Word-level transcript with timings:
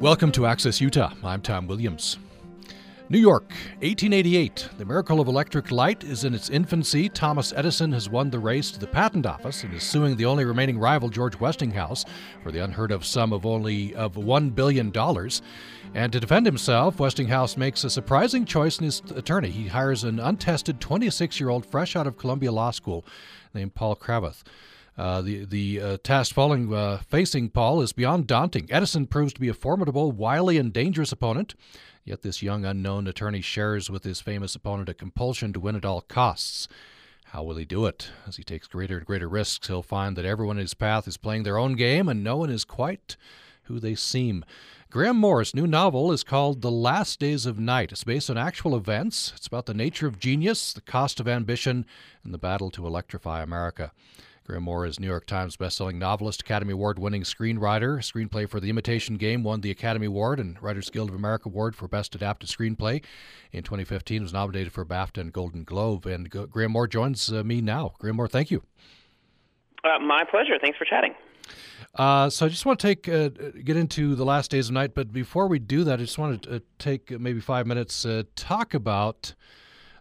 Welcome 0.00 0.30
to 0.32 0.46
Access 0.46 0.80
Utah. 0.80 1.12
I'm 1.24 1.42
Tom 1.42 1.66
Williams. 1.66 2.18
New 3.08 3.18
York, 3.18 3.50
1888. 3.80 4.68
The 4.78 4.84
miracle 4.84 5.18
of 5.18 5.26
electric 5.26 5.72
light 5.72 6.04
is 6.04 6.22
in 6.22 6.34
its 6.34 6.50
infancy. 6.50 7.08
Thomas 7.08 7.52
Edison 7.52 7.90
has 7.90 8.08
won 8.08 8.30
the 8.30 8.38
race 8.38 8.70
to 8.70 8.78
the 8.78 8.86
patent 8.86 9.26
office 9.26 9.64
and 9.64 9.74
is 9.74 9.82
suing 9.82 10.14
the 10.14 10.24
only 10.24 10.44
remaining 10.44 10.78
rival, 10.78 11.08
George 11.08 11.40
Westinghouse, 11.40 12.04
for 12.44 12.52
the 12.52 12.62
unheard 12.62 12.92
of 12.92 13.04
sum 13.04 13.32
of 13.32 13.44
only 13.44 13.92
of 13.96 14.14
$1 14.14 14.54
billion. 14.54 14.92
And 15.94 16.12
to 16.12 16.20
defend 16.20 16.46
himself, 16.46 17.00
Westinghouse 17.00 17.56
makes 17.56 17.82
a 17.82 17.90
surprising 17.90 18.44
choice 18.44 18.78
in 18.78 18.84
his 18.84 19.02
attorney. 19.16 19.50
He 19.50 19.66
hires 19.66 20.04
an 20.04 20.20
untested 20.20 20.80
26 20.80 21.40
year 21.40 21.48
old 21.48 21.66
fresh 21.66 21.96
out 21.96 22.06
of 22.06 22.16
Columbia 22.16 22.52
Law 22.52 22.70
School 22.70 23.04
named 23.52 23.74
Paul 23.74 23.96
Cravath. 23.96 24.44
Uh, 24.98 25.22
the 25.22 25.44
the 25.44 25.80
uh, 25.80 25.96
task 26.02 26.34
following 26.34 26.74
uh, 26.74 26.98
facing 27.06 27.50
Paul 27.50 27.80
is 27.80 27.92
beyond 27.92 28.26
daunting. 28.26 28.66
Edison 28.68 29.06
proves 29.06 29.32
to 29.32 29.40
be 29.40 29.48
a 29.48 29.54
formidable, 29.54 30.10
wily, 30.10 30.58
and 30.58 30.72
dangerous 30.72 31.12
opponent. 31.12 31.54
Yet 32.04 32.22
this 32.22 32.42
young 32.42 32.64
unknown 32.64 33.06
attorney 33.06 33.40
shares 33.40 33.88
with 33.88 34.02
his 34.02 34.20
famous 34.20 34.56
opponent 34.56 34.88
a 34.88 34.94
compulsion 34.94 35.52
to 35.52 35.60
win 35.60 35.76
at 35.76 35.84
all 35.84 36.00
costs. 36.00 36.66
How 37.26 37.44
will 37.44 37.56
he 37.56 37.64
do 37.64 37.86
it? 37.86 38.10
As 38.26 38.36
he 38.36 38.42
takes 38.42 38.66
greater 38.66 38.96
and 38.96 39.06
greater 39.06 39.28
risks, 39.28 39.68
he'll 39.68 39.82
find 39.82 40.16
that 40.16 40.24
everyone 40.24 40.56
in 40.56 40.62
his 40.62 40.74
path 40.74 41.06
is 41.06 41.18
playing 41.18 41.42
their 41.42 41.58
own 41.58 41.74
game, 41.74 42.08
and 42.08 42.24
no 42.24 42.38
one 42.38 42.50
is 42.50 42.64
quite 42.64 43.16
who 43.64 43.78
they 43.78 43.94
seem. 43.94 44.44
Graham 44.90 45.18
Moore's 45.18 45.54
new 45.54 45.66
novel 45.66 46.10
is 46.10 46.24
called 46.24 46.62
The 46.62 46.70
Last 46.70 47.20
Days 47.20 47.44
of 47.44 47.58
Night. 47.58 47.92
It's 47.92 48.04
based 48.04 48.30
on 48.30 48.38
actual 48.38 48.74
events. 48.74 49.34
It's 49.36 49.46
about 49.46 49.66
the 49.66 49.74
nature 49.74 50.06
of 50.06 50.18
genius, 50.18 50.72
the 50.72 50.80
cost 50.80 51.20
of 51.20 51.28
ambition, 51.28 51.84
and 52.24 52.32
the 52.32 52.38
battle 52.38 52.70
to 52.70 52.86
electrify 52.86 53.42
America. 53.42 53.92
Graham 54.48 54.62
Moore 54.62 54.86
is 54.86 54.98
New 54.98 55.06
York 55.06 55.26
Times 55.26 55.58
bestselling 55.58 55.96
novelist, 55.96 56.40
Academy 56.40 56.72
Award 56.72 56.98
winning 56.98 57.22
screenwriter. 57.22 57.98
Screenplay 57.98 58.48
for 58.48 58.60
The 58.60 58.70
Imitation 58.70 59.18
Game 59.18 59.42
won 59.42 59.60
the 59.60 59.70
Academy 59.70 60.06
Award 60.06 60.40
and 60.40 60.56
Writers 60.62 60.88
Guild 60.88 61.10
of 61.10 61.14
America 61.14 61.50
Award 61.50 61.76
for 61.76 61.86
Best 61.86 62.14
Adapted 62.14 62.48
Screenplay. 62.48 63.04
In 63.52 63.62
2015, 63.62 64.22
was 64.22 64.32
nominated 64.32 64.72
for 64.72 64.86
BAFTA 64.86 65.18
and 65.18 65.34
Golden 65.34 65.64
Globe. 65.64 66.06
And 66.06 66.30
Graham 66.30 66.72
Moore 66.72 66.86
joins 66.86 67.30
uh, 67.30 67.44
me 67.44 67.60
now. 67.60 67.92
Graham 67.98 68.16
Moore, 68.16 68.26
thank 68.26 68.50
you. 68.50 68.62
Uh, 69.84 69.98
my 69.98 70.24
pleasure. 70.24 70.58
Thanks 70.58 70.78
for 70.78 70.86
chatting. 70.86 71.14
Uh, 71.94 72.30
so 72.30 72.46
I 72.46 72.48
just 72.48 72.64
want 72.64 72.78
to 72.78 72.86
take 72.86 73.06
uh, 73.06 73.28
get 73.62 73.76
into 73.76 74.14
the 74.14 74.24
last 74.24 74.50
days 74.50 74.68
of 74.68 74.72
night, 74.72 74.94
but 74.94 75.12
before 75.12 75.46
we 75.46 75.58
do 75.58 75.84
that, 75.84 76.00
I 76.00 76.04
just 76.04 76.16
want 76.16 76.44
to 76.44 76.56
uh, 76.56 76.58
take 76.78 77.10
maybe 77.20 77.40
five 77.40 77.66
minutes 77.66 78.06
uh, 78.06 78.22
talk 78.34 78.72
about 78.72 79.34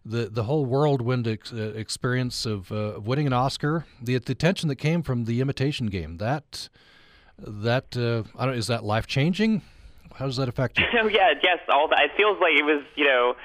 the 0.08 0.26
the 0.30 0.44
whole 0.44 0.66
whirlwind 0.66 1.28
ex- 1.28 1.54
uh, 1.54 1.74
experience 1.76 2.46
of, 2.46 2.72
uh, 2.72 3.00
winning 3.04 3.28
an 3.28 3.34
Oscar, 3.34 3.86
the, 4.02 4.18
the 4.18 4.32
attention 4.32 4.70
that 4.70 4.78
came 4.78 5.04
from 5.04 5.26
the 5.26 5.42
Imitation 5.42 5.88
Game, 5.88 6.18
that 6.18 6.70
that 7.40 7.96
uh, 7.98 8.24
I 8.40 8.46
don't 8.46 8.56
is 8.56 8.68
that 8.68 8.84
life 8.84 9.08
changing? 9.08 9.62
How 10.16 10.26
does 10.26 10.38
that 10.38 10.50
affect 10.50 10.80
you? 10.80 10.86
Oh 11.02 11.08
yeah, 11.08 11.34
yes, 11.44 11.60
all 11.70 11.88
that. 11.90 12.00
It 12.06 12.12
feels 12.18 12.38
like 12.42 12.54
it 12.54 12.64
was 12.66 12.84
you 12.96 13.06
know. 13.06 13.36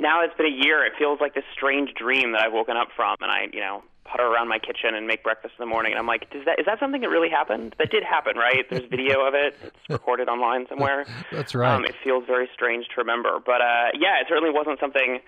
Now 0.00 0.22
it's 0.22 0.34
been 0.36 0.46
a 0.46 0.64
year. 0.64 0.84
It 0.84 0.92
feels 0.96 1.20
like 1.20 1.34
this 1.34 1.42
strange 1.52 1.92
dream 1.94 2.30
that 2.30 2.42
I've 2.42 2.52
woken 2.52 2.76
up 2.76 2.88
from, 2.94 3.16
and 3.20 3.30
I 3.30 3.46
you 3.52 3.60
know 3.60 3.82
putter 4.04 4.24
around 4.26 4.48
my 4.48 4.58
kitchen 4.58 4.94
and 4.94 5.06
make 5.06 5.22
breakfast 5.22 5.54
in 5.58 5.62
the 5.62 5.66
morning. 5.66 5.92
And 5.92 5.98
I'm 5.98 6.06
like, 6.06 6.30
does 6.30 6.44
that 6.46 6.58
is 6.58 6.66
that 6.66 6.78
something 6.80 7.00
that 7.00 7.08
really 7.08 7.28
happened? 7.28 7.74
That 7.78 7.90
did 7.90 8.02
happen, 8.04 8.36
right? 8.36 8.64
There's 8.70 8.88
video 8.88 9.26
of 9.26 9.34
it. 9.34 9.56
It's 9.62 9.76
recorded 9.88 10.28
online 10.28 10.66
somewhere. 10.68 11.04
That's 11.32 11.54
right. 11.54 11.74
Um, 11.74 11.84
it 11.84 11.94
feels 12.02 12.24
very 12.26 12.48
strange 12.54 12.86
to 12.94 12.94
remember, 12.98 13.38
but 13.44 13.60
uh, 13.60 13.90
yeah, 13.94 14.20
it 14.20 14.26
certainly 14.28 14.50
wasn't 14.50 14.80
something 14.80 15.20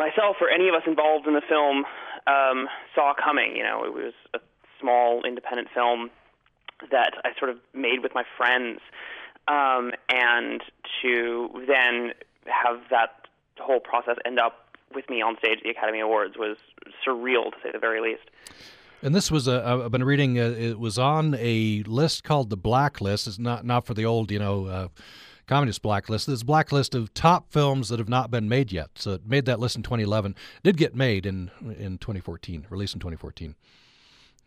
myself 0.00 0.36
or 0.40 0.48
any 0.48 0.68
of 0.68 0.74
us 0.74 0.82
involved 0.86 1.28
in 1.28 1.34
the 1.34 1.42
film 1.46 1.84
um, 2.26 2.66
saw 2.94 3.12
coming. 3.14 3.54
You 3.54 3.62
know, 3.62 3.84
it 3.84 3.92
was 3.92 4.14
a 4.34 4.40
small 4.80 5.22
independent 5.24 5.68
film 5.72 6.10
that 6.90 7.12
I 7.24 7.38
sort 7.38 7.50
of 7.50 7.58
made 7.74 8.02
with 8.02 8.14
my 8.14 8.24
friends, 8.36 8.80
um, 9.46 9.92
and 10.08 10.62
to 11.02 11.50
then 11.68 12.12
have 12.46 12.80
that 12.90 13.28
whole 13.58 13.80
process 13.80 14.16
end 14.24 14.40
up 14.40 14.76
with 14.94 15.08
me 15.10 15.20
on 15.22 15.36
stage 15.38 15.58
at 15.58 15.62
the 15.64 15.70
Academy 15.70 16.00
Awards 16.00 16.36
was 16.36 16.56
surreal 17.06 17.52
to 17.52 17.56
say 17.62 17.70
the 17.70 17.78
very 17.78 18.00
least. 18.00 18.24
And 19.02 19.14
this 19.14 19.30
was 19.30 19.46
a, 19.46 19.62
I've 19.64 19.90
been 19.90 20.04
reading. 20.04 20.38
Uh, 20.38 20.54
it 20.58 20.78
was 20.78 20.98
on 20.98 21.34
a 21.38 21.82
list 21.86 22.24
called 22.24 22.50
the 22.50 22.56
Blacklist. 22.56 23.26
It's 23.26 23.38
not 23.38 23.64
not 23.64 23.86
for 23.86 23.94
the 23.94 24.04
old, 24.04 24.30
you 24.30 24.38
know, 24.38 24.66
uh, 24.66 24.88
Communist 25.50 25.82
Blacklist. 25.82 26.28
This 26.28 26.44
blacklist 26.44 26.94
of 26.94 27.12
top 27.12 27.50
films 27.50 27.88
that 27.88 27.98
have 27.98 28.08
not 28.08 28.30
been 28.30 28.48
made 28.48 28.70
yet. 28.70 28.90
So 28.94 29.14
it 29.14 29.26
made 29.26 29.46
that 29.46 29.58
list 29.58 29.74
in 29.74 29.82
2011. 29.82 30.36
Did 30.62 30.76
get 30.76 30.94
made 30.94 31.26
in 31.26 31.50
in 31.60 31.98
2014, 31.98 32.68
released 32.70 32.94
in 32.94 33.00
2014. 33.00 33.56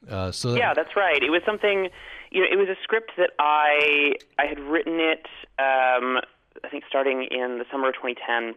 Uh, 0.10 0.32
so 0.32 0.56
yeah, 0.56 0.74
that's 0.74 0.96
right. 0.96 1.22
It 1.22 1.30
was 1.30 1.42
something, 1.46 1.90
you 2.32 2.40
know, 2.40 2.48
it 2.50 2.56
was 2.56 2.70
a 2.70 2.78
script 2.82 3.12
that 3.18 3.32
I 3.38 4.14
I 4.40 4.46
had 4.46 4.62
written 4.62 5.02
it. 5.02 5.28
Um, 5.60 6.22
I 6.64 6.70
think 6.72 6.86
starting 6.88 7.28
in 7.30 7.60
the 7.60 7.66
summer 7.70 7.90
of 7.90 7.96
2010 7.96 8.56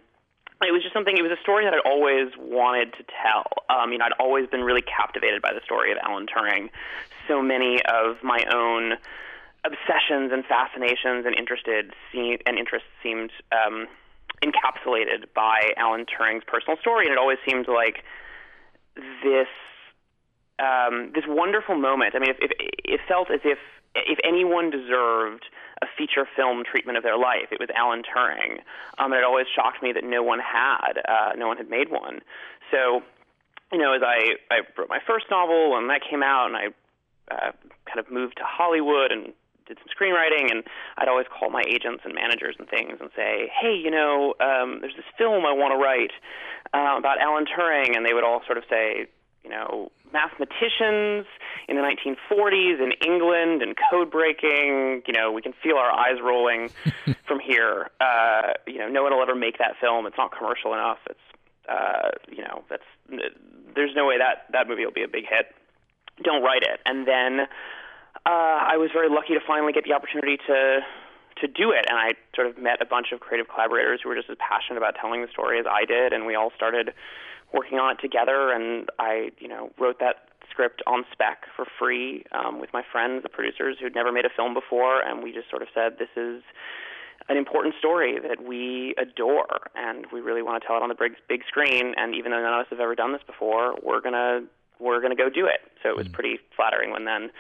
it 0.63 0.73
was 0.73 0.83
just 0.83 0.95
something. 0.95 1.19
It 1.19 1.23
was 1.23 1.33
a 1.33 1.43
story 1.43 1.65
that 1.65 1.75
I'd 1.75 1.85
always 1.85 2.31
wanted 2.39 2.93
to 2.95 3.05
tell. 3.23 3.45
Um, 3.69 3.91
you 3.91 3.99
know, 3.99 4.07
I'd 4.07 4.19
always 4.21 4.47
been 4.47 4.63
really 4.63 4.83
captivated 4.83 5.43
by 5.43 5.53
the 5.53 5.61
story 5.65 5.91
of 5.91 5.99
Alan 6.01 6.27
Turing. 6.27 6.71
So 7.29 7.43
many 7.43 7.83
of 7.85 8.23
my 8.23 8.47
own 8.51 8.97
obsessions 9.67 10.33
and 10.33 10.45
fascinations 10.45 11.27
and 11.27 11.35
interested 11.37 11.93
and 12.15 12.59
interests 12.59 12.89
seemed 13.03 13.31
um, 13.53 13.87
encapsulated 14.43 15.27
by 15.35 15.73
Alan 15.77 16.07
Turing's 16.07 16.45
personal 16.47 16.77
story, 16.81 17.07
and 17.07 17.13
it 17.13 17.19
always 17.19 17.39
seemed 17.49 17.67
like 17.69 18.05
this 19.23 19.49
um, 20.59 21.13
this 21.15 21.25
wonderful 21.29 21.75
moment. 21.75 22.15
I 22.15 22.19
mean, 22.19 22.31
if, 22.31 22.37
if, 22.41 22.51
it 22.59 23.01
felt 23.07 23.31
as 23.31 23.41
if 23.45 23.59
if 23.95 24.19
anyone 24.25 24.71
deserved 24.71 25.45
a 25.83 25.87
feature 25.97 26.27
film 26.37 26.65
treatment 26.65 26.97
of 26.97 27.05
their 27.05 27.19
life, 27.19 27.49
it 27.51 27.59
was 27.61 27.69
Alan 27.75 28.03
Turing. 28.03 28.61
Um, 28.99 29.13
and 29.13 29.15
it 29.15 29.25
always 29.25 29.47
shocked 29.55 29.83
me 29.83 29.93
that 29.93 30.05
no 30.05 30.23
one 30.23 30.39
had, 30.39 31.01
uh, 31.09 31.33
no 31.37 31.49
one 31.49 31.57
had 31.57 31.69
made 31.69 31.91
one. 31.91 32.21
So, 32.71 33.03
you 33.73 33.79
know, 33.79 33.95
as 33.95 34.03
I, 34.03 34.37
I 34.51 34.61
wrote 34.77 34.89
my 34.89 35.01
first 35.07 35.27
novel 35.31 35.77
and 35.77 35.91
that 35.91 36.01
came 36.09 36.23
out, 36.23 36.47
and 36.47 36.57
I 36.57 36.67
uh, 37.31 37.53
kind 37.87 37.99
of 37.99 38.11
moved 38.11 38.37
to 38.39 38.45
Hollywood 38.45 39.13
and 39.13 39.33
did 39.67 39.79
some 39.79 39.89
screenwriting, 39.91 40.51
and 40.51 40.63
I'd 40.97 41.09
always 41.09 41.27
call 41.27 41.51
my 41.51 41.63
agents 41.69 42.03
and 42.05 42.15
managers 42.15 42.57
and 42.59 42.69
things 42.69 42.99
and 43.01 43.11
say, 43.15 43.51
"Hey, 43.61 43.75
you 43.75 43.91
know, 43.91 44.35
um, 44.41 44.79
there's 44.81 44.97
this 44.97 45.07
film 45.19 45.45
I 45.45 45.53
want 45.53 45.73
to 45.73 45.79
write 45.79 46.13
uh, 46.73 46.99
about 46.99 47.21
Alan 47.21 47.47
Turing," 47.47 47.97
and 47.97 48.05
they 48.05 48.15
would 48.15 48.25
all 48.25 48.43
sort 48.47 48.59
of 48.59 48.65
say, 48.71 49.07
you 49.45 49.51
know, 49.51 49.91
mathematicians 50.13 51.27
in 51.69 51.77
the 51.77 51.83
1940s 51.83 52.81
in 52.83 52.93
England 53.05 53.63
and 53.63 53.77
code 53.91 54.11
breaking. 54.11 55.03
You 55.07 55.15
know, 55.15 55.33
we 55.33 55.43
can 55.43 55.53
feel 55.63 55.77
our 55.77 55.91
eyes 55.91 56.19
rolling 56.23 56.71
from 57.27 57.41
here. 57.41 57.91
Uh, 58.01 58.55
you 58.67 58.79
know, 58.79 58.89
no 58.89 59.03
one 59.03 59.15
will 59.15 59.23
ever 59.23 59.35
make 59.35 59.59
that 59.59 59.75
film. 59.81 60.07
It's 60.07 60.19
not 60.19 60.33
commercial 60.37 60.75
enough. 60.75 60.99
It's, 61.09 61.21
uh, 61.69 62.11
you 62.29 62.43
know, 62.43 62.65
that's 62.69 62.85
there's 63.75 63.95
no 63.95 64.07
way 64.07 64.19
that 64.19 64.47
that 64.53 64.69
movie 64.69 64.85
will 64.85 64.93
be 64.93 65.03
a 65.03 65.09
big 65.09 65.25
hit. 65.29 65.55
Don't 66.23 66.43
write 66.43 66.63
it. 66.63 66.81
And 66.87 67.07
then 67.07 67.47
uh, 68.27 68.59
I 68.67 68.77
was 68.77 68.91
very 68.93 69.09
lucky 69.09 69.35
to 69.35 69.41
finally 69.47 69.73
get 69.73 69.85
the 69.85 69.95
opportunity 69.95 70.37
to 70.49 70.81
to 71.41 71.47
do 71.47 71.71
it, 71.71 71.85
and 71.89 71.99
I 71.99 72.15
sort 72.35 72.49
of 72.49 72.57
met 72.57 72.81
a 72.81 72.87
bunch 72.87 73.13
of 73.13 73.21
creative 73.21 73.47
collaborators 73.47 74.01
who 74.03 74.09
were 74.09 74.17
just 74.17 74.31
as 74.31 74.39
passionate 74.41 74.79
about 74.79 74.97
telling 74.99 75.21
the 75.21 75.29
story 75.29 75.61
as 75.61 75.67
I 75.69 75.85
did, 75.85 76.15
and 76.15 76.25
we 76.25 76.35
all 76.35 76.51
started 76.57 76.95
working 77.53 77.79
on 77.79 77.93
it 77.93 78.01
together. 78.01 78.51
And 78.51 78.89
I, 78.99 79.31
you 79.39 79.47
know, 79.47 79.71
wrote 79.79 80.01
that 80.01 80.29
script 80.51 80.83
on 80.87 81.05
spec 81.13 81.45
for 81.55 81.67
free 81.79 82.25
um, 82.33 82.59
with 82.59 82.73
my 82.73 82.83
friends, 82.91 83.23
the 83.23 83.29
producers 83.29 83.77
who'd 83.79 83.95
never 83.95 84.11
made 84.11 84.25
a 84.25 84.33
film 84.35 84.55
before, 84.55 85.03
and 85.03 85.23
we 85.23 85.31
just 85.31 85.51
sort 85.51 85.63
of 85.63 85.69
said, 85.73 85.99
"This 85.99 86.11
is." 86.17 86.43
an 87.29 87.37
important 87.37 87.75
story 87.77 88.21
that 88.21 88.45
we 88.47 88.95
adore 88.99 89.67
and 89.75 90.07
we 90.13 90.21
really 90.21 90.43
want 90.43 90.63
to 90.63 90.65
tell 90.65 90.77
it 90.77 90.83
on 90.83 90.89
the 90.89 90.95
big 90.95 91.15
big 91.29 91.41
screen 91.49 91.93
and 91.97 92.15
even 92.15 92.31
though 92.31 92.41
none 92.41 92.55
of 92.55 92.61
us 92.61 92.67
have 92.71 92.79
ever 92.79 92.95
done 92.95 93.11
this 93.11 93.23
before 93.27 93.75
we're 93.83 94.01
going 94.01 94.13
to 94.13 94.45
we're 94.79 95.01
going 95.01 95.11
to 95.11 95.17
go 95.17 95.29
do 95.29 95.45
it 95.45 95.59
so 95.83 95.89
it 95.89 95.97
was 95.97 96.07
mm. 96.07 96.13
pretty 96.13 96.39
flattering 96.55 96.93
when 96.93 97.05
then 97.05 97.31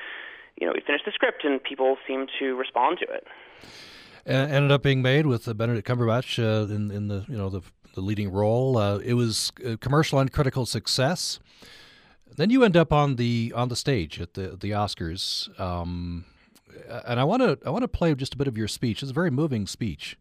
you 0.60 0.66
know, 0.66 0.72
we 0.74 0.80
finished 0.80 1.04
the 1.04 1.12
script 1.12 1.44
and 1.44 1.62
people 1.62 1.96
seemed 2.06 2.30
to 2.38 2.54
respond 2.56 2.98
to 2.98 3.12
it. 3.12 3.26
And 4.24 4.50
ended 4.50 4.72
up 4.72 4.82
being 4.82 5.02
made 5.02 5.26
with 5.26 5.44
Benedict 5.56 5.86
Cumberbatch 5.86 6.42
uh, 6.42 6.72
in 6.72 6.90
in 6.90 7.08
the 7.08 7.24
you 7.28 7.36
know 7.36 7.48
the 7.48 7.62
the 7.94 8.00
leading 8.00 8.30
role. 8.30 8.76
Uh, 8.76 8.98
it 8.98 9.14
was 9.14 9.52
a 9.64 9.76
commercial 9.76 10.18
and 10.18 10.32
critical 10.32 10.66
success. 10.66 11.38
Then 12.36 12.50
you 12.50 12.64
end 12.64 12.76
up 12.76 12.92
on 12.92 13.16
the 13.16 13.52
on 13.54 13.68
the 13.68 13.76
stage 13.76 14.20
at 14.20 14.34
the 14.34 14.56
the 14.60 14.72
Oscars, 14.72 15.48
um, 15.60 16.24
and 17.06 17.20
I 17.20 17.24
want 17.24 17.42
to 17.42 17.58
I 17.64 17.70
want 17.70 17.82
to 17.82 17.88
play 17.88 18.14
just 18.14 18.34
a 18.34 18.36
bit 18.36 18.48
of 18.48 18.58
your 18.58 18.68
speech. 18.68 19.02
It's 19.02 19.10
a 19.10 19.14
very 19.14 19.30
moving 19.30 19.66
speech, 19.66 20.18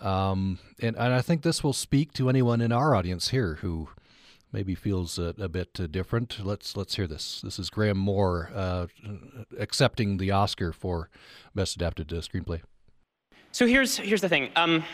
um, 0.00 0.58
and 0.80 0.94
and 0.96 1.14
I 1.14 1.22
think 1.22 1.42
this 1.42 1.64
will 1.64 1.72
speak 1.72 2.12
to 2.14 2.28
anyone 2.28 2.60
in 2.60 2.70
our 2.70 2.94
audience 2.94 3.30
here 3.30 3.56
who 3.56 3.88
maybe 4.52 4.74
feels 4.74 5.18
a, 5.18 5.34
a 5.38 5.48
bit 5.48 5.78
uh, 5.80 5.86
different. 5.86 6.44
Let's 6.44 6.76
let's 6.76 6.96
hear 6.96 7.06
this. 7.06 7.40
This 7.42 7.58
is 7.58 7.70
Graham 7.70 7.98
Moore 7.98 8.50
uh, 8.54 8.86
accepting 9.58 10.18
the 10.18 10.30
Oscar 10.30 10.72
for 10.72 11.08
Best 11.54 11.76
Adapted 11.76 12.12
uh, 12.12 12.16
Screenplay. 12.16 12.60
So 13.52 13.66
here's 13.66 13.96
here's 13.96 14.20
the 14.20 14.28
thing. 14.28 14.50
Um, 14.56 14.84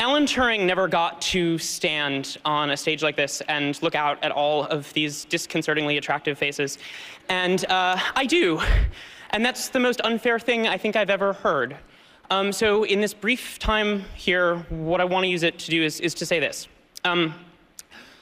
Alan 0.00 0.24
Turing 0.24 0.64
never 0.64 0.86
got 0.86 1.20
to 1.22 1.58
stand 1.58 2.38
on 2.44 2.70
a 2.70 2.76
stage 2.76 3.02
like 3.02 3.16
this 3.16 3.40
and 3.48 3.80
look 3.82 3.96
out 3.96 4.22
at 4.22 4.30
all 4.30 4.64
of 4.66 4.92
these 4.92 5.24
disconcertingly 5.24 5.98
attractive 5.98 6.38
faces, 6.38 6.78
and 7.28 7.64
uh, 7.68 7.98
I 8.14 8.24
do, 8.24 8.60
and 9.30 9.44
that's 9.44 9.70
the 9.70 9.80
most 9.80 10.00
unfair 10.02 10.38
thing 10.38 10.68
I 10.68 10.78
think 10.78 10.94
I've 10.94 11.10
ever 11.10 11.32
heard. 11.32 11.76
Um, 12.30 12.52
so 12.52 12.84
in 12.84 13.00
this 13.00 13.14
brief 13.14 13.58
time 13.58 14.04
here, 14.14 14.58
what 14.68 15.00
I 15.00 15.04
want 15.04 15.24
to 15.24 15.28
use 15.28 15.42
it 15.42 15.58
to 15.60 15.70
do 15.70 15.82
is, 15.82 15.98
is 16.00 16.12
to 16.14 16.26
say 16.26 16.38
this. 16.38 16.68
Um, 17.04 17.34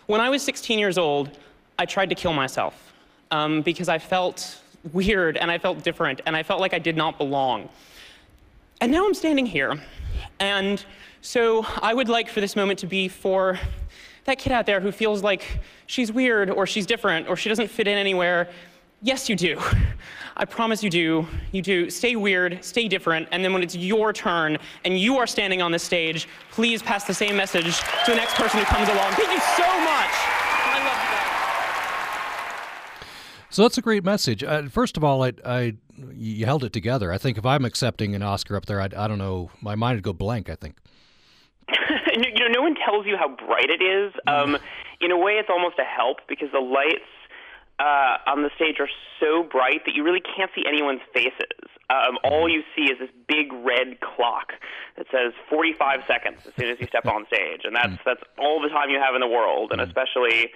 when 0.06 0.20
I 0.20 0.31
was 0.31 0.43
16 0.43 0.79
years 0.79 0.99
old, 0.99 1.37
I 1.79 1.85
tried 1.85 2.08
to 2.11 2.14
kill 2.14 2.32
myself 2.32 2.93
um, 3.31 3.62
because 3.62 3.88
I 3.88 3.99
felt 3.99 4.61
weird 4.93 5.37
and 5.37 5.50
I 5.50 5.58
felt 5.58 5.82
different 5.82 6.20
and 6.26 6.37
I 6.37 6.43
felt 6.43 6.61
like 6.61 6.75
I 6.75 6.79
did 6.79 6.97
not 6.97 7.19
belong. 7.19 7.69
And 8.81 8.93
now 8.93 9.06
I'm 9.06 9.14
standing 9.14 9.47
here. 9.47 9.81
And 10.38 10.85
so 11.23 11.67
I 11.82 11.93
would 11.93 12.08
like 12.08 12.29
for 12.29 12.41
this 12.41 12.55
moment 12.56 12.79
to 12.81 12.87
be 12.87 13.08
for 13.08 13.58
that 14.25 14.38
kid 14.38 14.53
out 14.53 14.67
there 14.67 14.81
who 14.81 14.93
feels 14.93 15.23
like 15.23 15.61
she's 15.87 16.12
weird 16.12 16.50
or 16.50 16.67
she's 16.67 16.87
different 16.87 17.29
or 17.29 17.37
she 17.37 17.49
doesn't 17.49 17.69
fit 17.69 17.88
in 17.88 17.97
anywhere. 17.97 18.49
Yes, 19.02 19.28
you 19.28 19.37
do. 19.37 19.60
I 20.38 20.44
promise 20.44 20.82
you 20.82 20.90
do. 20.90 21.26
You 21.52 21.62
do. 21.62 21.90
Stay 21.90 22.16
weird, 22.16 22.62
stay 22.64 22.88
different, 22.88 23.28
and 23.31 23.44
then 23.44 23.52
when 23.52 23.62
it's 23.62 23.75
your 23.75 24.12
turn 24.12 24.58
and 24.84 24.98
you 24.98 25.16
are 25.19 25.26
standing 25.26 25.62
on 25.62 25.70
the 25.72 25.78
stage, 25.78 26.28
please 26.50 26.82
pass 26.82 27.04
the 27.04 27.14
same 27.14 27.37
message 27.37 27.78
to 27.78 28.10
the 28.10 28.16
next 28.16 28.34
person 28.34 28.58
who 28.58 28.64
comes 28.66 28.88
along. 28.88 29.12
Thank 29.12 29.32
you 29.32 29.40
so 29.56 29.64
much. 29.81 30.12
I 30.69 30.82
love 30.84 31.02
you 31.04 31.10
guys. 33.00 33.06
So 33.50 33.62
that's 33.62 33.78
a 33.78 33.82
great 33.82 34.04
message. 34.04 34.43
Uh, 34.43 34.69
first 34.69 34.96
of 34.96 35.04
all, 35.04 35.22
I, 35.22 35.32
I 35.44 35.75
you 36.14 36.44
held 36.44 36.64
it 36.64 36.72
together. 36.72 37.12
I 37.12 37.19
think 37.19 37.38
if 37.38 37.46
I'm 37.46 37.64
accepting 37.64 38.14
an 38.14 38.22
Oscar 38.22 38.56
up 38.56 38.66
there, 38.66 38.81
I, 38.81 38.88
I 38.96 39.08
don't 39.08 39.19
know, 39.19 39.50
my 39.60 39.75
mind 39.75 39.96
would 39.96 40.04
go 40.04 40.12
blank. 40.12 40.50
I 40.50 40.54
think. 40.54 40.76
you 42.14 42.40
know, 42.40 42.48
no 42.48 42.62
one 42.62 42.75
tells 42.75 43.06
you 43.06 43.16
how 43.16 43.28
bright 43.28 43.70
it 43.70 43.82
is. 43.82 44.12
Um, 44.26 44.58
in 45.00 45.10
a 45.10 45.19
way, 45.19 45.32
it's 45.32 45.50
almost 45.50 45.78
a 45.78 45.84
help 45.84 46.19
because 46.28 46.48
the 46.52 46.60
lights 46.60 47.04
uh, 47.78 48.17
on 48.26 48.43
the 48.43 48.50
stage 48.56 48.76
are 48.81 48.88
so 49.20 49.43
bright 49.43 49.84
that 49.84 49.94
you 49.94 50.02
really 50.02 50.23
can't 50.23 50.50
see 50.55 50.64
anyone's 50.67 51.02
faces. 51.12 51.69
Um, 51.90 52.19
all 52.25 52.49
you 52.49 52.62
see 52.75 52.90
is 52.90 52.99
this 52.99 53.11
big 53.28 53.52
red 53.52 54.00
clock 54.00 54.52
that 54.96 55.06
says 55.12 55.32
45 55.50 56.00
seconds 56.06 56.40
as 56.46 56.55
soon 56.58 56.70
as 56.70 56.81
you 56.81 56.87
step 56.87 57.06
on 57.06 57.26
stage, 57.32 57.62
and 57.64 57.76
that's 57.76 57.96
that's 58.05 58.23
all 58.38 58.61
the 58.61 58.69
time 58.69 58.90
you 58.90 58.99
have 58.99 59.14
in 59.14 59.20
the 59.20 59.28
world. 59.28 59.73
And 59.73 59.81
especially 59.81 60.50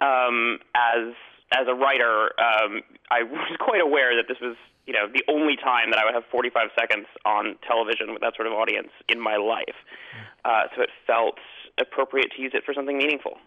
um, 0.00 0.58
as 0.74 1.12
as 1.52 1.66
a 1.66 1.74
writer, 1.74 2.30
um, 2.38 2.82
I 3.10 3.22
was 3.26 3.56
quite 3.58 3.80
aware 3.80 4.14
that 4.16 4.26
this 4.28 4.38
was 4.40 4.56
you 4.86 4.94
know 4.94 5.10
the 5.12 5.24
only 5.28 5.56
time 5.56 5.90
that 5.90 5.98
I 5.98 6.04
would 6.04 6.14
have 6.14 6.24
45 6.30 6.70
seconds 6.78 7.06
on 7.26 7.56
television 7.66 8.12
with 8.12 8.22
that 8.22 8.34
sort 8.36 8.46
of 8.46 8.54
audience 8.54 8.90
in 9.08 9.20
my 9.20 9.36
life. 9.36 9.76
Uh, 10.44 10.70
so 10.74 10.82
it 10.82 10.90
felt 11.06 11.38
appropriate 11.78 12.30
to 12.36 12.42
use 12.42 12.52
it 12.54 12.64
for 12.64 12.74
something 12.74 12.96
meaningful. 12.96 13.38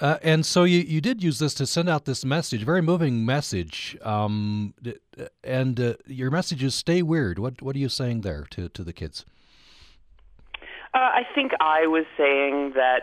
Uh, 0.00 0.18
and 0.22 0.46
so 0.46 0.64
you, 0.64 0.80
you 0.80 1.00
did 1.00 1.22
use 1.22 1.38
this 1.38 1.54
to 1.54 1.66
send 1.66 1.88
out 1.88 2.04
this 2.04 2.24
message, 2.24 2.62
very 2.62 2.82
moving 2.82 3.26
message. 3.26 3.96
Um, 4.02 4.74
and 5.42 5.80
uh, 5.80 5.94
your 6.06 6.30
message 6.30 6.62
is 6.62 6.74
stay 6.74 7.02
weird. 7.02 7.38
What 7.38 7.60
what 7.62 7.74
are 7.74 7.80
you 7.80 7.88
saying 7.88 8.20
there 8.20 8.46
to, 8.50 8.68
to 8.68 8.84
the 8.84 8.92
kids? 8.92 9.24
Uh, 10.94 10.98
I 10.98 11.22
think 11.34 11.52
I 11.60 11.86
was 11.86 12.06
saying 12.16 12.74
that 12.74 13.02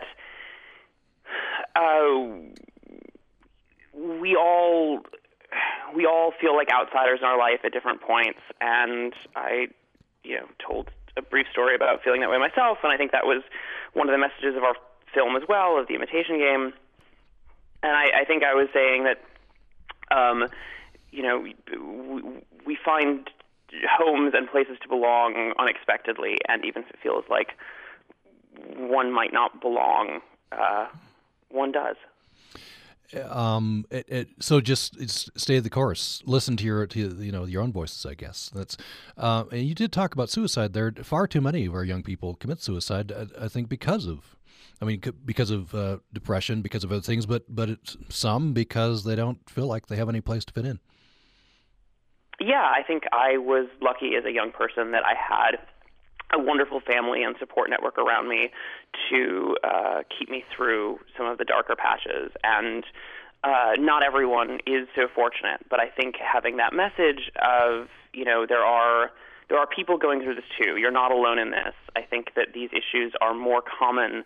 uh, 1.76 2.10
we 4.20 4.34
all 4.34 5.00
we 5.94 6.06
all 6.06 6.32
feel 6.40 6.56
like 6.56 6.68
outsiders 6.72 7.20
in 7.20 7.26
our 7.26 7.38
life 7.38 7.60
at 7.64 7.72
different 7.72 8.00
points, 8.00 8.40
and 8.60 9.12
I, 9.34 9.68
you 10.24 10.36
know, 10.36 10.46
told 10.66 10.90
a 11.16 11.22
brief 11.22 11.46
story 11.50 11.74
about 11.74 12.02
feeling 12.02 12.20
that 12.20 12.30
way 12.30 12.38
myself, 12.38 12.78
and 12.82 12.92
I 12.92 12.96
think 12.96 13.12
that 13.12 13.24
was 13.24 13.42
one 13.94 14.08
of 14.08 14.12
the 14.12 14.18
messages 14.18 14.56
of 14.56 14.64
our 14.64 14.74
film 15.14 15.36
as 15.36 15.42
well, 15.48 15.78
of 15.78 15.88
the 15.88 15.94
Imitation 15.94 16.38
Game. 16.38 16.72
And 17.86 17.94
I, 17.94 18.22
I 18.22 18.24
think 18.24 18.42
I 18.42 18.52
was 18.52 18.66
saying 18.74 19.04
that, 19.04 19.20
um, 20.10 20.48
you 21.12 21.22
know, 21.22 21.38
we, 21.38 21.54
we 22.66 22.76
find 22.84 23.30
homes 23.88 24.32
and 24.34 24.50
places 24.50 24.76
to 24.82 24.88
belong 24.88 25.52
unexpectedly, 25.56 26.38
and 26.48 26.64
even 26.64 26.82
if 26.82 26.90
it 26.90 26.96
feels 27.00 27.24
like 27.30 27.52
one 28.76 29.12
might 29.12 29.32
not 29.32 29.60
belong, 29.60 30.20
uh, 30.50 30.86
one 31.48 31.70
does. 31.70 31.94
Um, 33.30 33.86
it, 33.88 34.04
it, 34.08 34.28
so 34.40 34.60
just 34.60 34.98
stay 35.38 35.60
the 35.60 35.70
course. 35.70 36.24
Listen 36.26 36.56
to 36.56 36.64
your 36.64 36.88
to 36.88 37.16
you 37.20 37.30
know 37.30 37.44
your 37.44 37.62
own 37.62 37.70
voices. 37.70 38.04
I 38.04 38.14
guess 38.14 38.50
that's. 38.52 38.76
Uh, 39.16 39.44
and 39.52 39.62
you 39.62 39.76
did 39.76 39.92
talk 39.92 40.12
about 40.12 40.28
suicide. 40.28 40.72
There, 40.72 40.90
far 41.04 41.28
too 41.28 41.40
many 41.40 41.66
of 41.66 41.74
our 41.74 41.84
young 41.84 42.02
people 42.02 42.34
commit 42.34 42.60
suicide. 42.60 43.12
I, 43.12 43.44
I 43.44 43.48
think 43.48 43.68
because 43.68 44.08
of 44.08 44.34
I 44.80 44.84
mean, 44.84 45.02
because 45.24 45.50
of 45.50 45.74
uh, 45.74 45.98
depression, 46.12 46.62
because 46.62 46.84
of 46.84 46.92
other 46.92 47.00
things, 47.00 47.26
but 47.26 47.44
but 47.48 47.96
some 48.08 48.52
because 48.52 49.04
they 49.04 49.16
don't 49.16 49.48
feel 49.48 49.66
like 49.66 49.86
they 49.86 49.96
have 49.96 50.08
any 50.08 50.20
place 50.20 50.44
to 50.44 50.52
fit 50.52 50.66
in. 50.66 50.80
Yeah, 52.38 52.64
I 52.64 52.82
think 52.86 53.04
I 53.12 53.38
was 53.38 53.66
lucky 53.80 54.14
as 54.16 54.24
a 54.24 54.32
young 54.32 54.52
person 54.52 54.92
that 54.92 55.02
I 55.04 55.14
had 55.14 55.58
a 56.32 56.38
wonderful 56.38 56.80
family 56.80 57.22
and 57.22 57.36
support 57.38 57.70
network 57.70 57.98
around 57.98 58.28
me 58.28 58.50
to 59.10 59.56
uh, 59.64 60.02
keep 60.18 60.28
me 60.28 60.44
through 60.54 60.98
some 61.16 61.26
of 61.26 61.38
the 61.38 61.44
darker 61.44 61.76
patches. 61.76 62.32
And 62.42 62.84
uh, 63.44 63.72
not 63.78 64.02
everyone 64.02 64.58
is 64.66 64.88
so 64.94 65.06
fortunate, 65.14 65.60
but 65.70 65.80
I 65.80 65.88
think 65.88 66.16
having 66.16 66.56
that 66.56 66.72
message 66.72 67.30
of 67.40 67.88
you 68.12 68.24
know 68.24 68.44
there 68.46 68.64
are 68.64 69.10
there 69.48 69.58
are 69.58 69.66
people 69.66 69.98
going 69.98 70.20
through 70.20 70.34
this 70.34 70.44
too. 70.60 70.76
You're 70.76 70.90
not 70.90 71.12
alone 71.12 71.38
in 71.38 71.50
this. 71.50 71.74
I 71.94 72.02
think 72.02 72.34
that 72.34 72.48
these 72.54 72.70
issues 72.72 73.12
are 73.20 73.34
more 73.34 73.62
common 73.62 74.24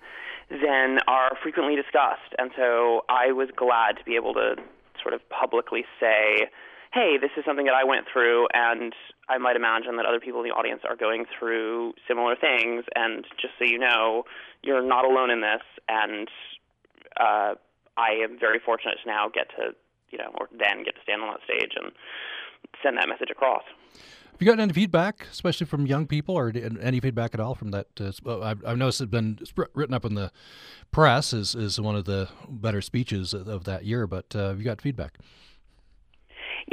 than 0.50 0.99
are 1.06 1.31
frequently 1.43 1.76
discussed. 1.76 2.35
And 2.38 2.50
so 2.56 3.02
I 3.08 3.32
was 3.32 3.49
glad 3.56 3.97
to 3.99 4.05
be 4.05 4.17
able 4.17 4.35
to 4.35 4.56
sort 5.00 5.14
of 5.14 5.20
publicly 5.31 5.85
say, 6.00 6.50
hey, 6.93 7.17
this 7.20 7.31
is 7.37 7.44
something 7.47 7.67
that 7.67 7.75
I 7.75 7.85
went 7.85 8.06
through, 8.12 8.49
and 8.52 8.93
I 9.29 9.38
might 9.38 9.55
imagine 9.55 9.97
that 9.97 10.06
other 10.06 10.19
people 10.19 10.43
in 10.43 10.49
the 10.49 10.55
audience 10.55 10.82
are 10.82 10.97
going 10.97 11.25
through 11.38 11.94
similar 12.08 12.35
things. 12.35 12.85
And 12.97 13.25
just 13.41 13.55
so 13.58 13.64
you 13.64 13.79
know, 13.79 14.25
you're 14.62 14.82
not 14.82 15.05
alone 15.05 15.31
in 15.31 15.41
this. 15.41 15.62
And 15.88 16.29
uh, 17.19 17.55
I 17.97 18.19
am 18.25 18.38
very 18.38 18.58
fortunate 18.58 18.97
to 19.05 19.08
now 19.08 19.31
get 19.32 19.50
to, 19.55 19.70
you 20.11 20.19
know, 20.19 20.35
or 20.35 20.49
then 20.50 20.82
get 20.82 20.97
to 20.97 21.02
stand 21.05 21.23
on 21.23 21.31
that 21.31 21.47
stage 21.47 21.79
and 21.79 21.93
send 22.82 22.99
that 22.99 23.08
message 23.08 23.31
across. 23.31 23.62
You 24.40 24.46
gotten 24.46 24.60
any 24.60 24.72
feedback, 24.72 25.26
especially 25.31 25.66
from 25.66 25.87
young 25.87 26.06
people, 26.06 26.34
or 26.34 26.50
any 26.81 26.98
feedback 26.98 27.34
at 27.34 27.40
all 27.40 27.54
from 27.54 27.72
that? 27.72 27.88
Uh, 28.00 28.40
I've, 28.40 28.64
I've, 28.64 28.78
noticed 28.78 29.02
it's 29.02 29.10
been 29.10 29.38
written 29.75 29.94
up 29.94 30.06
in 30.06 30.14
the 30.14 30.32
press 30.90 31.34
as, 31.34 31.54
as 31.54 31.78
one 31.78 31.94
of 31.94 32.06
the 32.06 32.26
better 32.48 32.81
speeches 32.81 33.34
of, 33.34 33.48
of 33.48 33.64
that 33.64 33.84
year, 33.84 34.06
but 34.06 34.34
uh, 34.34 34.48
have 34.48 34.58
you 34.58 34.64
got 34.64 34.81
feedback? 34.81 35.19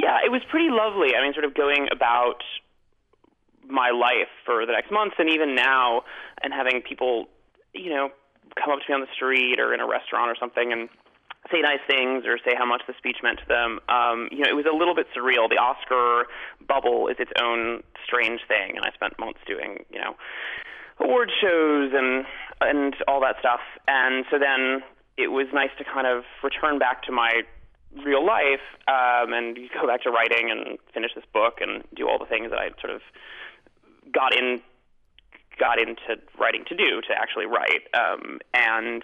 Yeah, 0.00 0.16
it 0.24 0.32
was 0.32 0.40
pretty 0.50 0.70
lovely. 0.70 1.14
I 1.14 1.22
mean, 1.22 1.34
sort 1.34 1.44
of 1.44 1.54
going 1.54 1.88
about 1.92 2.40
my 3.68 3.90
life 3.90 4.32
for 4.46 4.64
the 4.64 4.72
next 4.72 4.90
months 4.90 5.16
and 5.18 5.28
even 5.28 5.54
now, 5.54 6.04
and 6.42 6.54
having 6.54 6.80
people, 6.80 7.26
you 7.74 7.90
know, 7.90 8.08
come 8.56 8.72
up 8.72 8.78
to 8.78 8.84
me 8.88 8.94
on 8.94 9.02
the 9.02 9.12
street 9.14 9.60
or 9.60 9.74
in 9.74 9.80
a 9.80 9.86
restaurant 9.86 10.30
or 10.30 10.36
something 10.40 10.72
and 10.72 10.88
say 11.50 11.60
nice 11.60 11.80
things 11.88 12.24
or 12.26 12.38
say 12.38 12.54
how 12.56 12.66
much 12.66 12.82
the 12.86 12.94
speech 12.98 13.18
meant 13.22 13.38
to 13.38 13.46
them. 13.48 13.80
Um, 13.88 14.28
you 14.30 14.40
know, 14.40 14.50
it 14.50 14.56
was 14.56 14.66
a 14.66 14.76
little 14.76 14.94
bit 14.94 15.06
surreal. 15.16 15.48
The 15.48 15.58
Oscar 15.58 16.26
bubble 16.66 17.08
is 17.08 17.16
its 17.18 17.32
own 17.40 17.82
strange 18.04 18.40
thing, 18.48 18.76
and 18.76 18.84
I 18.84 18.90
spent 18.92 19.18
months 19.18 19.40
doing, 19.46 19.84
you 19.90 20.00
know, 20.00 20.16
award 21.00 21.30
shows 21.40 21.92
and 21.94 22.26
and 22.60 22.94
all 23.06 23.20
that 23.20 23.36
stuff. 23.38 23.60
And 23.86 24.24
so 24.30 24.38
then 24.38 24.82
it 25.16 25.28
was 25.28 25.46
nice 25.52 25.70
to 25.78 25.84
kind 25.84 26.06
of 26.06 26.24
return 26.42 26.78
back 26.78 27.02
to 27.04 27.12
my 27.12 27.42
real 28.04 28.24
life 28.24 28.64
um, 28.86 29.32
and 29.32 29.56
go 29.74 29.86
back 29.86 30.02
to 30.02 30.10
writing 30.10 30.50
and 30.50 30.78
finish 30.92 31.12
this 31.14 31.24
book 31.32 31.58
and 31.60 31.82
do 31.94 32.08
all 32.08 32.18
the 32.18 32.26
things 32.26 32.50
that 32.50 32.58
I 32.58 32.68
sort 32.80 32.94
of 32.94 33.00
got 34.12 34.36
in 34.36 34.60
got 35.58 35.80
into 35.80 36.22
writing 36.38 36.64
to 36.68 36.76
do 36.76 37.00
to 37.02 37.12
actually 37.16 37.46
write 37.46 37.82
um, 37.92 38.38
and 38.54 39.02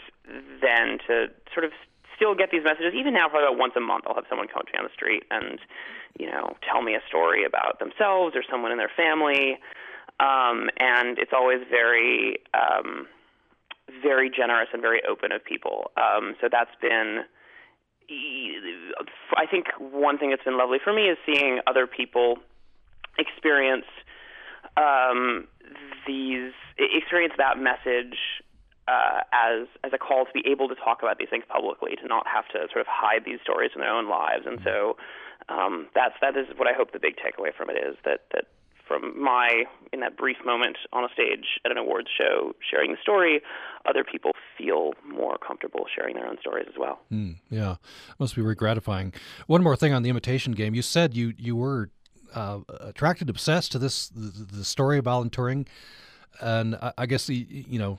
then 0.63 0.99
to 1.09 1.27
sort 1.53 1.65
of 1.65 1.73
still 2.17 2.35
get 2.35 2.51
these 2.51 2.65
messages. 2.65 2.95
Even 2.95 3.15
now, 3.15 3.29
probably 3.29 3.49
about 3.49 3.59
once 3.59 3.75
a 3.77 3.81
month, 3.81 4.05
I'll 4.07 4.15
have 4.15 4.25
someone 4.29 4.49
come 4.49 4.61
up 4.61 4.67
to 4.67 4.73
me 4.73 4.79
on 4.79 4.85
the 4.85 4.95
street 4.95 5.25
and, 5.31 5.59
you 6.19 6.27
know, 6.27 6.57
tell 6.63 6.83
me 6.83 6.95
a 6.95 7.03
story 7.09 7.45
about 7.45 7.79
themselves 7.79 8.35
or 8.37 8.43
someone 8.49 8.73
in 8.73 8.79
their 8.79 8.93
family. 8.97 9.59
Um, 10.21 10.71
and 10.79 11.19
it's 11.19 11.33
always 11.35 11.61
very, 11.69 12.39
um, 12.55 13.07
very 14.03 14.31
generous 14.31 14.69
and 14.73 14.81
very 14.81 15.03
open 15.09 15.33
of 15.33 15.45
people. 15.45 15.91
Um, 15.97 16.35
so 16.41 16.49
that's 16.51 16.75
been, 16.81 17.25
I 19.37 19.47
think, 19.51 19.67
one 19.79 20.19
thing 20.19 20.31
that's 20.31 20.45
been 20.45 20.59
lovely 20.59 20.79
for 20.83 20.93
me 20.93 21.09
is 21.09 21.19
seeing 21.27 21.61
other 21.67 21.87
people 21.87 22.39
experience 23.19 23.87
um, 24.77 25.47
these 26.07 26.53
experience 26.79 27.35
that 27.39 27.59
message 27.59 28.17
uh, 28.89 29.21
as 29.33 29.67
as 29.83 29.93
a 29.93 29.99
call 29.99 30.25
to 30.27 30.33
be 30.33 30.45
able 30.49 30.69
to 30.69 30.75
talk 30.75 31.03
about 31.03 31.19
these 31.19 31.29
things 31.29 31.45
publicly, 31.49 31.97
to 31.97 32.07
not 32.07 32.27
have 32.27 32.47
to 32.49 32.69
sort 32.73 32.81
of 32.81 32.87
hide 32.89 33.25
these 33.25 33.41
stories 33.43 33.71
in 33.75 33.81
their 33.81 33.91
own 33.91 34.09
lives. 34.09 34.45
And 34.47 34.61
so 34.65 34.97
um, 35.49 35.89
that's 35.95 36.15
that 36.21 36.37
is 36.37 36.47
what 36.57 36.69
I 36.69 36.73
hope 36.73 36.93
the 36.93 37.01
big 37.01 37.17
takeaway 37.17 37.55
from 37.55 37.71
it 37.71 37.77
is 37.77 37.97
that 38.05 38.27
that 38.33 38.45
from 38.87 39.21
my 39.21 39.65
in 39.93 40.01
that 40.01 40.17
brief 40.17 40.37
moment 40.45 40.77
on 40.93 41.05
a 41.05 41.09
stage 41.13 41.59
at 41.65 41.71
an 41.71 41.79
awards 41.79 42.09
show 42.17 42.55
sharing 42.71 42.93
the 42.93 42.99
story, 43.01 43.41
other 43.87 44.05
people 44.05 44.33
feel 44.59 44.93
more 45.07 45.39
comfortable 45.39 45.87
sharing 45.95 46.15
their 46.15 46.27
own 46.27 46.39
stories 46.41 46.67
as 46.69 46.75
well. 46.79 47.01
Mm, 47.13 47.37
yeah, 47.51 47.77
must 48.19 48.37
be 48.37 48.43
very 48.43 48.55
gratifying. 48.55 49.13
One 49.47 49.63
more 49.63 49.77
thing 49.77 49.93
on 49.93 50.03
the 50.03 50.11
imitation 50.11 50.53
game. 50.53 50.75
You 50.75 50.83
said 50.83 51.15
you 51.15 51.33
you 51.39 51.57
were 51.57 51.91
uh, 52.35 52.61
attracted, 52.81 53.31
obsessed 53.31 53.73
to 53.73 53.79
this 53.79 54.09
the, 54.09 54.47
the, 54.53 54.65
story 54.65 54.99
of 54.99 55.07
Alan 55.07 55.31
Turing, 55.31 55.67
and 56.41 56.75
I, 56.77 56.93
I 56.99 57.07
guess 57.07 57.29
you 57.29 57.79
know, 57.79 57.99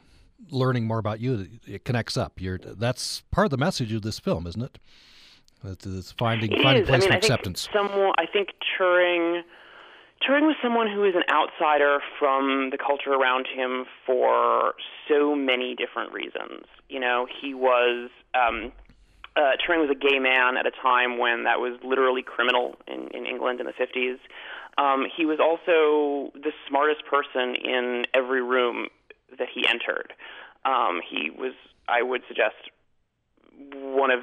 learning 0.49 0.85
more 0.85 0.99
about 0.99 1.19
you, 1.19 1.47
it 1.65 1.85
connects 1.85 2.17
up. 2.17 2.39
You're 2.41 2.57
that's 2.57 3.21
part 3.31 3.45
of 3.45 3.51
the 3.51 3.57
message 3.57 3.91
of 3.93 4.01
this 4.01 4.19
film, 4.19 4.47
isn't 4.47 4.61
it? 4.61 4.79
It's 5.63 6.11
finding 6.11 6.51
it 6.51 6.61
finding 6.61 6.83
is. 6.83 6.89
place 6.89 7.03
I 7.03 7.05
mean, 7.05 7.11
of 7.11 7.15
I 7.15 7.17
acceptance. 7.17 7.69
Someone, 7.73 8.13
I 8.17 8.25
think 8.25 8.49
Turing. 8.77 9.41
Turing 10.25 10.47
was 10.47 10.55
someone 10.63 10.89
who 10.89 11.03
is 11.03 11.13
an 11.13 11.23
outsider 11.29 11.99
from 12.17 12.69
the 12.71 12.77
culture 12.77 13.11
around 13.11 13.47
him 13.53 13.85
for 14.05 14.73
so 15.09 15.35
many 15.35 15.75
different 15.75 16.13
reasons. 16.13 16.65
You 16.89 16.99
know, 16.99 17.27
he 17.41 17.53
was 17.53 18.09
um, 18.33 18.71
uh, 19.35 19.57
Turing 19.59 19.81
was 19.81 19.89
a 19.91 19.95
gay 19.95 20.19
man 20.19 20.57
at 20.57 20.65
a 20.65 20.71
time 20.71 21.17
when 21.17 21.43
that 21.43 21.59
was 21.59 21.77
literally 21.83 22.23
criminal 22.23 22.75
in, 22.87 23.09
in 23.09 23.25
England 23.25 23.59
in 23.59 23.65
the 23.65 23.73
50s. 23.73 24.17
Um, 24.77 25.05
he 25.15 25.25
was 25.25 25.39
also 25.39 26.31
the 26.33 26.51
smartest 26.67 27.05
person 27.05 27.55
in 27.55 28.05
every 28.13 28.41
room 28.41 28.87
that 29.37 29.47
he 29.53 29.67
entered. 29.67 30.13
Um, 30.65 31.01
he 31.07 31.29
was, 31.29 31.53
I 31.87 32.01
would 32.01 32.21
suggest, 32.27 32.55
one 33.73 34.11
of 34.11 34.21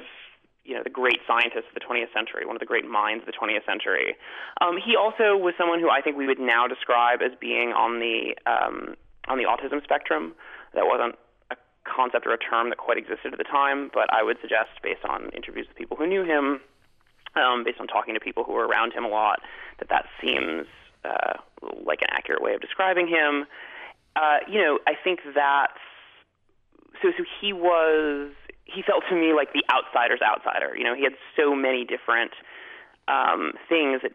you 0.63 0.75
know 0.75 0.83
the 0.83 0.89
great 0.89 1.19
scientists 1.27 1.67
of 1.67 1.75
the 1.75 1.83
20th 1.83 2.13
century, 2.13 2.45
one 2.45 2.55
of 2.55 2.59
the 2.59 2.65
great 2.65 2.87
minds 2.87 3.23
of 3.23 3.27
the 3.27 3.35
20th 3.35 3.65
century. 3.65 4.15
Um, 4.61 4.77
he 4.77 4.95
also 4.95 5.35
was 5.35 5.53
someone 5.57 5.79
who 5.79 5.89
I 5.89 6.01
think 6.01 6.17
we 6.17 6.27
would 6.27 6.39
now 6.39 6.67
describe 6.67 7.21
as 7.21 7.31
being 7.39 7.73
on 7.73 7.99
the 7.99 8.35
um, 8.49 8.95
on 9.27 9.37
the 9.37 9.43
autism 9.43 9.83
spectrum. 9.83 10.33
That 10.73 10.85
wasn't 10.85 11.15
a 11.51 11.55
concept 11.83 12.25
or 12.25 12.33
a 12.33 12.37
term 12.37 12.69
that 12.69 12.77
quite 12.77 12.97
existed 12.97 13.33
at 13.33 13.37
the 13.37 13.43
time, 13.43 13.91
but 13.93 14.07
I 14.11 14.23
would 14.23 14.37
suggest, 14.41 14.71
based 14.81 15.03
on 15.03 15.29
interviews 15.35 15.67
with 15.67 15.77
people 15.77 15.97
who 15.97 16.07
knew 16.07 16.23
him, 16.23 16.61
um, 17.35 17.63
based 17.63 17.79
on 17.79 17.87
talking 17.87 18.13
to 18.13 18.19
people 18.19 18.43
who 18.43 18.53
were 18.53 18.65
around 18.65 18.93
him 18.93 19.03
a 19.03 19.09
lot, 19.09 19.41
that 19.79 19.89
that 19.89 20.05
seems 20.21 20.65
uh, 21.03 21.37
like 21.85 22.01
an 22.01 22.09
accurate 22.11 22.41
way 22.41 22.53
of 22.53 22.61
describing 22.61 23.07
him. 23.07 23.45
Uh, 24.15 24.39
you 24.47 24.59
know, 24.61 24.79
I 24.87 24.93
think 25.01 25.19
that's 25.33 25.73
so. 27.01 27.09
So 27.17 27.23
he 27.41 27.53
was 27.53 28.31
he 28.65 28.81
felt 28.81 29.03
to 29.09 29.15
me 29.15 29.33
like 29.33 29.53
the 29.53 29.63
outsider's 29.73 30.21
outsider. 30.21 30.75
You 30.77 30.83
know, 30.83 30.95
he 30.95 31.03
had 31.03 31.13
so 31.35 31.55
many 31.55 31.85
different 31.85 32.31
um, 33.07 33.53
things 33.67 34.01
that 34.03 34.13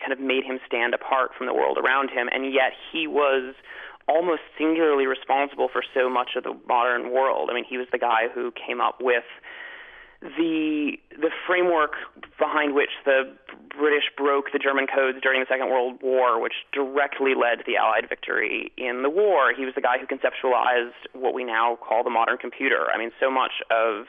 kind 0.00 0.12
of 0.12 0.18
made 0.18 0.44
him 0.44 0.58
stand 0.66 0.94
apart 0.94 1.30
from 1.36 1.46
the 1.46 1.54
world 1.54 1.78
around 1.78 2.10
him, 2.10 2.28
and 2.32 2.52
yet 2.52 2.72
he 2.92 3.06
was 3.06 3.54
almost 4.08 4.42
singularly 4.58 5.06
responsible 5.06 5.68
for 5.72 5.82
so 5.94 6.10
much 6.10 6.30
of 6.36 6.44
the 6.44 6.54
modern 6.68 7.12
world. 7.12 7.48
I 7.50 7.54
mean, 7.54 7.64
he 7.64 7.78
was 7.78 7.86
the 7.92 7.98
guy 7.98 8.28
who 8.34 8.52
came 8.52 8.80
up 8.80 8.98
with 9.00 9.24
the 10.24 10.96
the 11.10 11.30
framework 11.46 11.92
behind 12.38 12.74
which 12.74 12.90
the 13.04 13.30
British 13.76 14.04
broke 14.16 14.52
the 14.52 14.58
German 14.58 14.86
codes 14.86 15.18
during 15.22 15.40
the 15.40 15.46
Second 15.48 15.68
World 15.68 16.00
War, 16.02 16.40
which 16.40 16.54
directly 16.72 17.34
led 17.34 17.58
to 17.58 17.64
the 17.66 17.76
Allied 17.76 18.08
victory 18.08 18.72
in 18.78 19.02
the 19.02 19.10
war. 19.10 19.52
He 19.52 19.64
was 19.64 19.74
the 19.74 19.82
guy 19.82 19.98
who 19.98 20.06
conceptualized 20.06 20.96
what 21.12 21.34
we 21.34 21.44
now 21.44 21.76
call 21.76 22.02
the 22.02 22.10
modern 22.10 22.38
computer. 22.38 22.88
I 22.92 22.98
mean, 22.98 23.12
so 23.20 23.30
much 23.30 23.60
of 23.70 24.06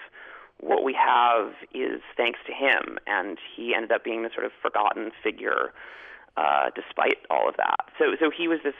what 0.59 0.83
we 0.83 0.93
have 0.95 1.51
is 1.73 1.99
thanks 2.15 2.39
to 2.47 2.53
him, 2.53 2.97
and 3.05 3.37
he 3.55 3.75
ended 3.75 3.91
up 3.91 4.03
being 4.03 4.23
the 4.23 4.29
sort 4.33 4.45
of 4.45 4.53
forgotten 4.61 5.11
figure 5.21 5.73
uh, 6.37 6.69
despite 6.73 7.17
all 7.29 7.49
of 7.49 7.57
that. 7.57 7.91
So, 7.99 8.15
so 8.19 8.31
he 8.31 8.47
was 8.47 8.59
this 8.63 8.75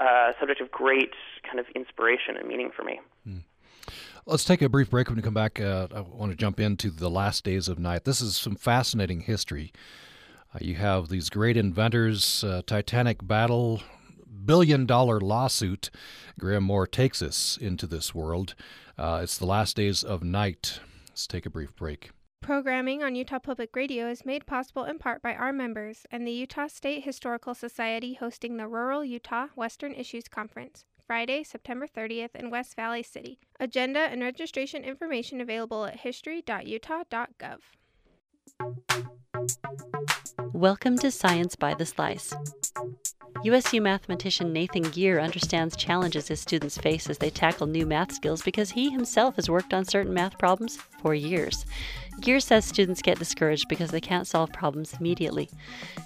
uh, 0.00 0.32
subject 0.40 0.60
of 0.60 0.70
great 0.70 1.12
kind 1.44 1.60
of 1.60 1.66
inspiration 1.74 2.36
and 2.38 2.48
meaning 2.48 2.70
for 2.74 2.84
me. 2.84 3.00
Mm. 3.28 3.42
Let's 4.26 4.44
take 4.44 4.62
a 4.62 4.70
brief 4.70 4.88
break. 4.88 5.08
When 5.08 5.16
we 5.16 5.22
come 5.22 5.34
back, 5.34 5.60
uh, 5.60 5.88
I 5.94 6.00
want 6.00 6.32
to 6.32 6.36
jump 6.36 6.58
into 6.58 6.90
the 6.90 7.10
last 7.10 7.44
days 7.44 7.68
of 7.68 7.78
night. 7.78 8.04
This 8.04 8.22
is 8.22 8.36
some 8.36 8.56
fascinating 8.56 9.20
history. 9.20 9.70
Uh, 10.54 10.60
you 10.62 10.76
have 10.76 11.08
these 11.08 11.28
great 11.28 11.58
inventors, 11.58 12.42
uh, 12.42 12.62
Titanic 12.66 13.26
battle, 13.26 13.82
billion 14.46 14.86
dollar 14.86 15.20
lawsuit. 15.20 15.90
Graham 16.38 16.64
Moore 16.64 16.86
takes 16.86 17.20
us 17.20 17.58
into 17.60 17.86
this 17.86 18.14
world. 18.14 18.54
Uh, 18.96 19.20
it's 19.22 19.36
the 19.36 19.44
last 19.44 19.76
days 19.76 20.02
of 20.02 20.22
night. 20.22 20.80
Let's 21.10 21.26
take 21.26 21.44
a 21.44 21.50
brief 21.50 21.76
break. 21.76 22.10
Programming 22.40 23.02
on 23.02 23.14
Utah 23.14 23.38
Public 23.38 23.76
Radio 23.76 24.08
is 24.08 24.24
made 24.24 24.46
possible 24.46 24.84
in 24.84 24.98
part 24.98 25.20
by 25.20 25.34
our 25.34 25.52
members 25.52 26.06
and 26.10 26.26
the 26.26 26.32
Utah 26.32 26.68
State 26.68 27.04
Historical 27.04 27.54
Society 27.54 28.14
hosting 28.14 28.56
the 28.56 28.68
Rural 28.68 29.04
Utah 29.04 29.48
Western 29.54 29.92
Issues 29.92 30.28
Conference. 30.28 30.86
Friday, 31.06 31.42
September 31.42 31.86
30th 31.86 32.34
in 32.34 32.48
West 32.48 32.76
Valley 32.76 33.02
City. 33.02 33.38
Agenda 33.60 34.00
and 34.00 34.22
registration 34.22 34.82
information 34.82 35.40
available 35.40 35.84
at 35.84 36.00
history.utah.gov. 36.00 37.58
Welcome 40.54 40.96
to 40.98 41.10
Science 41.10 41.56
by 41.56 41.74
the 41.74 41.84
Slice. 41.84 42.32
USU 43.42 43.82
mathematician 43.82 44.52
Nathan 44.52 44.84
Geer 44.84 45.20
understands 45.20 45.76
challenges 45.76 46.28
his 46.28 46.40
students 46.40 46.78
face 46.78 47.10
as 47.10 47.18
they 47.18 47.28
tackle 47.28 47.66
new 47.66 47.84
math 47.84 48.12
skills 48.12 48.40
because 48.40 48.70
he 48.70 48.88
himself 48.88 49.36
has 49.36 49.50
worked 49.50 49.74
on 49.74 49.84
certain 49.84 50.14
math 50.14 50.38
problems 50.38 50.78
for 51.04 51.14
years. 51.14 51.66
Geer 52.18 52.40
says 52.40 52.64
students 52.64 53.02
get 53.02 53.18
discouraged 53.18 53.68
because 53.68 53.90
they 53.90 54.00
can't 54.00 54.26
solve 54.26 54.50
problems 54.54 54.94
immediately. 54.98 55.50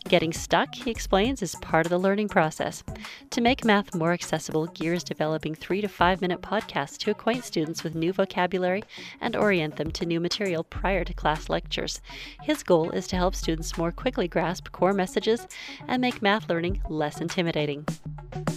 Getting 0.08 0.32
stuck, 0.32 0.74
he 0.74 0.90
explains, 0.90 1.40
is 1.40 1.54
part 1.56 1.86
of 1.86 1.90
the 1.90 1.98
learning 1.98 2.26
process. 2.26 2.82
To 3.30 3.40
make 3.40 3.64
math 3.64 3.94
more 3.94 4.12
accessible, 4.12 4.66
Geer 4.66 4.94
is 4.94 5.04
developing 5.04 5.54
three 5.54 5.80
to 5.82 5.86
five 5.86 6.20
minute 6.20 6.40
podcasts 6.40 6.98
to 6.98 7.12
acquaint 7.12 7.44
students 7.44 7.84
with 7.84 7.94
new 7.94 8.12
vocabulary 8.12 8.82
and 9.20 9.36
orient 9.36 9.76
them 9.76 9.92
to 9.92 10.04
new 10.04 10.18
material 10.18 10.64
prior 10.64 11.04
to 11.04 11.14
class 11.14 11.48
lectures. 11.48 12.00
His 12.42 12.64
goal 12.64 12.90
is 12.90 13.06
to 13.08 13.16
help 13.16 13.36
students 13.36 13.78
more 13.78 13.92
quickly 13.92 14.26
grasp 14.26 14.72
core 14.72 14.94
messages 14.94 15.46
and 15.86 16.00
make 16.00 16.22
math 16.22 16.50
learning 16.50 16.82
less 16.88 17.20
intimidating. 17.20 17.86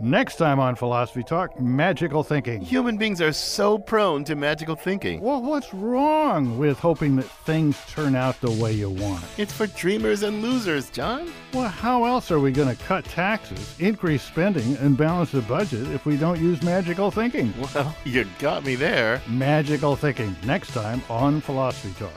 Next 0.00 0.36
time 0.36 0.60
on 0.60 0.76
Philosophy 0.76 1.24
Talk, 1.24 1.60
magical 1.60 2.22
thinking. 2.22 2.60
Human 2.60 2.96
beings 2.96 3.20
are 3.20 3.32
so 3.32 3.76
prone 3.76 4.22
to 4.24 4.36
magical 4.36 4.76
thinking. 4.76 5.20
Well, 5.20 5.42
what's 5.42 5.74
wrong 5.74 6.56
with 6.56 6.78
hoping 6.78 7.16
that 7.16 7.24
things 7.24 7.76
turn 7.88 8.14
out 8.14 8.40
the 8.40 8.52
way 8.52 8.72
you 8.72 8.90
want? 8.90 9.24
It's 9.38 9.52
for 9.52 9.66
dreamers 9.66 10.22
and 10.22 10.40
losers, 10.40 10.88
John. 10.90 11.32
Well, 11.52 11.68
how 11.68 12.04
else 12.04 12.30
are 12.30 12.38
we 12.38 12.52
going 12.52 12.68
to 12.74 12.80
cut 12.84 13.06
taxes, 13.06 13.74
increase 13.80 14.22
spending, 14.22 14.76
and 14.76 14.96
balance 14.96 15.32
the 15.32 15.42
budget 15.42 15.88
if 15.88 16.06
we 16.06 16.16
don't 16.16 16.38
use 16.40 16.62
magical 16.62 17.10
thinking? 17.10 17.52
Well, 17.74 17.92
you 18.04 18.24
got 18.38 18.64
me 18.64 18.76
there. 18.76 19.20
Magical 19.26 19.96
thinking, 19.96 20.36
next 20.44 20.74
time 20.74 21.02
on 21.10 21.40
Philosophy 21.40 21.92
Talk. 21.98 22.12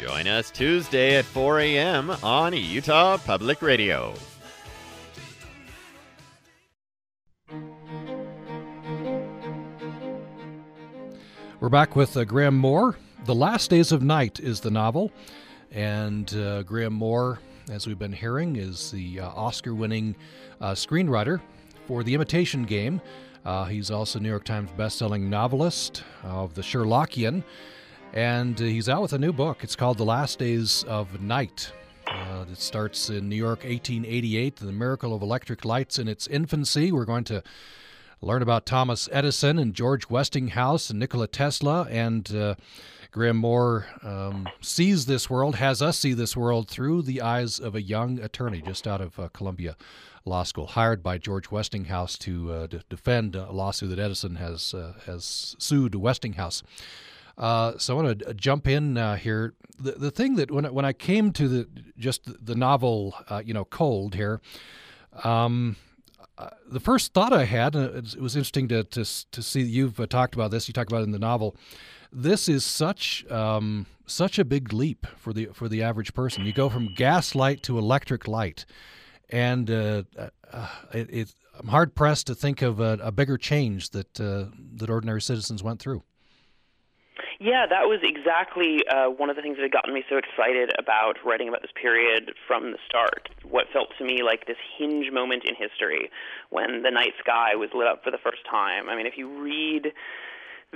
Join 0.00 0.28
us 0.28 0.52
Tuesday 0.52 1.16
at 1.16 1.24
4 1.24 1.58
a.m. 1.58 2.10
on 2.22 2.52
Utah 2.52 3.16
Public 3.16 3.60
Radio. 3.60 4.14
We're 11.64 11.70
back 11.70 11.96
with 11.96 12.14
uh, 12.18 12.24
Graham 12.24 12.58
Moore. 12.58 12.94
The 13.24 13.34
Last 13.34 13.70
Days 13.70 13.90
of 13.90 14.02
Night 14.02 14.38
is 14.38 14.60
the 14.60 14.70
novel. 14.70 15.10
And 15.72 16.30
uh, 16.34 16.62
Graham 16.62 16.92
Moore, 16.92 17.38
as 17.70 17.86
we've 17.86 17.98
been 17.98 18.12
hearing, 18.12 18.56
is 18.56 18.90
the 18.90 19.20
uh, 19.20 19.28
Oscar 19.30 19.74
winning 19.74 20.14
uh, 20.60 20.72
screenwriter 20.72 21.40
for 21.86 22.04
The 22.04 22.12
Imitation 22.12 22.64
Game. 22.64 23.00
Uh, 23.46 23.64
he's 23.64 23.90
also 23.90 24.18
New 24.18 24.28
York 24.28 24.44
Times 24.44 24.68
bestselling 24.76 25.22
novelist 25.22 26.04
of 26.22 26.52
the 26.52 26.60
Sherlockian. 26.60 27.42
And 28.12 28.60
uh, 28.60 28.64
he's 28.64 28.90
out 28.90 29.00
with 29.00 29.14
a 29.14 29.18
new 29.18 29.32
book. 29.32 29.64
It's 29.64 29.74
called 29.74 29.96
The 29.96 30.04
Last 30.04 30.38
Days 30.38 30.84
of 30.86 31.22
Night. 31.22 31.72
it 32.06 32.58
starts 32.58 33.08
in 33.08 33.30
New 33.30 33.36
York, 33.36 33.60
1888, 33.60 34.56
the 34.56 34.70
miracle 34.70 35.14
of 35.14 35.22
electric 35.22 35.64
lights 35.64 35.98
in 35.98 36.08
its 36.08 36.26
infancy. 36.26 36.92
We're 36.92 37.06
going 37.06 37.24
to 37.24 37.42
learn 38.24 38.42
about 38.42 38.66
Thomas 38.66 39.08
Edison 39.12 39.58
and 39.58 39.74
George 39.74 40.08
Westinghouse 40.08 40.90
and 40.90 40.98
Nikola 40.98 41.28
Tesla. 41.28 41.86
And 41.90 42.34
uh, 42.34 42.54
Graham 43.10 43.36
Moore 43.36 43.86
um, 44.02 44.48
sees 44.60 45.06
this 45.06 45.30
world, 45.30 45.56
has 45.56 45.80
us 45.80 45.98
see 45.98 46.14
this 46.14 46.36
world 46.36 46.68
through 46.68 47.02
the 47.02 47.20
eyes 47.20 47.60
of 47.60 47.74
a 47.74 47.82
young 47.82 48.18
attorney 48.18 48.60
just 48.60 48.88
out 48.88 49.00
of 49.00 49.18
uh, 49.18 49.28
Columbia 49.32 49.76
Law 50.24 50.42
School, 50.42 50.66
hired 50.66 51.02
by 51.02 51.18
George 51.18 51.50
Westinghouse 51.50 52.18
to, 52.18 52.52
uh, 52.52 52.66
to 52.68 52.80
defend 52.88 53.36
a 53.36 53.52
lawsuit 53.52 53.90
that 53.90 53.98
Edison 53.98 54.36
has 54.36 54.72
uh, 54.72 54.94
has 55.06 55.54
sued 55.58 55.94
Westinghouse. 55.94 56.62
Uh, 57.36 57.76
so 57.78 57.98
I 57.98 58.02
want 58.02 58.18
to 58.20 58.34
jump 58.34 58.66
in 58.66 58.96
uh, 58.96 59.16
here. 59.16 59.54
The 59.78 59.92
the 59.92 60.10
thing 60.10 60.36
that 60.36 60.50
when 60.50 60.64
when 60.72 60.84
I 60.84 60.92
came 60.92 61.32
to 61.32 61.48
the 61.48 61.68
just 61.98 62.22
the 62.44 62.54
novel, 62.54 63.14
uh, 63.28 63.42
you 63.44 63.52
know, 63.52 63.64
cold 63.64 64.14
here, 64.14 64.40
um, 65.24 65.76
uh, 66.36 66.50
the 66.66 66.80
first 66.80 67.12
thought 67.12 67.32
I 67.32 67.44
had, 67.44 67.76
and 67.76 68.06
it 68.06 68.20
was 68.20 68.34
interesting 68.34 68.68
to 68.68 68.84
to, 68.84 69.04
to 69.30 69.42
see 69.42 69.62
you've 69.62 70.00
uh, 70.00 70.06
talked 70.06 70.34
about 70.34 70.50
this. 70.50 70.68
You 70.68 70.74
talked 70.74 70.90
about 70.90 71.00
it 71.00 71.04
in 71.04 71.12
the 71.12 71.18
novel. 71.18 71.56
This 72.12 72.48
is 72.48 72.64
such 72.64 73.24
um, 73.30 73.86
such 74.06 74.38
a 74.38 74.44
big 74.44 74.72
leap 74.72 75.06
for 75.16 75.32
the 75.32 75.46
for 75.52 75.68
the 75.68 75.82
average 75.82 76.12
person. 76.12 76.44
You 76.44 76.52
go 76.52 76.68
from 76.68 76.92
gas 76.94 77.34
light 77.34 77.62
to 77.64 77.78
electric 77.78 78.26
light, 78.26 78.64
and 79.30 79.70
uh, 79.70 80.02
uh 80.52 80.68
it, 80.92 81.08
it, 81.10 81.34
I'm 81.58 81.68
hard 81.68 81.94
pressed 81.94 82.26
to 82.26 82.34
think 82.34 82.62
of 82.62 82.80
a, 82.80 82.98
a 83.00 83.12
bigger 83.12 83.38
change 83.38 83.90
that 83.90 84.20
uh, 84.20 84.46
that 84.74 84.90
ordinary 84.90 85.22
citizens 85.22 85.62
went 85.62 85.78
through. 85.78 86.02
Yeah, 87.40 87.66
that 87.66 87.88
was 87.88 88.00
exactly 88.02 88.86
uh, 88.86 89.10
one 89.10 89.30
of 89.30 89.36
the 89.36 89.42
things 89.42 89.56
that 89.56 89.62
had 89.62 89.72
gotten 89.72 89.92
me 89.92 90.04
so 90.08 90.16
excited 90.16 90.70
about 90.78 91.18
writing 91.24 91.48
about 91.48 91.62
this 91.62 91.74
period 91.74 92.32
from 92.46 92.72
the 92.72 92.78
start. 92.86 93.28
What 93.42 93.66
felt 93.72 93.88
to 93.98 94.04
me 94.04 94.22
like 94.22 94.46
this 94.46 94.56
hinge 94.78 95.10
moment 95.12 95.44
in 95.44 95.54
history 95.54 96.10
when 96.50 96.82
the 96.82 96.90
night 96.90 97.14
sky 97.18 97.56
was 97.56 97.70
lit 97.74 97.86
up 97.86 98.04
for 98.04 98.10
the 98.10 98.18
first 98.22 98.46
time. 98.48 98.88
I 98.88 98.96
mean, 98.96 99.06
if 99.06 99.18
you 99.18 99.28
read 99.42 99.92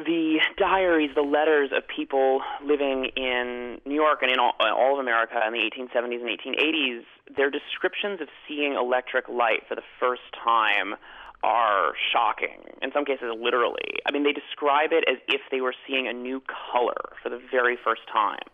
the 0.05 0.39
diaries, 0.57 1.11
the 1.15 1.23
letters 1.23 1.71
of 1.75 1.83
people 1.89 2.41
living 2.65 3.11
in 3.17 3.81
New 3.85 3.95
York 3.95 4.23
and 4.23 4.31
in 4.31 4.39
all, 4.39 4.55
all, 4.61 4.95
of 4.95 5.01
America 5.01 5.41
in 5.47 5.53
the 5.53 5.59
1870s 5.59 6.21
and 6.21 6.57
1880s, 6.57 7.03
their 7.37 7.51
descriptions 7.51 8.21
of 8.21 8.29
seeing 8.47 8.75
electric 8.75 9.29
light 9.29 9.63
for 9.69 9.75
the 9.75 9.83
first 9.99 10.23
time 10.43 10.95
are 11.43 11.93
shocking, 12.13 12.65
in 12.83 12.91
some 12.93 13.05
cases, 13.05 13.31
literally. 13.39 14.03
I 14.07 14.11
mean, 14.11 14.25
they 14.25 14.33
describe 14.33 14.91
it 14.93 15.05
as 15.09 15.19
if 15.29 15.41
they 15.51 15.61
were 15.61 15.75
seeing 15.87 16.09
a 16.09 16.13
new 16.13 16.43
color 16.43 17.15
for 17.23 17.29
the 17.29 17.41
very 17.51 17.79
first 17.83 18.03
time. 18.13 18.47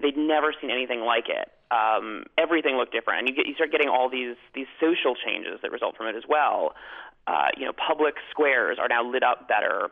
They'd 0.00 0.16
never 0.16 0.54
seen 0.60 0.70
anything 0.70 1.00
like 1.00 1.28
it. 1.28 1.50
Um, 1.70 2.24
everything 2.38 2.76
looked 2.76 2.92
different, 2.92 3.20
and 3.20 3.28
you 3.28 3.34
get 3.34 3.46
you 3.46 3.54
start 3.54 3.70
getting 3.70 3.88
all 3.88 4.08
these 4.08 4.36
these 4.54 4.66
social 4.80 5.14
changes 5.14 5.60
that 5.62 5.70
result 5.70 5.96
from 5.96 6.06
it 6.06 6.16
as 6.16 6.24
well. 6.28 6.74
Uh, 7.26 7.48
you 7.56 7.64
know, 7.66 7.72
public 7.72 8.14
squares 8.30 8.78
are 8.80 8.88
now 8.88 9.04
lit 9.04 9.22
up 9.22 9.46
better 9.46 9.90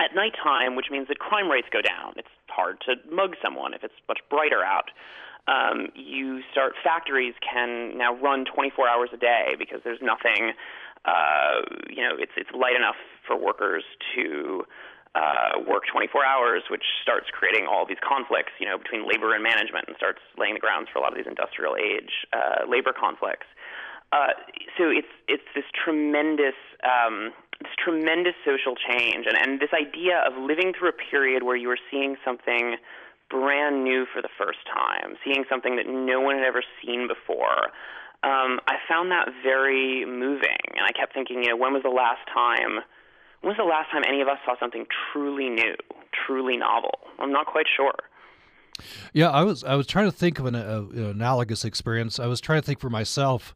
at 0.00 0.14
nighttime, 0.14 0.76
which 0.76 0.86
means 0.90 1.08
that 1.08 1.18
crime 1.18 1.50
rates 1.50 1.68
go 1.72 1.80
down. 1.80 2.14
It's 2.16 2.32
hard 2.48 2.80
to 2.86 2.96
mug 3.10 3.34
someone 3.42 3.74
if 3.74 3.84
it's 3.84 3.94
much 4.08 4.20
brighter 4.30 4.62
out. 4.64 4.90
Um, 5.48 5.88
you 5.94 6.42
start 6.50 6.74
factories 6.82 7.34
can 7.38 7.96
now 7.96 8.14
run 8.14 8.44
24 8.44 8.88
hours 8.88 9.10
a 9.14 9.16
day 9.16 9.54
because 9.56 9.78
there's 9.84 10.02
nothing, 10.02 10.52
uh, 11.06 11.62
you 11.88 12.02
know, 12.02 12.18
it's 12.18 12.32
it's 12.36 12.50
light 12.50 12.76
enough 12.76 12.98
for 13.26 13.38
workers 13.38 13.84
to 14.14 14.66
uh, 15.14 15.64
work 15.66 15.84
24 15.90 16.24
hours, 16.26 16.62
which 16.70 16.84
starts 17.02 17.26
creating 17.32 17.66
all 17.66 17.86
these 17.86 18.02
conflicts, 18.04 18.52
you 18.60 18.66
know, 18.66 18.76
between 18.76 19.08
labor 19.08 19.32
and 19.32 19.42
management, 19.42 19.86
and 19.88 19.96
starts 19.96 20.20
laying 20.36 20.54
the 20.54 20.60
grounds 20.60 20.88
for 20.92 20.98
a 20.98 21.02
lot 21.02 21.10
of 21.10 21.16
these 21.16 21.26
industrial 21.26 21.76
age 21.76 22.26
uh, 22.36 22.68
labor 22.68 22.92
conflicts. 22.92 23.46
Uh, 24.12 24.36
so 24.76 24.90
it's 24.90 25.10
it's 25.26 25.46
this 25.54 25.64
tremendous 25.72 26.58
um, 26.84 27.32
this 27.60 27.72
tremendous 27.78 28.34
social 28.44 28.76
change, 28.76 29.26
and, 29.26 29.36
and 29.40 29.60
this 29.60 29.72
idea 29.72 30.20
of 30.26 30.36
living 30.36 30.72
through 30.76 30.90
a 30.90 30.98
period 31.10 31.42
where 31.42 31.56
you 31.56 31.70
are 31.70 31.80
seeing 31.90 32.16
something 32.24 32.76
brand 33.30 33.82
new 33.82 34.06
for 34.06 34.22
the 34.22 34.30
first 34.38 34.60
time, 34.68 35.16
seeing 35.24 35.44
something 35.48 35.76
that 35.76 35.88
no 35.88 36.20
one 36.20 36.36
had 36.36 36.44
ever 36.44 36.62
seen 36.82 37.08
before. 37.08 37.72
Um, 38.26 38.58
I 38.66 38.74
found 38.88 39.12
that 39.12 39.28
very 39.44 40.04
moving, 40.04 40.58
and 40.74 40.84
I 40.84 40.90
kept 40.90 41.14
thinking, 41.14 41.44
you 41.44 41.50
know, 41.50 41.56
when 41.56 41.72
was 41.72 41.84
the 41.84 41.90
last 41.90 42.26
time? 42.34 42.82
When 43.40 43.54
was 43.54 43.56
the 43.56 43.62
last 43.62 43.92
time 43.92 44.02
any 44.04 44.20
of 44.20 44.26
us 44.26 44.38
saw 44.44 44.58
something 44.58 44.84
truly 45.12 45.48
new, 45.48 45.76
truly 46.26 46.56
novel? 46.56 46.98
I'm 47.20 47.30
not 47.30 47.46
quite 47.46 47.66
sure. 47.76 47.94
Yeah, 49.12 49.30
I 49.30 49.44
was 49.44 49.62
I 49.62 49.76
was 49.76 49.86
trying 49.86 50.06
to 50.06 50.12
think 50.12 50.40
of 50.40 50.46
an 50.46 50.56
uh, 50.56 50.84
analogous 50.92 51.64
experience. 51.64 52.18
I 52.18 52.26
was 52.26 52.40
trying 52.40 52.60
to 52.60 52.66
think 52.66 52.80
for 52.80 52.90
myself 52.90 53.54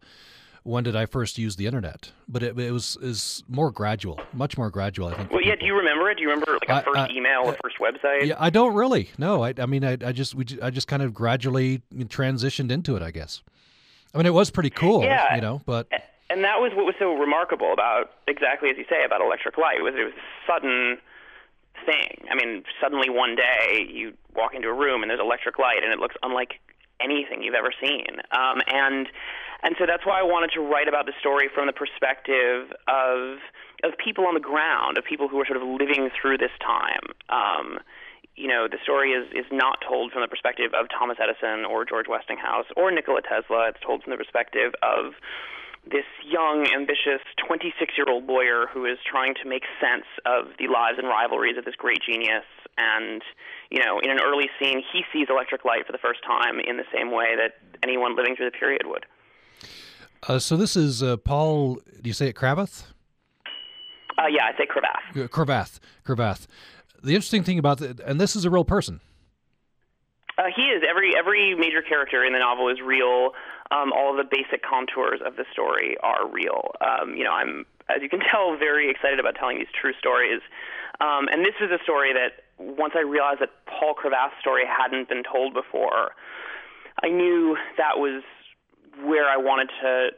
when 0.62 0.85
did 0.85 0.95
I 0.95 1.07
first 1.07 1.39
use 1.39 1.57
the 1.57 1.67
internet? 1.67 2.12
But 2.29 2.43
it, 2.43 2.59
it 2.59 2.71
was 2.71 2.97
is 3.03 3.43
more 3.49 3.71
gradual, 3.71 4.21
much 4.33 4.57
more 4.57 4.71
gradual. 4.71 5.09
I 5.09 5.17
think. 5.17 5.31
Well, 5.33 5.43
yeah. 5.43 5.57
Do 5.57 5.67
you 5.67 5.75
remember 5.75 6.11
it? 6.11 6.19
Do 6.19 6.23
you 6.23 6.31
remember 6.31 6.53
like 6.53 6.69
a 6.69 6.75
I, 6.75 6.83
first 6.85 7.11
I, 7.11 7.15
email, 7.15 7.49
a 7.49 7.57
first 7.62 7.79
website? 7.81 8.27
Yeah, 8.27 8.37
I 8.39 8.50
don't 8.50 8.75
really. 8.75 9.11
No, 9.19 9.43
I, 9.43 9.55
I 9.59 9.67
mean, 9.67 9.85
I, 9.85 9.97
I 10.05 10.12
just 10.12 10.35
we 10.35 10.47
I 10.62 10.71
just 10.71 10.87
kind 10.87 11.02
of 11.02 11.13
gradually 11.13 11.83
transitioned 11.93 12.71
into 12.71 12.97
it. 12.97 13.02
I 13.02 13.11
guess. 13.11 13.43
I 14.15 14.19
mean, 14.19 14.27
it 14.27 14.35
was 14.35 14.51
pretty 14.51 14.71
cool. 14.71 15.03
Yeah. 15.03 15.35
You 15.35 15.41
know, 15.41 15.63
but. 15.67 15.89
And 16.29 16.45
that 16.45 16.61
was 16.61 16.73
what 16.75 16.87
was 16.87 16.95
so 16.99 17.15
remarkable 17.15 17.73
about 17.73 18.13
exactly 18.29 18.71
as 18.71 18.77
you 18.77 18.85
say 18.89 19.05
about 19.05 19.21
electric 19.21 19.59
light 19.59 19.83
was 19.83 19.95
it 19.97 20.05
was 20.05 20.15
a 20.15 20.47
sudden 20.47 20.99
thing. 21.85 22.27
I 22.31 22.35
mean, 22.37 22.63
suddenly 22.81 23.11
one 23.11 23.35
day 23.35 23.87
you 23.91 24.15
walk 24.35 24.55
into 24.55 24.69
a 24.69 24.73
room 24.73 25.03
and 25.03 25.11
there's 25.11 25.21
electric 25.21 25.59
light 25.59 25.83
and 25.83 25.93
it 25.93 25.99
looks 25.99 26.15
unlike 26.23 26.61
anything 27.01 27.43
you've 27.43 27.55
ever 27.55 27.73
seen. 27.83 28.21
Um, 28.31 28.63
and 28.69 29.09
and 29.63 29.75
so 29.79 29.87
that's 29.87 30.07
why 30.07 30.21
I 30.21 30.23
wanted 30.23 30.53
to 30.53 30.61
write 30.61 30.89
about 30.89 31.07
the 31.07 31.13
story 31.19 31.49
from 31.53 31.67
the 31.67 31.73
perspective 31.73 32.73
of 32.87 33.39
of 33.83 33.97
people 33.99 34.27
on 34.27 34.35
the 34.35 34.41
ground, 34.41 34.99
of 34.99 35.05
people 35.05 35.29
who 35.29 35.41
are 35.41 35.47
sort 35.47 35.57
of 35.57 35.67
living 35.67 36.11
through 36.21 36.39
this 36.39 36.53
time. 36.61 37.11
Um, 37.29 37.79
you 38.41 38.49
know, 38.49 38.67
the 38.67 38.81
story 38.83 39.13
is 39.13 39.29
is 39.37 39.45
not 39.53 39.85
told 39.87 40.13
from 40.13 40.23
the 40.23 40.29
perspective 40.29 40.73
of 40.73 40.89
Thomas 40.89 41.19
Edison 41.21 41.69
or 41.69 41.85
George 41.85 42.09
Westinghouse 42.09 42.65
or 42.76 42.91
Nikola 42.91 43.21
Tesla. 43.21 43.69
It's 43.69 43.81
told 43.85 44.03
from 44.03 44.13
the 44.13 44.17
perspective 44.17 44.73
of 44.83 45.13
this 45.85 46.09
young, 46.25 46.69
ambitious 46.73 47.21
26 47.47 47.95
year 47.97 48.07
old 48.09 48.25
lawyer 48.26 48.67
who 48.73 48.85
is 48.85 48.99
trying 49.05 49.35
to 49.43 49.49
make 49.49 49.65
sense 49.81 50.09
of 50.25 50.57
the 50.59 50.69
lives 50.69 50.97
and 50.99 51.09
rivalries 51.09 51.57
of 51.57 51.65
this 51.65 51.76
great 51.76 52.00
genius. 52.00 52.49
And, 52.79 53.21
you 53.71 53.85
know, 53.85 53.99
in 54.00 54.11
an 54.11 54.21
early 54.21 54.49
scene, 54.59 54.83
he 54.93 55.03
sees 55.13 55.29
electric 55.29 55.65
light 55.65 55.85
for 55.85 55.93
the 55.93 55.99
first 55.99 56.21
time 56.25 56.61
in 56.61 56.76
the 56.76 56.89
same 56.95 57.11
way 57.13 57.37
that 57.37 57.61
anyone 57.83 58.17
living 58.17 58.37
through 58.37 58.50
the 58.50 58.57
period 58.57 58.83
would. 58.87 59.05
Uh, 60.29 60.39
so 60.39 60.57
this 60.57 60.76
is 60.76 61.03
uh, 61.03 61.17
Paul. 61.17 61.76
Do 62.00 62.09
you 62.09 62.13
say 62.13 62.29
it 62.29 62.37
Cravath? 62.37 62.85
Uh, 64.19 64.26
yeah, 64.31 64.45
I 64.45 64.57
say 64.57 64.67
Cravath. 64.67 65.29
Cravath. 65.29 65.79
Cravath. 66.07 66.47
The 67.02 67.15
interesting 67.15 67.45
thing 67.45 67.58
about 67.58 67.80
it, 67.80 68.00
and 68.00 68.21
this 68.21 68.36
is 68.36 68.45
a 68.45 68.50
real 68.50 68.65
person. 68.65 69.00
Uh, 70.39 70.45
he 70.54 70.63
is. 70.63 70.82
Every 70.89 71.13
every 71.17 71.54
major 71.54 71.82
character 71.82 72.25
in 72.25 72.32
the 72.32 72.39
novel 72.39 72.69
is 72.69 72.80
real. 72.80 73.32
Um, 73.71 73.93
all 73.93 74.10
of 74.10 74.17
the 74.17 74.28
basic 74.28 74.63
contours 74.65 75.21
of 75.25 75.36
the 75.36 75.45
story 75.52 75.97
are 76.02 76.26
real. 76.26 76.73
Um, 76.80 77.15
you 77.15 77.23
know, 77.23 77.30
I'm, 77.30 77.67
as 77.89 78.02
you 78.02 78.08
can 78.08 78.21
tell, 78.30 78.56
very 78.56 78.91
excited 78.91 79.21
about 79.21 79.36
telling 79.36 79.58
these 79.58 79.73
true 79.78 79.93
stories. 79.99 80.41
Um, 81.00 81.28
and 81.30 81.45
this 81.45 81.54
is 81.60 81.71
a 81.71 81.82
story 81.82 82.13
that 82.13 82.45
once 82.58 82.95
I 82.97 83.00
realized 83.00 83.41
that 83.41 83.50
Paul 83.67 83.95
Cravath's 83.95 84.36
story 84.41 84.65
hadn't 84.67 85.08
been 85.08 85.23
told 85.23 85.54
before, 85.54 86.13
I 87.02 87.08
knew 87.08 87.56
that 87.78 87.97
was 87.99 88.23
where 89.04 89.28
I 89.28 89.36
wanted 89.36 89.71
to 89.80 90.10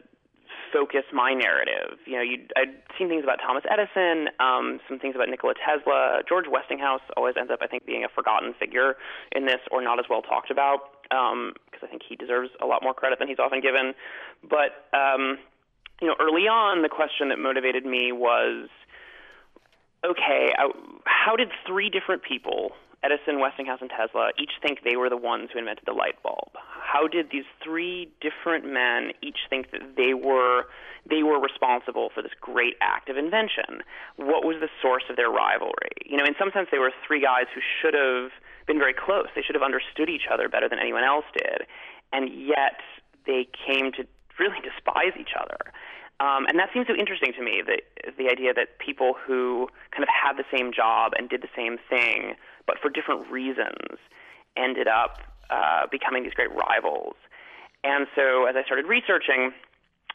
focus 0.72 1.04
my 1.12 1.34
narrative. 1.34 1.98
You 2.06 2.16
know, 2.16 2.22
you 2.22 2.38
I'd 2.56 2.74
seen 2.98 3.08
things 3.08 3.24
about 3.24 3.38
Thomas 3.44 3.62
Edison, 3.68 4.28
um, 4.40 4.80
some 4.88 4.98
things 4.98 5.14
about 5.14 5.28
Nikola 5.28 5.54
Tesla. 5.54 6.22
George 6.28 6.46
Westinghouse 6.50 7.02
always 7.16 7.34
ends 7.38 7.52
up, 7.52 7.60
I 7.62 7.66
think, 7.66 7.86
being 7.86 8.04
a 8.04 8.08
forgotten 8.08 8.54
figure 8.58 8.96
in 9.36 9.46
this, 9.46 9.60
or 9.70 9.82
not 9.82 9.98
as 9.98 10.06
well 10.08 10.22
talked 10.22 10.50
about, 10.50 10.90
because 11.02 11.32
um, 11.32 11.54
I 11.82 11.86
think 11.86 12.02
he 12.08 12.16
deserves 12.16 12.50
a 12.60 12.66
lot 12.66 12.82
more 12.82 12.94
credit 12.94 13.18
than 13.18 13.28
he's 13.28 13.38
often 13.38 13.60
given. 13.60 13.94
But 14.42 14.88
um, 14.96 15.38
you 16.00 16.08
know, 16.08 16.16
early 16.18 16.48
on, 16.48 16.82
the 16.82 16.88
question 16.88 17.28
that 17.28 17.38
motivated 17.38 17.86
me 17.86 18.10
was, 18.10 18.68
okay, 20.04 20.50
I, 20.58 20.70
how 21.04 21.36
did 21.36 21.48
three 21.66 21.90
different 21.90 22.22
people 22.22 22.72
Edison, 23.04 23.40
Westinghouse, 23.40 23.80
and 23.80 23.90
Tesla 23.90 24.30
each 24.38 24.52
think 24.62 24.80
they 24.84 24.96
were 24.96 25.10
the 25.10 25.16
ones 25.16 25.50
who 25.52 25.58
invented 25.58 25.84
the 25.86 25.92
light 25.92 26.22
bulb. 26.22 26.54
How 26.54 27.08
did 27.08 27.30
these 27.30 27.46
three 27.62 28.08
different 28.20 28.64
men 28.64 29.12
each 29.22 29.38
think 29.50 29.72
that 29.72 29.96
they 29.96 30.14
were 30.14 30.64
they 31.08 31.24
were 31.24 31.40
responsible 31.40 32.10
for 32.14 32.22
this 32.22 32.30
great 32.40 32.76
act 32.80 33.08
of 33.08 33.16
invention? 33.16 33.82
What 34.16 34.44
was 34.44 34.56
the 34.60 34.68
source 34.80 35.02
of 35.10 35.16
their 35.16 35.30
rivalry? 35.30 35.98
You 36.06 36.16
know, 36.16 36.24
in 36.24 36.34
some 36.38 36.50
sense, 36.54 36.68
they 36.70 36.78
were 36.78 36.92
three 37.04 37.20
guys 37.20 37.46
who 37.52 37.60
should 37.60 37.94
have 37.94 38.30
been 38.68 38.78
very 38.78 38.94
close. 38.94 39.26
They 39.34 39.42
should 39.42 39.56
have 39.56 39.66
understood 39.66 40.08
each 40.08 40.30
other 40.30 40.48
better 40.48 40.68
than 40.68 40.78
anyone 40.78 41.02
else 41.02 41.24
did, 41.36 41.66
and 42.12 42.30
yet 42.30 42.78
they 43.26 43.48
came 43.66 43.90
to 43.98 44.06
really 44.38 44.60
despise 44.62 45.18
each 45.18 45.34
other. 45.38 45.58
Um, 46.20 46.46
and 46.46 46.56
that 46.58 46.70
seems 46.72 46.86
so 46.86 46.94
interesting 46.94 47.32
to 47.34 47.42
me, 47.42 47.62
the, 47.66 47.82
the 48.16 48.30
idea 48.30 48.54
that 48.54 48.78
people 48.78 49.14
who 49.26 49.66
kind 49.90 50.04
of 50.04 50.08
had 50.08 50.38
the 50.38 50.46
same 50.54 50.72
job 50.72 51.12
and 51.18 51.28
did 51.28 51.42
the 51.42 51.50
same 51.56 51.78
thing, 51.90 52.34
but 52.66 52.78
for 52.80 52.90
different 52.90 53.30
reasons, 53.30 53.98
ended 54.56 54.88
up 54.88 55.18
uh, 55.50 55.86
becoming 55.90 56.22
these 56.22 56.34
great 56.34 56.50
rivals. 56.50 57.14
And 57.84 58.06
so 58.14 58.46
as 58.46 58.54
I 58.56 58.62
started 58.64 58.86
researching, 58.86 59.52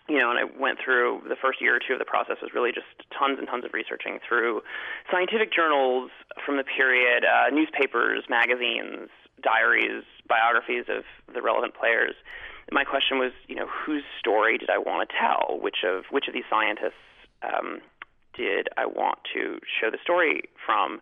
you 0.08 0.20
know, 0.20 0.32
and 0.32 0.40
I 0.40 0.46
went 0.46 0.80
through 0.80 1.24
the 1.28 1.36
first 1.36 1.60
year 1.60 1.76
or 1.76 1.80
two 1.84 1.94
of 1.94 2.00
the 2.00 2.08
process 2.08 2.38
was 2.42 2.52
really 2.54 2.72
just 2.72 2.88
tons 3.12 3.40
and 3.40 3.48
tons 3.48 3.66
of 3.66 3.74
researching 3.74 4.20
through 4.24 4.62
scientific 5.12 5.52
journals 5.52 6.12
from 6.46 6.56
the 6.56 6.64
period, 6.64 7.26
uh, 7.28 7.50
newspapers, 7.52 8.24
magazines, 8.30 9.10
diaries, 9.44 10.04
biographies 10.30 10.86
of 10.88 11.04
the 11.34 11.42
relevant 11.42 11.76
players 11.76 12.16
my 12.72 12.84
question 12.84 13.18
was, 13.18 13.32
you 13.48 13.56
know, 13.56 13.68
whose 13.68 14.04
story 14.20 14.58
did 14.58 14.70
I 14.70 14.78
want 14.78 15.08
to 15.08 15.16
tell? 15.16 15.60
Which 15.60 15.84
of 15.86 16.06
which 16.12 16.28
of 16.28 16.34
these 16.34 16.48
scientists 16.50 17.00
um, 17.42 17.80
did 18.36 18.68
I 18.78 18.86
want 18.86 19.20
to 19.34 19.60
show 19.80 19.90
the 19.90 20.00
story 20.04 20.44
from? 20.66 21.00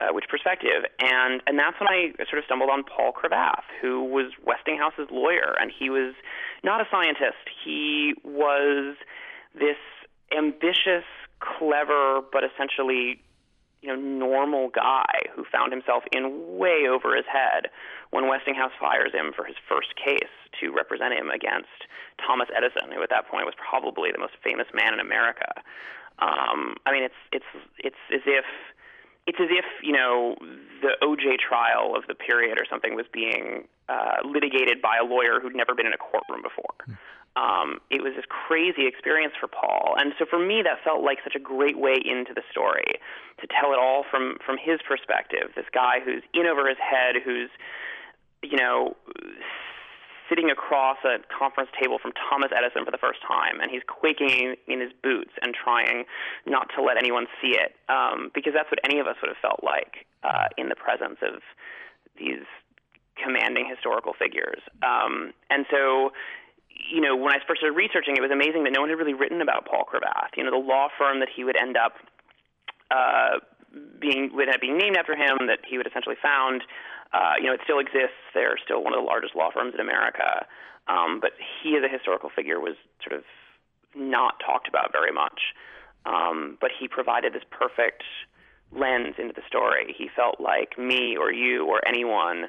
Uh, 0.00 0.12
which 0.12 0.26
perspective? 0.30 0.86
And 1.00 1.42
and 1.46 1.58
that's 1.58 1.74
when 1.80 1.88
I 1.88 2.14
sort 2.30 2.38
of 2.38 2.44
stumbled 2.44 2.70
on 2.70 2.84
Paul 2.84 3.12
Cravath, 3.12 3.66
who 3.82 4.04
was 4.04 4.30
Westinghouse's 4.46 5.10
lawyer, 5.10 5.56
and 5.60 5.72
he 5.76 5.90
was 5.90 6.14
not 6.62 6.80
a 6.80 6.86
scientist. 6.88 7.42
He 7.64 8.14
was 8.22 8.94
this 9.58 9.80
ambitious, 10.30 11.02
clever, 11.40 12.20
but 12.32 12.44
essentially 12.44 13.20
you 13.82 13.88
know, 13.88 13.96
normal 13.96 14.68
guy 14.74 15.30
who 15.34 15.44
found 15.50 15.72
himself 15.72 16.02
in 16.10 16.58
way 16.58 16.86
over 16.90 17.14
his 17.14 17.26
head 17.30 17.70
when 18.10 18.26
Westinghouse 18.26 18.72
fires 18.80 19.12
him 19.12 19.32
for 19.34 19.44
his 19.44 19.56
first 19.68 19.94
case 19.94 20.34
to 20.60 20.72
represent 20.72 21.14
him 21.14 21.30
against 21.30 21.86
Thomas 22.18 22.48
Edison, 22.56 22.90
who 22.90 23.02
at 23.02 23.10
that 23.10 23.28
point 23.28 23.46
was 23.46 23.54
probably 23.54 24.10
the 24.10 24.18
most 24.18 24.34
famous 24.42 24.66
man 24.74 24.94
in 24.94 25.00
America. 25.00 25.62
Um, 26.18 26.74
I 26.86 26.90
mean, 26.90 27.04
it's 27.04 27.20
it's 27.30 27.50
it's 27.78 28.02
as 28.12 28.22
if 28.26 28.44
it's 29.28 29.38
as 29.38 29.52
if 29.52 29.66
you 29.84 29.92
know 29.92 30.34
the 30.80 30.96
OJ 31.04 31.36
trial 31.38 31.94
of 31.94 32.08
the 32.08 32.14
period 32.14 32.58
or 32.58 32.64
something 32.64 32.96
was 32.96 33.04
being 33.12 33.68
uh, 33.88 34.24
litigated 34.24 34.80
by 34.80 34.96
a 34.96 35.04
lawyer 35.04 35.38
who'd 35.40 35.54
never 35.54 35.74
been 35.74 35.86
in 35.86 35.92
a 35.92 36.00
courtroom 36.00 36.40
before. 36.42 36.74
Mm 36.88 36.96
um, 37.38 37.78
it 37.90 38.02
was 38.02 38.14
this 38.16 38.24
crazy 38.26 38.86
experience 38.86 39.34
for 39.38 39.46
Paul. 39.46 39.94
And 39.98 40.12
so 40.18 40.26
for 40.28 40.38
me, 40.38 40.62
that 40.62 40.82
felt 40.82 41.04
like 41.04 41.18
such 41.22 41.36
a 41.36 41.42
great 41.42 41.78
way 41.78 41.94
into 41.94 42.34
the 42.34 42.42
story 42.50 42.98
to 43.40 43.46
tell 43.46 43.72
it 43.72 43.78
all 43.78 44.04
from 44.10 44.38
from 44.44 44.56
his 44.58 44.80
perspective. 44.82 45.54
This 45.54 45.68
guy 45.72 46.00
who's 46.04 46.22
in 46.34 46.46
over 46.46 46.68
his 46.68 46.78
head, 46.78 47.22
who's 47.22 47.50
you 48.42 48.56
know 48.56 48.96
sitting 50.28 50.50
across 50.50 50.98
a 51.04 51.18
conference 51.32 51.70
table 51.80 51.98
from 51.98 52.12
Thomas 52.12 52.50
Edison 52.52 52.84
for 52.84 52.90
the 52.90 53.00
first 53.00 53.20
time, 53.26 53.60
and 53.60 53.70
he's 53.70 53.82
quaking 53.86 54.56
in 54.66 54.80
his 54.80 54.92
boots 55.02 55.32
and 55.40 55.54
trying 55.54 56.04
not 56.46 56.68
to 56.76 56.82
let 56.82 56.96
anyone 56.96 57.26
see 57.40 57.56
it, 57.56 57.74
um, 57.88 58.30
because 58.34 58.52
that's 58.52 58.70
what 58.70 58.80
any 58.84 59.00
of 59.00 59.06
us 59.06 59.16
would 59.22 59.28
have 59.28 59.40
felt 59.40 59.64
like 59.64 60.06
uh, 60.22 60.48
in 60.56 60.68
the 60.68 60.76
presence 60.76 61.18
of 61.22 61.40
these 62.18 62.44
commanding 63.16 63.66
historical 63.68 64.12
figures. 64.12 64.60
Um, 64.82 65.32
and 65.50 65.66
so 65.70 66.12
you 66.90 67.00
know, 67.00 67.16
when 67.16 67.32
I 67.34 67.38
first 67.46 67.60
started 67.60 67.76
researching, 67.76 68.16
it 68.16 68.22
was 68.22 68.30
amazing 68.30 68.64
that 68.64 68.72
no 68.72 68.80
one 68.80 68.88
had 68.88 68.98
really 68.98 69.14
written 69.14 69.42
about 69.42 69.66
Paul 69.66 69.84
Cravath. 69.84 70.36
You 70.36 70.44
know, 70.44 70.50
the 70.50 70.62
law 70.62 70.88
firm 70.96 71.20
that 71.20 71.28
he 71.28 71.44
would 71.44 71.56
end 71.56 71.76
up 71.76 71.94
uh, 72.90 73.42
being 74.00 74.30
would 74.32 74.48
end 74.48 74.54
up 74.54 74.60
being 74.60 74.78
named 74.78 74.96
after 74.96 75.16
him, 75.16 75.50
that 75.50 75.60
he 75.68 75.76
would 75.76 75.86
essentially 75.86 76.16
found. 76.22 76.62
Uh, 77.12 77.34
you 77.38 77.46
know, 77.46 77.54
it 77.54 77.60
still 77.64 77.78
exists. 77.78 78.20
They're 78.34 78.58
still 78.62 78.84
one 78.84 78.92
of 78.92 79.00
the 79.00 79.06
largest 79.06 79.34
law 79.34 79.50
firms 79.52 79.74
in 79.74 79.80
America. 79.80 80.46
Um, 80.88 81.20
but 81.20 81.32
he, 81.38 81.76
as 81.76 81.82
a 81.84 81.88
historical 81.88 82.30
figure, 82.34 82.60
was 82.60 82.76
sort 83.02 83.18
of 83.18 83.24
not 83.94 84.40
talked 84.44 84.68
about 84.68 84.92
very 84.92 85.12
much. 85.12 85.54
Um, 86.06 86.56
but 86.60 86.70
he 86.78 86.88
provided 86.88 87.32
this 87.32 87.42
perfect 87.50 88.02
lens 88.72 89.14
into 89.18 89.32
the 89.34 89.42
story. 89.46 89.94
He 89.96 90.08
felt 90.14 90.40
like 90.40 90.78
me 90.78 91.16
or 91.16 91.32
you 91.32 91.66
or 91.66 91.80
anyone 91.86 92.48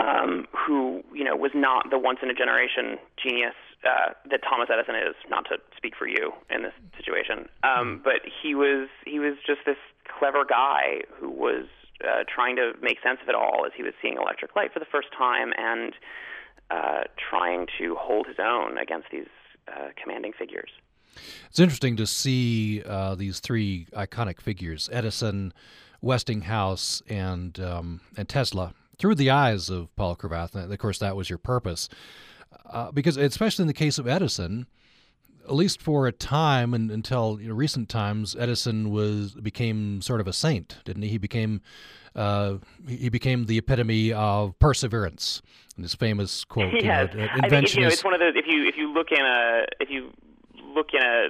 um, 0.00 0.46
who 0.52 1.02
you 1.12 1.24
know 1.24 1.36
was 1.36 1.52
not 1.54 1.90
the 1.90 1.98
once 1.98 2.18
in 2.22 2.30
a 2.30 2.34
generation 2.34 2.98
genius 3.22 3.54
uh, 3.84 4.12
that 4.30 4.40
Thomas 4.48 4.68
Edison 4.72 4.94
is. 4.94 5.14
Not 5.28 5.46
to 5.46 5.56
speak 5.76 5.94
for 5.98 6.06
you 6.06 6.32
in 6.50 6.62
this 6.62 6.72
situation, 6.96 7.48
um, 7.62 8.00
but 8.02 8.20
he 8.42 8.54
was 8.54 8.88
he 9.04 9.18
was 9.18 9.34
just 9.46 9.60
this 9.66 9.78
clever 10.18 10.44
guy 10.44 11.02
who 11.18 11.30
was 11.30 11.66
uh, 12.04 12.24
trying 12.32 12.56
to 12.56 12.72
make 12.80 12.98
sense 13.02 13.18
of 13.22 13.28
it 13.28 13.34
all 13.34 13.64
as 13.66 13.72
he 13.76 13.82
was 13.82 13.92
seeing 14.00 14.16
electric 14.16 14.54
light 14.56 14.72
for 14.72 14.78
the 14.78 14.86
first 14.90 15.08
time 15.16 15.52
and 15.56 15.94
uh, 16.70 17.02
trying 17.30 17.66
to 17.78 17.96
hold 17.96 18.26
his 18.26 18.36
own 18.38 18.78
against 18.78 19.08
these 19.10 19.26
uh, 19.68 19.88
commanding 20.00 20.32
figures. 20.38 20.70
It's 21.48 21.58
interesting 21.58 21.96
to 21.96 22.06
see 22.06 22.82
uh, 22.84 23.14
these 23.14 23.40
three 23.40 23.86
iconic 23.92 24.40
figures: 24.40 24.88
Edison, 24.92 25.52
Westinghouse, 26.00 27.02
and 27.08 27.58
um, 27.58 28.00
and 28.16 28.28
Tesla 28.28 28.74
through 28.98 29.14
the 29.14 29.30
eyes 29.30 29.70
of 29.70 29.94
Paul 29.96 30.16
Cravath. 30.16 30.54
And 30.54 30.72
of 30.72 30.78
course, 30.78 30.98
that 30.98 31.16
was 31.16 31.28
your 31.28 31.38
purpose. 31.38 31.88
Uh, 32.66 32.90
because, 32.90 33.16
especially 33.16 33.62
in 33.64 33.66
the 33.68 33.74
case 33.74 33.98
of 33.98 34.06
Edison, 34.06 34.66
at 35.44 35.54
least 35.54 35.80
for 35.80 36.06
a 36.06 36.12
time 36.12 36.74
and 36.74 36.90
until 36.90 37.38
you 37.40 37.48
know, 37.48 37.54
recent 37.54 37.88
times, 37.88 38.36
Edison 38.38 38.90
was 38.90 39.32
became 39.34 40.02
sort 40.02 40.20
of 40.20 40.28
a 40.28 40.32
saint, 40.32 40.78
didn't 40.84 41.02
he? 41.02 41.08
He 41.08 41.18
became 41.18 41.60
uh, 42.14 42.58
he 42.86 43.08
became 43.08 43.46
the 43.46 43.58
epitome 43.58 44.12
of 44.12 44.58
perseverance. 44.58 45.42
And 45.76 45.84
his 45.84 45.94
famous 45.94 46.44
quote, 46.44 46.74
yes. 46.74 47.08
you 47.12 47.18
know, 47.18 47.28
invention 47.42 47.44
I 47.44 47.48
think, 47.60 47.74
you 47.74 47.80
know, 47.82 47.88
it's 47.88 48.04
one 48.04 48.14
of 48.14 48.20
those. 48.20 48.34
If 48.34 48.46
you 48.46 48.66
if 48.66 48.76
you 48.76 48.92
look 48.92 49.12
in 49.12 49.24
a 49.24 49.66
if 49.80 49.90
you 49.90 50.10
look 50.74 50.88
in 50.92 51.02
a 51.02 51.28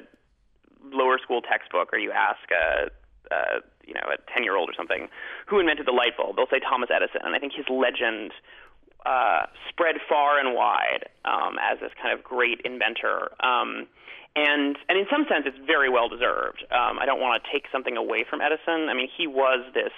lower 0.85 1.19
school 1.19 1.43
textbook 1.43 1.93
or 1.93 1.99
you 1.99 2.11
ask 2.13 2.41
a, 2.51 2.89
a 3.35 3.61
you 3.87 3.95
know, 3.95 4.01
a 4.13 4.33
10 4.33 4.45
year 4.45 4.57
old 4.57 4.69
or 4.69 4.75
something, 4.75 5.09
who 5.47 5.59
invented 5.59 5.87
the 5.87 5.93
light 5.93 6.17
bulb, 6.17 6.37
they'll 6.37 6.47
say 6.51 6.61
Thomas 6.61 6.91
Edison. 6.95 7.21
And 7.25 7.35
I 7.35 7.39
think 7.39 7.55
his 7.55 7.67
legend 7.69 8.33
uh, 9.07 9.47
spread 9.69 9.97
far 10.09 10.39
and 10.39 10.55
wide 10.55 11.07
um, 11.25 11.57
as 11.61 11.81
this 11.81 11.93
kind 12.01 12.17
of 12.17 12.25
great 12.25 12.61
inventor. 12.65 13.31
Um, 13.45 13.87
and, 14.37 14.77
and 14.89 14.99
in 14.99 15.07
some 15.11 15.27
sense, 15.29 15.45
it's 15.47 15.59
very 15.67 15.89
well 15.89 16.09
deserved. 16.09 16.65
Um, 16.71 16.99
I 16.99 17.07
don't 17.07 17.21
want 17.21 17.43
to 17.43 17.51
take 17.51 17.67
something 17.73 17.97
away 17.97 18.25
from 18.29 18.41
Edison. 18.41 18.89
I 18.89 18.95
mean, 18.95 19.09
he 19.17 19.27
was 19.27 19.65
this 19.75 19.93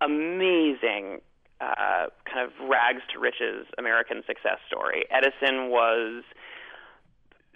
amazing 0.00 1.20
uh, 1.60 2.06
kind 2.24 2.44
of 2.44 2.52
rags 2.68 3.02
to 3.12 3.18
riches 3.18 3.66
American 3.78 4.22
success 4.26 4.58
story. 4.68 5.04
Edison 5.10 5.70
was 5.70 6.24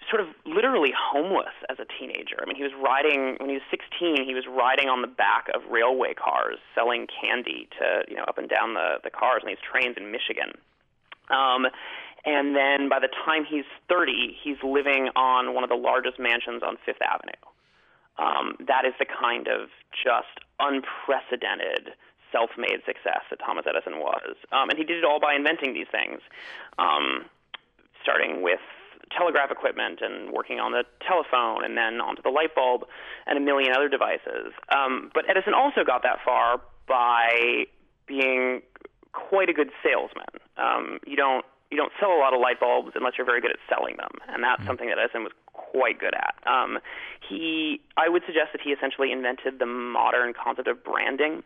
sort 0.08 0.22
of 0.22 0.28
literally 0.46 0.92
homeless 0.96 1.54
as 1.68 1.78
a 1.78 1.86
teenager. 1.98 2.40
I 2.40 2.46
mean, 2.46 2.56
he 2.56 2.62
was 2.62 2.72
riding 2.72 3.36
when 3.38 3.48
he 3.48 3.56
was 3.56 3.68
16. 3.70 4.24
He 4.24 4.34
was 4.34 4.44
riding 4.48 4.88
on 4.88 5.02
the 5.02 5.08
back 5.08 5.48
of 5.54 5.62
railway 5.70 6.14
cars, 6.14 6.58
selling 6.74 7.06
candy 7.06 7.68
to 7.78 8.02
you 8.08 8.16
know 8.16 8.24
up 8.24 8.38
and 8.38 8.48
down 8.48 8.74
the 8.74 8.98
the 9.04 9.10
cars 9.10 9.42
on 9.44 9.48
these 9.48 9.60
trains 9.60 9.96
in 9.96 10.10
Michigan. 10.10 10.56
Um, 11.30 11.66
and 12.24 12.54
then 12.54 12.88
by 12.88 12.98
the 13.00 13.08
time 13.24 13.44
he's 13.48 13.64
30, 13.88 14.36
he's 14.42 14.58
living 14.62 15.08
on 15.16 15.54
one 15.54 15.64
of 15.64 15.70
the 15.70 15.76
largest 15.76 16.18
mansions 16.18 16.62
on 16.62 16.76
Fifth 16.84 17.00
Avenue. 17.00 17.40
Um, 18.18 18.56
that 18.68 18.84
is 18.84 18.92
the 18.98 19.06
kind 19.06 19.48
of 19.48 19.70
just 19.90 20.44
unprecedented 20.58 21.96
self-made 22.30 22.84
success 22.84 23.24
that 23.30 23.40
Thomas 23.44 23.64
Edison 23.66 23.98
was, 23.98 24.36
um, 24.52 24.68
and 24.68 24.78
he 24.78 24.84
did 24.84 24.98
it 24.98 25.04
all 25.04 25.18
by 25.18 25.34
inventing 25.34 25.72
these 25.74 25.88
things, 25.90 26.20
um, 26.78 27.24
starting 28.02 28.42
with 28.42 28.60
telegraph 29.16 29.50
equipment 29.50 30.00
and 30.02 30.30
working 30.32 30.60
on 30.60 30.72
the 30.72 30.84
telephone 31.06 31.64
and 31.64 31.76
then 31.76 32.00
onto 32.00 32.22
the 32.22 32.28
light 32.28 32.54
bulb 32.54 32.82
and 33.26 33.36
a 33.36 33.40
million 33.40 33.72
other 33.72 33.88
devices. 33.88 34.52
Um, 34.68 35.10
but 35.14 35.24
Edison 35.28 35.54
also 35.54 35.82
got 35.84 36.02
that 36.02 36.18
far 36.24 36.60
by 36.86 37.64
being 38.06 38.62
quite 39.12 39.48
a 39.48 39.52
good 39.52 39.70
salesman. 39.82 40.30
Um, 40.56 40.98
you 41.06 41.16
don't 41.16 41.44
you 41.70 41.76
don't 41.76 41.92
sell 42.00 42.10
a 42.10 42.18
lot 42.18 42.34
of 42.34 42.40
light 42.40 42.58
bulbs 42.58 42.92
unless 42.94 43.14
you're 43.16 43.26
very 43.26 43.40
good 43.40 43.52
at 43.52 43.62
selling 43.68 43.96
them, 43.96 44.10
and 44.28 44.42
that's 44.42 44.58
mm-hmm. 44.58 44.66
something 44.66 44.88
that 44.88 44.98
Edison 44.98 45.22
was 45.22 45.32
quite 45.54 46.00
good 46.00 46.14
at. 46.14 46.34
Um, 46.42 46.78
he, 47.22 47.80
I 47.96 48.08
would 48.08 48.22
suggest 48.26 48.50
that 48.52 48.60
he 48.60 48.70
essentially 48.70 49.12
invented 49.12 49.60
the 49.60 49.66
modern 49.66 50.34
concept 50.34 50.66
of 50.66 50.82
branding. 50.82 51.44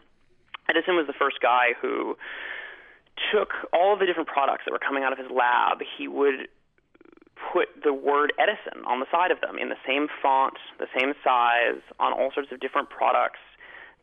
Edison 0.69 0.97
was 0.97 1.07
the 1.07 1.13
first 1.13 1.45
guy 1.45 1.77
who 1.81 2.17
took 3.33 3.53
all 3.73 3.99
the 3.99 4.07
different 4.07 4.29
products 4.29 4.65
that 4.65 4.73
were 4.73 4.81
coming 4.81 5.05
out 5.05 5.13
of 5.13 5.19
his 5.19 5.29
lab. 5.29 5.85
He 5.85 6.09
would 6.09 6.49
put 7.53 7.69
the 7.85 7.93
word 7.93 8.33
Edison 8.41 8.81
on 8.89 9.01
the 9.01 9.07
side 9.13 9.31
of 9.31 9.43
them 9.45 9.59
in 9.61 9.69
the 9.69 9.81
same 9.87 10.09
font, 10.23 10.57
the 10.79 10.89
same 10.97 11.13
size, 11.23 11.85
on 12.01 12.17
all 12.17 12.33
sorts 12.33 12.49
of 12.51 12.61
different 12.61 12.89
products 12.89 13.45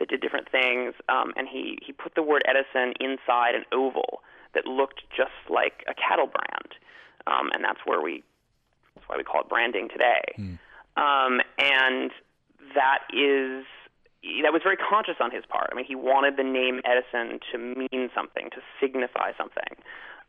that 0.01 0.09
did 0.09 0.19
different 0.19 0.49
things. 0.49 0.93
Um, 1.07 1.31
and 1.37 1.47
he, 1.47 1.77
he 1.85 1.93
put 1.93 2.15
the 2.15 2.23
word 2.23 2.41
Edison 2.49 2.93
inside 2.99 3.53
an 3.53 3.65
oval 3.71 4.21
that 4.53 4.65
looked 4.65 5.03
just 5.15 5.37
like 5.47 5.85
a 5.87 5.93
cattle 5.93 6.25
brand. 6.25 6.73
Um, 7.27 7.51
and 7.53 7.63
that's 7.63 7.79
where 7.85 8.01
we 8.01 8.23
that's 8.95 9.07
why 9.07 9.15
we 9.15 9.23
call 9.23 9.41
it 9.41 9.49
branding 9.49 9.87
today. 9.87 10.25
Mm. 10.37 10.57
Um, 10.97 11.39
and 11.57 12.11
that 12.73 13.05
is 13.13 13.63
that 14.43 14.51
was 14.51 14.61
very 14.63 14.77
conscious 14.77 15.15
on 15.21 15.31
his 15.31 15.45
part. 15.45 15.69
I 15.71 15.75
mean, 15.75 15.85
he 15.85 15.95
wanted 15.95 16.35
the 16.35 16.43
name 16.43 16.81
Edison 16.83 17.39
to 17.51 17.57
mean 17.57 18.09
something, 18.13 18.49
to 18.51 18.61
signify 18.81 19.31
something 19.37 19.77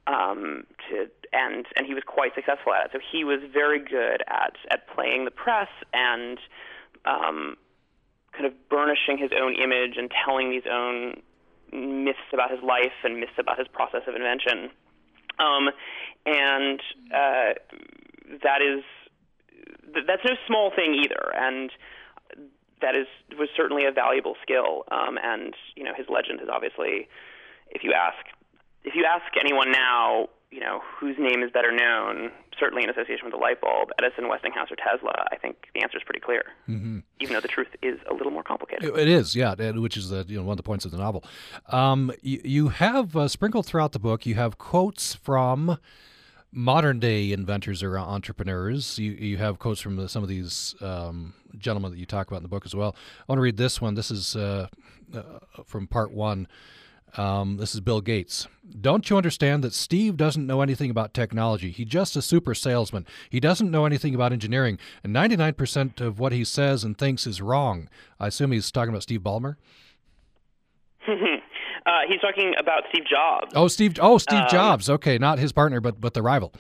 um, 0.07 0.65
to 0.89 1.09
and 1.33 1.67
and 1.77 1.87
he 1.87 1.95
was 1.95 2.03
quite 2.07 2.35
successful 2.35 2.75
at 2.75 2.87
it. 2.87 2.91
So 2.93 2.99
he 3.01 3.25
was 3.25 3.41
very 3.53 3.79
good 3.79 4.23
at 4.29 4.57
at 4.71 4.87
playing 4.89 5.25
the 5.25 5.31
press 5.31 5.69
and 5.93 6.39
um, 7.05 7.57
kind 8.33 8.47
of 8.47 8.53
burnishing 8.69 9.19
his 9.19 9.31
own 9.39 9.55
image 9.55 9.97
and 9.97 10.11
telling 10.25 10.51
these 10.51 10.67
own 10.71 11.21
myths 11.73 12.19
about 12.33 12.51
his 12.51 12.61
life 12.63 12.93
and 13.05 13.21
myths 13.21 13.33
about 13.39 13.59
his 13.59 13.69
process 13.69 14.03
of 14.07 14.15
invention. 14.15 14.71
Um, 15.39 15.71
and 16.27 16.81
uh, 17.13 17.55
that 18.43 18.61
is 18.63 18.85
that's 20.07 20.25
no 20.25 20.37
small 20.47 20.71
thing 20.75 20.95
either, 20.95 21.33
and 21.35 21.71
that 22.81 22.95
is 22.95 23.07
was 23.39 23.49
certainly 23.57 23.85
a 23.85 23.93
valuable 23.93 24.37
skill. 24.43 24.85
Um, 24.91 25.19
and 25.23 25.55
you 25.75 25.85
know, 25.85 25.93
his 25.97 26.07
legend 26.09 26.41
is 26.41 26.49
obviously, 26.53 27.09
if 27.71 27.83
you 27.83 27.93
ask 27.93 28.25
if 28.85 28.95
you 28.95 29.05
ask 29.05 29.25
anyone 29.39 29.71
now, 29.71 30.29
you 30.53 30.61
know, 30.61 30.83
whose 31.01 31.17
name 31.19 31.43
is 31.43 31.51
better 31.51 31.73
known, 31.73 32.31
certainly 32.61 32.85
in 32.85 32.91
association 32.91 33.25
with 33.25 33.33
the 33.33 33.39
light 33.39 33.61
bulb, 33.63 33.89
Edison, 33.99 34.29
Westinghouse, 34.29 34.71
or 34.71 34.77
Tesla, 34.77 35.27
I 35.33 35.37
think 35.37 35.57
the 35.75 35.83
answer 35.83 35.97
is 35.97 36.05
pretty 36.05 36.21
clear. 36.21 36.45
Mm-hmm. 36.69 36.99
Even 37.21 37.35
though 37.35 37.41
the 37.41 37.49
truth 37.49 37.69
is 37.81 37.99
a 38.09 38.13
little 38.13 38.31
more 38.31 38.43
complicated. 38.43 38.95
It 38.97 39.09
is, 39.09 39.35
yeah, 39.35 39.55
which 39.73 39.97
is 39.97 40.11
the, 40.11 40.27
you 40.29 40.37
know, 40.37 40.45
one 40.45 40.53
of 40.53 40.57
the 40.59 40.63
points 40.63 40.85
of 40.85 40.91
the 40.91 40.99
novel. 40.99 41.25
Um, 41.69 42.13
you, 42.21 42.43
you, 42.45 42.69
have 42.69 43.17
uh, 43.17 43.29
sprinkled 43.29 43.65
throughout 43.65 43.93
the 43.93 43.99
book, 43.99 44.27
you 44.27 44.35
have 44.35 44.59
quotes 44.59 45.15
from 45.15 45.79
modern 46.53 47.01
day 47.01 47.33
inventors 47.33 47.83
or 47.83 47.99
entrepreneurs. 47.99 48.99
You 48.99 49.13
you 49.13 49.39
have 49.39 49.59
quotes 49.59 49.81
from 49.81 49.97
the, 49.97 50.07
some 50.07 50.23
of 50.23 50.29
these 50.29 50.75
um, 50.83 51.33
gentlemen 51.57 51.93
that 51.93 51.99
you 51.99 52.05
talk 52.05 52.29
about 52.29 52.39
in 52.39 52.43
the 52.43 52.51
book 52.51 52.67
as 52.67 52.75
well. 52.75 52.95
I 53.21 53.25
want 53.27 53.39
to 53.39 53.43
read 53.43 53.57
this 53.57 53.81
one. 53.81 53.95
This 53.95 54.11
is 54.11 54.37
uh, 54.37 54.69
uh, 55.15 55.23
from 55.65 55.87
part 55.87 56.13
one. 56.13 56.47
Um, 57.17 57.59
this 57.59 57.75
is 57.75 57.81
Bill 57.81 58.01
Gates. 58.01 58.47
Don't 58.81 59.11
you 59.11 59.17
understand 59.17 59.63
that 59.65 59.75
Steve 59.75 60.17
doesn't 60.17 60.47
know 60.47 60.63
anything 60.63 60.91
about 60.91 61.13
technology? 61.13 61.71
He's 61.71 61.89
just 61.89 62.17
a 62.17 62.23
super 62.23 62.55
salesman. 62.55 63.07
He 63.29 63.39
doesn't 63.39 63.71
know 63.71 63.85
anything 63.85 64.15
about 64.15 64.33
engineering, 64.33 64.79
and 65.05 65.15
99% 65.15 66.01
of 66.01 66.19
what 66.19 66.33
he 66.33 66.45
says 66.45 66.85
and 66.85 66.97
thinks 66.97 67.27
is 67.27 67.43
wrong. 67.43 67.89
I 68.19 68.29
assume 68.29 68.53
he's 68.53 68.71
talking 68.71 68.91
about 68.91 69.03
Steve 69.03 69.21
Ballmer. 69.21 69.57
Uh, 71.85 72.01
he's 72.09 72.21
talking 72.21 72.55
about 72.59 72.85
Steve 72.91 73.05
Jobs. 73.11 73.53
Oh, 73.55 73.67
Steve. 73.69 73.99
Oh, 74.01 74.19
Steve 74.19 74.41
Um, 74.43 74.49
Jobs. 74.49 74.89
Okay, 74.89 75.19
not 75.19 75.39
his 75.39 75.53
partner, 75.53 75.81
but 75.81 76.01
but 76.01 76.15
the 76.15 76.23
rival. 76.23 76.53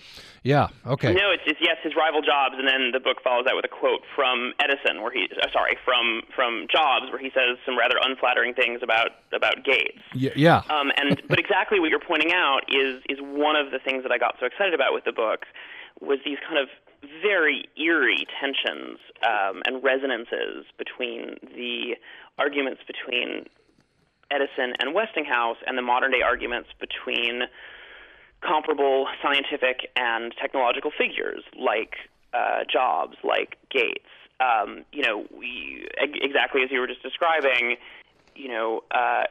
Yeah. 0.42 0.68
Okay. 0.84 1.14
No, 1.14 1.30
it's, 1.30 1.44
it's 1.46 1.60
yes, 1.62 1.76
his 1.84 1.94
rival 1.94 2.20
Jobs, 2.22 2.56
and 2.58 2.66
then 2.66 2.90
the 2.92 2.98
book 2.98 3.22
follows 3.22 3.44
that 3.46 3.54
with 3.54 3.64
a 3.64 3.68
quote 3.68 4.02
from 4.16 4.52
Edison, 4.58 5.00
where 5.00 5.12
he, 5.12 5.28
uh, 5.40 5.46
sorry, 5.52 5.78
from 5.84 6.22
from 6.34 6.66
Jobs, 6.70 7.06
where 7.12 7.20
he 7.20 7.30
says 7.30 7.58
some 7.64 7.78
rather 7.78 7.94
unflattering 8.02 8.54
things 8.54 8.80
about 8.82 9.10
about 9.32 9.64
Gates. 9.64 10.02
Y- 10.14 10.32
yeah. 10.34 10.62
Um, 10.68 10.90
and 10.96 11.22
but 11.28 11.38
exactly 11.38 11.78
what 11.78 11.90
you're 11.90 12.00
pointing 12.02 12.32
out 12.32 12.62
is 12.68 13.02
is 13.08 13.18
one 13.20 13.54
of 13.54 13.70
the 13.70 13.78
things 13.78 14.02
that 14.02 14.10
I 14.10 14.18
got 14.18 14.36
so 14.40 14.46
excited 14.46 14.74
about 14.74 14.92
with 14.92 15.04
the 15.04 15.12
book 15.12 15.46
was 16.00 16.18
these 16.24 16.38
kind 16.46 16.58
of 16.58 16.68
very 17.22 17.66
eerie 17.76 18.26
tensions 18.40 18.98
um, 19.26 19.62
and 19.66 19.82
resonances 19.82 20.66
between 20.78 21.36
the 21.54 21.94
arguments 22.38 22.80
between 22.86 23.46
Edison 24.32 24.74
and 24.80 24.94
Westinghouse 24.94 25.58
and 25.66 25.76
the 25.76 25.82
modern 25.82 26.10
day 26.10 26.22
arguments 26.22 26.70
between 26.80 27.42
comparable 28.40 29.06
scientific 29.22 29.90
and 29.96 30.34
technological 30.40 30.90
figures 30.96 31.44
like 31.58 31.94
uh, 32.34 32.64
Jobs, 32.70 33.16
like 33.22 33.56
Gates. 33.70 34.08
Um, 34.40 34.84
you 34.92 35.02
know, 35.02 35.26
we, 35.38 35.86
exactly 36.00 36.62
as 36.62 36.70
you 36.70 36.80
were 36.80 36.88
just 36.88 37.02
describing, 37.02 37.76
you 38.34 38.48
know, 38.48 38.82
uh, 38.90 39.24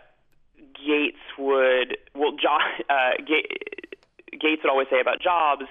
Gates 0.73 1.19
would, 1.37 1.97
well, 2.15 2.31
jo- 2.31 2.83
uh, 2.89 3.17
Ga- 3.27 3.57
Gates 4.31 4.61
would 4.63 4.69
always 4.69 4.87
say 4.89 5.01
about 5.01 5.21
Jobs, 5.21 5.65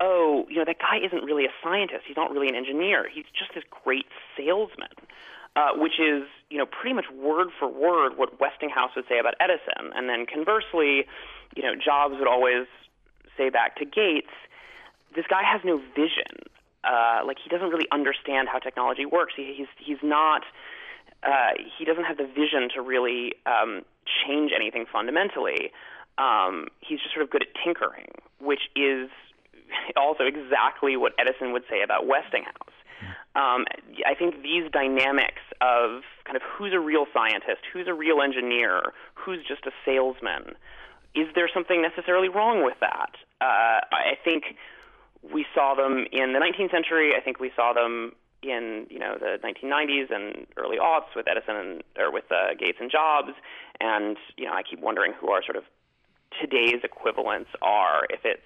oh, 0.00 0.46
you 0.48 0.56
know, 0.56 0.64
that 0.64 0.78
guy 0.80 0.96
isn't 1.04 1.24
really 1.24 1.44
a 1.44 1.52
scientist. 1.62 2.04
He's 2.06 2.16
not 2.16 2.32
really 2.32 2.48
an 2.48 2.56
engineer. 2.56 3.06
He's 3.12 3.26
just 3.38 3.54
this 3.54 3.64
great 3.84 4.06
salesman, 4.36 4.88
uh, 5.56 5.70
which 5.74 5.98
is, 5.98 6.24
you 6.48 6.58
know, 6.58 6.66
pretty 6.66 6.94
much 6.94 7.06
word 7.10 7.48
for 7.58 7.68
word 7.68 8.16
what 8.16 8.40
Westinghouse 8.40 8.90
would 8.96 9.06
say 9.08 9.18
about 9.18 9.34
Edison. 9.40 9.92
And 9.94 10.08
then 10.08 10.26
conversely, 10.26 11.06
you 11.56 11.62
know, 11.62 11.74
Jobs 11.74 12.14
would 12.18 12.28
always 12.28 12.66
say 13.36 13.50
back 13.50 13.76
to 13.76 13.84
Gates, 13.84 14.30
this 15.14 15.24
guy 15.28 15.42
has 15.42 15.60
no 15.64 15.78
vision. 15.94 16.46
Uh, 16.84 17.20
like 17.26 17.36
he 17.42 17.50
doesn't 17.50 17.68
really 17.68 17.88
understand 17.92 18.48
how 18.48 18.58
technology 18.58 19.04
works. 19.04 19.34
He, 19.36 19.54
he's 19.56 19.66
he's 19.78 20.02
not. 20.02 20.42
Uh, 21.22 21.52
he 21.76 21.84
doesn't 21.84 22.04
have 22.04 22.16
the 22.16 22.24
vision 22.26 22.70
to 22.74 22.80
really 22.80 23.34
um, 23.44 23.82
change 24.06 24.52
anything 24.54 24.86
fundamentally. 24.90 25.72
Um, 26.16 26.68
he's 26.80 27.00
just 27.00 27.12
sort 27.12 27.24
of 27.24 27.30
good 27.30 27.42
at 27.42 27.48
tinkering, 27.62 28.08
which 28.40 28.70
is 28.74 29.10
also 29.96 30.24
exactly 30.24 30.96
what 30.96 31.12
Edison 31.18 31.52
would 31.52 31.64
say 31.68 31.82
about 31.82 32.06
Westinghouse. 32.06 32.72
Um, 33.36 33.64
I 34.04 34.14
think 34.14 34.42
these 34.42 34.70
dynamics 34.72 35.42
of 35.60 36.02
kind 36.24 36.36
of 36.36 36.42
who's 36.42 36.72
a 36.72 36.80
real 36.80 37.06
scientist, 37.14 37.62
who's 37.72 37.86
a 37.86 37.94
real 37.94 38.22
engineer, 38.22 38.92
who's 39.14 39.46
just 39.46 39.66
a 39.66 39.70
salesman, 39.84 40.56
is 41.14 41.26
there 41.34 41.48
something 41.52 41.82
necessarily 41.82 42.28
wrong 42.28 42.64
with 42.64 42.78
that? 42.80 43.12
Uh, 43.40 43.80
I 43.92 44.18
think 44.24 44.56
we 45.22 45.44
saw 45.54 45.74
them 45.74 46.06
in 46.12 46.32
the 46.32 46.38
19th 46.38 46.70
century. 46.70 47.12
I 47.16 47.20
think 47.20 47.40
we 47.40 47.52
saw 47.54 47.72
them 47.72 48.12
in 48.42 48.86
you 48.88 48.98
know 48.98 49.18
the 49.20 49.38
1990s 49.44 50.10
and 50.10 50.46
early 50.56 50.78
aughts 50.78 51.14
with 51.14 51.26
Edison 51.28 51.56
and 51.56 51.82
or 51.98 52.10
with 52.10 52.24
uh, 52.30 52.54
Gates 52.58 52.78
and 52.80 52.90
Jobs. 52.90 53.32
And 53.80 54.16
you 54.36 54.46
know 54.46 54.52
I 54.52 54.62
keep 54.62 54.80
wondering 54.80 55.12
who 55.20 55.30
our 55.30 55.42
sort 55.42 55.56
of 55.56 55.64
today's 56.40 56.82
equivalents 56.82 57.50
are. 57.60 58.06
If 58.08 58.20
it's 58.24 58.42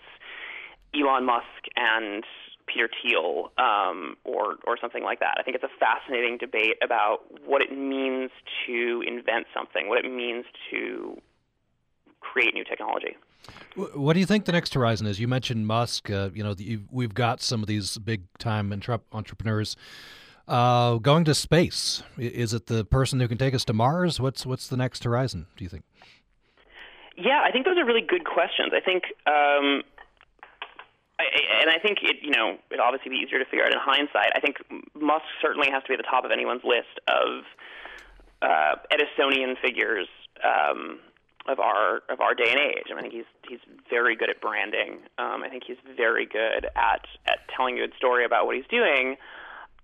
Elon 0.94 1.24
Musk 1.24 1.68
and 1.76 2.24
Peter 2.66 2.88
Thiel 3.02 3.52
um, 3.58 4.16
or 4.24 4.56
or 4.66 4.78
something 4.80 5.02
like 5.02 5.20
that. 5.20 5.36
I 5.38 5.42
think 5.42 5.54
it's 5.54 5.64
a 5.64 5.78
fascinating 5.78 6.38
debate 6.38 6.76
about 6.82 7.20
what 7.46 7.62
it 7.62 7.76
means 7.76 8.30
to 8.66 9.02
invent 9.06 9.46
something, 9.54 9.88
what 9.88 10.04
it 10.04 10.10
means 10.10 10.44
to 10.70 11.20
create 12.20 12.54
new 12.54 12.64
technology. 12.64 13.16
What 13.94 14.14
do 14.14 14.20
you 14.20 14.26
think 14.26 14.46
the 14.46 14.52
next 14.52 14.72
horizon 14.72 15.06
is? 15.06 15.20
You 15.20 15.28
mentioned 15.28 15.66
Musk. 15.66 16.10
Uh, 16.10 16.30
you 16.32 16.42
know, 16.42 16.54
the, 16.54 16.80
we've 16.90 17.12
got 17.12 17.42
some 17.42 17.62
of 17.62 17.66
these 17.66 17.98
big 17.98 18.22
time 18.38 18.72
entre- 18.72 19.00
entrepreneurs 19.12 19.76
uh, 20.48 20.96
going 20.96 21.24
to 21.24 21.34
space. 21.34 22.02
Is 22.16 22.54
it 22.54 22.66
the 22.66 22.84
person 22.84 23.20
who 23.20 23.28
can 23.28 23.36
take 23.36 23.54
us 23.54 23.64
to 23.66 23.72
Mars? 23.72 24.18
What's 24.20 24.46
what's 24.46 24.68
the 24.68 24.76
next 24.76 25.04
horizon? 25.04 25.46
Do 25.56 25.64
you 25.64 25.68
think? 25.68 25.84
Yeah, 27.16 27.42
I 27.44 27.52
think 27.52 27.64
those 27.64 27.78
are 27.78 27.84
really 27.84 28.00
good 28.00 28.24
questions. 28.24 28.72
I 28.74 28.80
think, 28.80 29.04
um, 29.26 29.82
And 31.60 31.70
I 31.70 31.78
think 31.78 31.98
it, 32.02 32.16
you 32.22 32.30
know, 32.30 32.58
it'd 32.70 32.80
obviously 32.80 33.10
be 33.10 33.16
easier 33.16 33.38
to 33.38 33.44
figure 33.44 33.64
out 33.64 33.72
in 33.72 33.78
hindsight. 33.78 34.32
I 34.34 34.40
think 34.40 34.56
Musk 34.94 35.24
certainly 35.40 35.70
has 35.70 35.82
to 35.84 35.88
be 35.88 35.94
at 35.94 35.98
the 35.98 36.08
top 36.08 36.24
of 36.24 36.30
anyone's 36.30 36.64
list 36.64 37.00
of 37.08 37.44
uh, 38.42 38.76
Edisonian 38.92 39.54
figures 39.60 40.08
um, 40.44 41.00
of 41.46 41.60
our 41.60 42.02
of 42.08 42.20
our 42.20 42.34
day 42.34 42.50
and 42.50 42.58
age. 42.58 42.86
I, 42.90 42.94
mean, 42.94 42.98
I 42.98 43.02
think 43.02 43.14
he's 43.14 43.30
he's 43.48 43.60
very 43.90 44.16
good 44.16 44.30
at 44.30 44.40
branding. 44.40 45.00
Um, 45.18 45.42
I 45.42 45.48
think 45.48 45.64
he's 45.66 45.80
very 45.96 46.26
good 46.26 46.66
at 46.76 47.06
at 47.26 47.38
telling 47.54 47.78
a 47.78 47.86
good 47.86 47.94
story 47.96 48.24
about 48.24 48.46
what 48.46 48.56
he's 48.56 48.68
doing. 48.68 49.16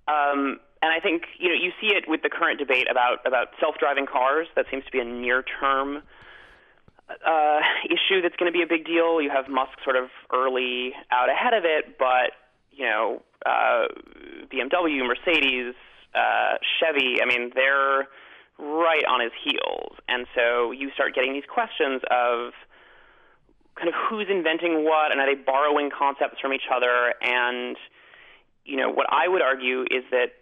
Um, 0.09 0.61
and 0.83 0.93
I 0.93 1.01
think 1.01 1.25
you 1.39 1.49
know 1.49 1.55
you 1.55 1.73
see 1.81 1.95
it 1.95 2.09
with 2.09 2.23
the 2.23 2.31
current 2.31 2.59
debate 2.59 2.89
about 2.91 3.25
about 3.27 3.49
self-driving 3.61 4.07
cars. 4.07 4.49
That 4.57 4.67
seems 4.71 4.85
to 4.85 4.91
be 4.91 5.01
a 5.01 5.05
near-term 5.05 6.03
uh, 7.27 7.61
issue 7.85 8.23
that's 8.23 8.37
going 8.37 8.51
to 8.51 8.57
be 8.57 8.63
a 8.63 8.67
big 8.67 8.85
deal. 8.85 9.21
You 9.21 9.31
have 9.31 9.49
Musk 9.49 9.79
sort 9.85 9.97
of 9.97 10.11
early 10.33 10.93
out 11.11 11.29
ahead 11.29 11.55
of 11.55 11.65
it, 11.65 11.99
but 11.99 12.33
you 12.71 12.85
know 12.87 13.23
uh, 13.47 13.89
BMW, 14.53 15.07
Mercedes, 15.07 15.75
uh, 16.15 16.59
Chevy. 16.79 17.23
I 17.23 17.27
mean, 17.27 17.53
they're 17.55 18.09
right 18.59 19.05
on 19.09 19.21
his 19.21 19.33
heels, 19.43 19.97
and 20.09 20.27
so 20.35 20.71
you 20.71 20.91
start 20.95 21.15
getting 21.15 21.33
these 21.33 21.49
questions 21.49 22.03
of 22.11 22.53
kind 23.77 23.89
of 23.89 23.95
who's 24.09 24.27
inventing 24.29 24.85
what, 24.85 25.11
and 25.11 25.21
are 25.21 25.27
they 25.27 25.41
borrowing 25.41 25.91
concepts 25.91 26.41
from 26.41 26.53
each 26.53 26.69
other? 26.75 27.15
And 27.23 27.77
you 28.65 28.77
know, 28.77 28.91
what 28.91 29.07
I 29.11 29.27
would 29.27 29.43
argue 29.43 29.83
is 29.83 30.05
that 30.11 30.37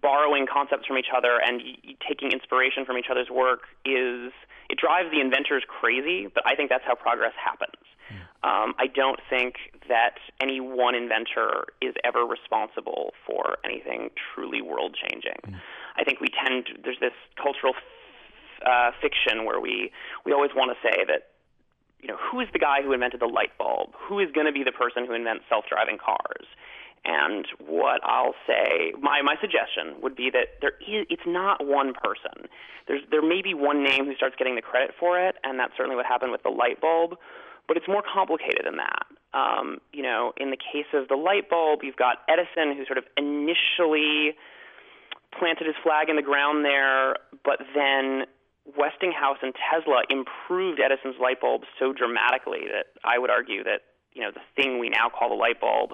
borrowing 0.00 0.46
concepts 0.50 0.86
from 0.86 0.98
each 0.98 1.12
other 1.14 1.38
and 1.44 1.60
y- 1.62 1.94
taking 2.06 2.32
inspiration 2.32 2.84
from 2.84 2.96
each 2.96 3.10
other's 3.10 3.30
work 3.30 3.62
is 3.84 4.32
it 4.68 4.78
drives 4.78 5.10
the 5.10 5.20
inventors 5.20 5.64
crazy, 5.66 6.28
but 6.32 6.46
I 6.46 6.54
think 6.54 6.70
that's 6.70 6.84
how 6.84 6.94
progress 6.94 7.32
happens. 7.42 7.82
Um, 8.42 8.74
I 8.78 8.86
don't 8.86 9.18
think 9.28 9.56
that 9.88 10.14
any 10.40 10.60
one 10.60 10.94
inventor 10.94 11.66
is 11.82 11.94
ever 12.04 12.24
responsible 12.24 13.12
for 13.26 13.58
anything 13.64 14.10
truly 14.32 14.62
world 14.62 14.96
changing. 14.96 15.58
I 15.96 16.04
think 16.04 16.20
we 16.20 16.28
tend 16.28 16.66
to, 16.66 16.72
there's 16.82 17.00
this 17.00 17.12
cultural 17.42 17.74
f- 17.74 18.62
uh, 18.64 18.90
fiction 19.02 19.44
where 19.44 19.60
we 19.60 19.90
we 20.24 20.32
always 20.32 20.52
want 20.54 20.70
to 20.70 20.78
say 20.88 21.04
that 21.06 21.34
you 22.00 22.06
know 22.06 22.16
who 22.16 22.38
is 22.38 22.48
the 22.52 22.60
guy 22.60 22.82
who 22.82 22.92
invented 22.92 23.20
the 23.20 23.26
light 23.26 23.58
bulb? 23.58 23.90
Who 24.06 24.20
is 24.20 24.30
going 24.30 24.46
to 24.46 24.52
be 24.52 24.62
the 24.62 24.72
person 24.72 25.04
who 25.04 25.14
invents 25.14 25.44
self-driving 25.48 25.98
cars? 25.98 26.46
And 27.04 27.46
what 27.66 28.00
I'll 28.04 28.34
say, 28.46 28.92
my 29.00 29.22
my 29.22 29.36
suggestion 29.40 30.00
would 30.02 30.16
be 30.16 30.30
that 30.30 30.60
there 30.60 30.74
is 30.80 31.06
it's 31.08 31.26
not 31.26 31.66
one 31.66 31.94
person. 31.94 32.48
There's 32.86 33.02
there 33.10 33.22
may 33.22 33.42
be 33.42 33.54
one 33.54 33.82
name 33.82 34.04
who 34.04 34.14
starts 34.14 34.36
getting 34.36 34.56
the 34.56 34.62
credit 34.62 34.94
for 34.98 35.18
it, 35.20 35.36
and 35.44 35.58
that's 35.58 35.72
certainly 35.76 35.96
what 35.96 36.06
happened 36.06 36.32
with 36.32 36.42
the 36.42 36.50
light 36.50 36.80
bulb. 36.80 37.16
But 37.66 37.76
it's 37.76 37.88
more 37.88 38.02
complicated 38.02 38.62
than 38.64 38.76
that. 38.76 39.06
Um, 39.34 39.78
you 39.92 40.02
know, 40.02 40.32
in 40.38 40.50
the 40.50 40.56
case 40.56 40.88
of 40.94 41.08
the 41.08 41.16
light 41.16 41.50
bulb, 41.50 41.80
you've 41.82 41.96
got 41.96 42.18
Edison, 42.28 42.74
who 42.76 42.86
sort 42.86 42.96
of 42.96 43.04
initially 43.16 44.34
planted 45.38 45.66
his 45.66 45.76
flag 45.82 46.08
in 46.08 46.16
the 46.16 46.22
ground 46.22 46.64
there, 46.64 47.16
but 47.44 47.60
then 47.74 48.24
Westinghouse 48.76 49.38
and 49.42 49.54
Tesla 49.54 50.02
improved 50.10 50.80
Edison's 50.80 51.16
light 51.20 51.40
bulb 51.40 51.62
so 51.78 51.92
dramatically 51.92 52.68
that 52.72 52.86
I 53.04 53.18
would 53.18 53.30
argue 53.30 53.64
that 53.64 53.82
you 54.12 54.22
know 54.22 54.30
the 54.30 54.44
thing 54.56 54.78
we 54.78 54.88
now 54.88 55.08
call 55.08 55.28
the 55.28 55.36
light 55.36 55.60
bulb, 55.60 55.92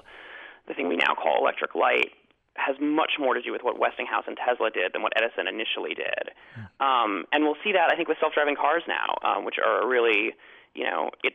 the 0.69 0.75
thing 0.75 0.89
we 0.89 0.97
now 0.97 1.15
call 1.15 1.39
electric 1.41 1.75
light, 1.75 2.11
has 2.57 2.77
much 2.81 3.13
more 3.19 3.35
to 3.35 3.43
do 3.43 3.51
with 3.51 3.63
what 3.63 3.79
Westinghouse 3.79 4.25
and 4.27 4.37
Tesla 4.37 4.71
did 4.71 4.93
than 4.93 5.03
what 5.03 5.13
Edison 5.17 5.49
initially 5.49 5.95
did. 5.95 6.31
Um, 6.79 7.27
and 7.33 7.43
we'll 7.43 7.59
see 7.65 7.73
that 7.73 7.91
I 7.93 7.97
think 7.97 8.09
with 8.09 8.19
self-driving 8.21 8.57
cars 8.57 8.83
now, 8.87 9.19
um, 9.23 9.45
which 9.45 9.57
are 9.59 9.87
really, 9.87 10.35
you 10.75 10.85
know, 10.85 11.11
it. 11.23 11.35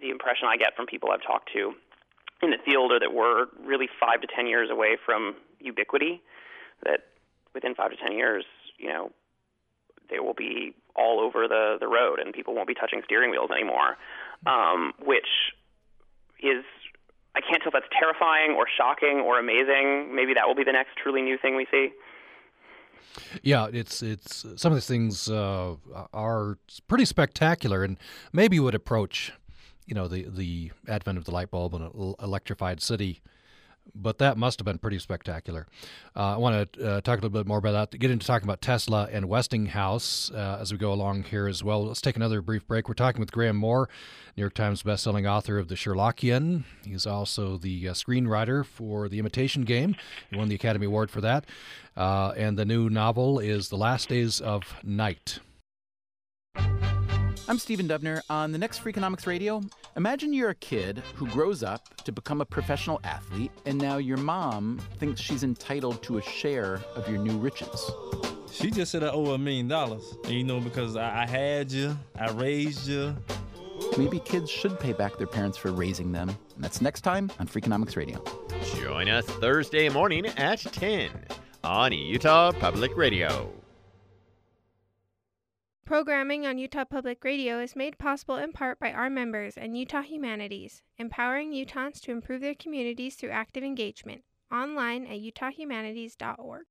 The 0.00 0.10
impression 0.10 0.48
I 0.50 0.56
get 0.56 0.74
from 0.74 0.86
people 0.86 1.10
I've 1.12 1.22
talked 1.22 1.50
to 1.54 1.74
in 2.42 2.50
the 2.50 2.58
field 2.66 2.90
are 2.90 2.98
that 2.98 3.14
we're 3.14 3.46
really 3.64 3.88
five 4.00 4.20
to 4.20 4.26
ten 4.26 4.48
years 4.48 4.68
away 4.68 4.96
from 5.06 5.36
ubiquity. 5.60 6.20
That 6.84 7.06
within 7.54 7.76
five 7.76 7.92
to 7.92 7.96
ten 7.96 8.12
years, 8.12 8.44
you 8.78 8.88
know, 8.88 9.12
they 10.10 10.18
will 10.18 10.34
be 10.34 10.74
all 10.96 11.20
over 11.20 11.46
the 11.46 11.76
the 11.78 11.86
road, 11.86 12.18
and 12.18 12.34
people 12.34 12.52
won't 12.52 12.66
be 12.66 12.74
touching 12.74 13.00
steering 13.04 13.30
wheels 13.30 13.50
anymore. 13.52 13.96
Um, 14.44 14.92
which 14.98 15.54
is 16.42 16.64
I 17.34 17.40
can't 17.40 17.62
tell 17.62 17.68
if 17.68 17.72
that's 17.72 17.86
terrifying 17.98 18.52
or 18.56 18.66
shocking 18.76 19.20
or 19.20 19.38
amazing. 19.38 20.14
Maybe 20.14 20.34
that 20.34 20.46
will 20.46 20.54
be 20.54 20.64
the 20.64 20.72
next 20.72 20.96
truly 21.02 21.22
new 21.22 21.38
thing 21.38 21.56
we 21.56 21.66
see. 21.70 21.90
Yeah, 23.42 23.68
it's 23.72 24.02
it's 24.02 24.44
some 24.56 24.72
of 24.72 24.76
these 24.76 24.86
things 24.86 25.28
uh, 25.28 25.76
are 26.12 26.58
pretty 26.88 27.04
spectacular, 27.04 27.84
and 27.84 27.98
maybe 28.32 28.58
would 28.60 28.74
approach, 28.74 29.32
you 29.86 29.94
know, 29.94 30.08
the 30.08 30.26
the 30.28 30.72
advent 30.88 31.18
of 31.18 31.24
the 31.24 31.30
light 31.30 31.50
bulb 31.50 31.74
in 31.74 31.82
an 31.82 32.14
electrified 32.22 32.80
city 32.80 33.20
but 33.94 34.18
that 34.18 34.36
must 34.36 34.58
have 34.58 34.64
been 34.64 34.78
pretty 34.78 34.98
spectacular. 34.98 35.66
Uh, 36.16 36.34
I 36.34 36.36
want 36.36 36.72
to 36.72 36.88
uh, 36.88 37.00
talk 37.00 37.18
a 37.18 37.22
little 37.22 37.30
bit 37.30 37.46
more 37.46 37.58
about 37.58 37.90
that, 37.90 37.98
get 37.98 38.10
into 38.10 38.26
talking 38.26 38.46
about 38.46 38.60
Tesla 38.60 39.08
and 39.12 39.28
Westinghouse 39.28 40.30
uh, 40.30 40.58
as 40.60 40.72
we 40.72 40.78
go 40.78 40.92
along 40.92 41.24
here 41.24 41.46
as 41.46 41.62
well. 41.62 41.86
Let's 41.86 42.00
take 42.00 42.16
another 42.16 42.40
brief 42.40 42.66
break. 42.66 42.88
We're 42.88 42.94
talking 42.94 43.20
with 43.20 43.32
Graham 43.32 43.56
Moore, 43.56 43.88
New 44.36 44.42
York 44.42 44.54
Times 44.54 44.82
bestselling 44.82 45.28
author 45.30 45.58
of 45.58 45.68
The 45.68 45.74
Sherlockian. 45.74 46.64
He's 46.84 47.06
also 47.06 47.56
the 47.58 47.88
uh, 47.88 47.92
screenwriter 47.92 48.64
for 48.64 49.08
The 49.08 49.18
Imitation 49.18 49.62
Game. 49.62 49.94
He 50.30 50.36
won 50.36 50.48
the 50.48 50.54
Academy 50.54 50.86
Award 50.86 51.10
for 51.10 51.20
that. 51.20 51.44
Uh, 51.96 52.32
and 52.36 52.58
the 52.58 52.64
new 52.64 52.88
novel 52.88 53.38
is 53.38 53.68
The 53.68 53.76
Last 53.76 54.08
Days 54.08 54.40
of 54.40 54.74
Night. 54.82 55.40
I'm 57.48 57.58
Stephen 57.58 57.88
Dubner. 57.88 58.22
On 58.30 58.52
the 58.52 58.58
next 58.58 58.84
Freakonomics 58.84 59.26
Radio, 59.26 59.60
imagine 59.96 60.32
you're 60.32 60.50
a 60.50 60.54
kid 60.54 61.02
who 61.16 61.26
grows 61.28 61.62
up 61.62 62.02
to 62.04 62.12
become 62.12 62.40
a 62.40 62.44
professional 62.44 63.00
athlete, 63.02 63.50
and 63.66 63.78
now 63.78 63.96
your 63.96 64.16
mom 64.16 64.80
thinks 64.98 65.20
she's 65.20 65.42
entitled 65.42 66.02
to 66.04 66.18
a 66.18 66.22
share 66.22 66.80
of 66.94 67.08
your 67.08 67.18
new 67.18 67.36
riches. 67.36 67.90
She 68.50 68.70
just 68.70 68.92
said 68.92 69.02
I 69.02 69.08
owe 69.08 69.32
a 69.32 69.38
million 69.38 69.66
dollars. 69.66 70.16
You 70.28 70.44
know, 70.44 70.60
because 70.60 70.96
I, 70.96 71.22
I 71.22 71.26
had 71.26 71.72
you, 71.72 71.98
I 72.16 72.30
raised 72.30 72.86
you. 72.86 73.16
Maybe 73.98 74.20
kids 74.20 74.48
should 74.48 74.78
pay 74.78 74.92
back 74.92 75.18
their 75.18 75.26
parents 75.26 75.58
for 75.58 75.72
raising 75.72 76.12
them. 76.12 76.28
And 76.28 76.62
that's 76.62 76.80
next 76.80 77.00
time 77.00 77.30
on 77.40 77.48
Freakonomics 77.48 77.96
Radio. 77.96 78.22
Join 78.76 79.08
us 79.08 79.24
Thursday 79.24 79.88
morning 79.88 80.26
at 80.26 80.60
10 80.60 81.10
on 81.64 81.92
Utah 81.92 82.52
Public 82.52 82.96
Radio. 82.96 83.52
Programming 85.92 86.46
on 86.46 86.56
Utah 86.56 86.86
Public 86.86 87.22
Radio 87.22 87.60
is 87.60 87.76
made 87.76 87.98
possible 87.98 88.36
in 88.36 88.52
part 88.52 88.80
by 88.80 88.92
our 88.92 89.10
members 89.10 89.58
and 89.58 89.76
Utah 89.76 90.00
Humanities, 90.00 90.80
empowering 90.96 91.52
Utahns 91.52 92.00
to 92.00 92.12
improve 92.12 92.40
their 92.40 92.54
communities 92.54 93.14
through 93.14 93.28
active 93.28 93.62
engagement. 93.62 94.22
Online 94.50 95.04
at 95.04 95.18
utahhumanities.org. 95.20 96.62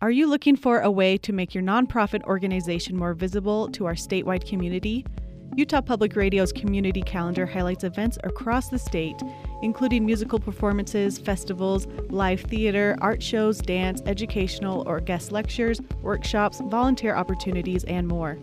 Are 0.00 0.10
you 0.12 0.28
looking 0.28 0.54
for 0.54 0.78
a 0.78 0.92
way 0.92 1.18
to 1.18 1.32
make 1.32 1.56
your 1.56 1.64
nonprofit 1.64 2.22
organization 2.22 2.96
more 2.96 3.14
visible 3.14 3.68
to 3.72 3.86
our 3.86 3.94
statewide 3.94 4.48
community? 4.48 5.04
Utah 5.54 5.82
Public 5.82 6.16
Radio's 6.16 6.50
community 6.50 7.02
calendar 7.02 7.44
highlights 7.44 7.84
events 7.84 8.16
across 8.24 8.70
the 8.70 8.78
state, 8.78 9.20
including 9.60 10.06
musical 10.06 10.38
performances, 10.38 11.18
festivals, 11.18 11.86
live 12.08 12.40
theater, 12.40 12.96
art 13.02 13.22
shows, 13.22 13.58
dance, 13.58 14.00
educational 14.06 14.82
or 14.88 14.98
guest 14.98 15.30
lectures, 15.30 15.78
workshops, 16.00 16.62
volunteer 16.64 17.14
opportunities, 17.14 17.84
and 17.84 18.08
more. 18.08 18.38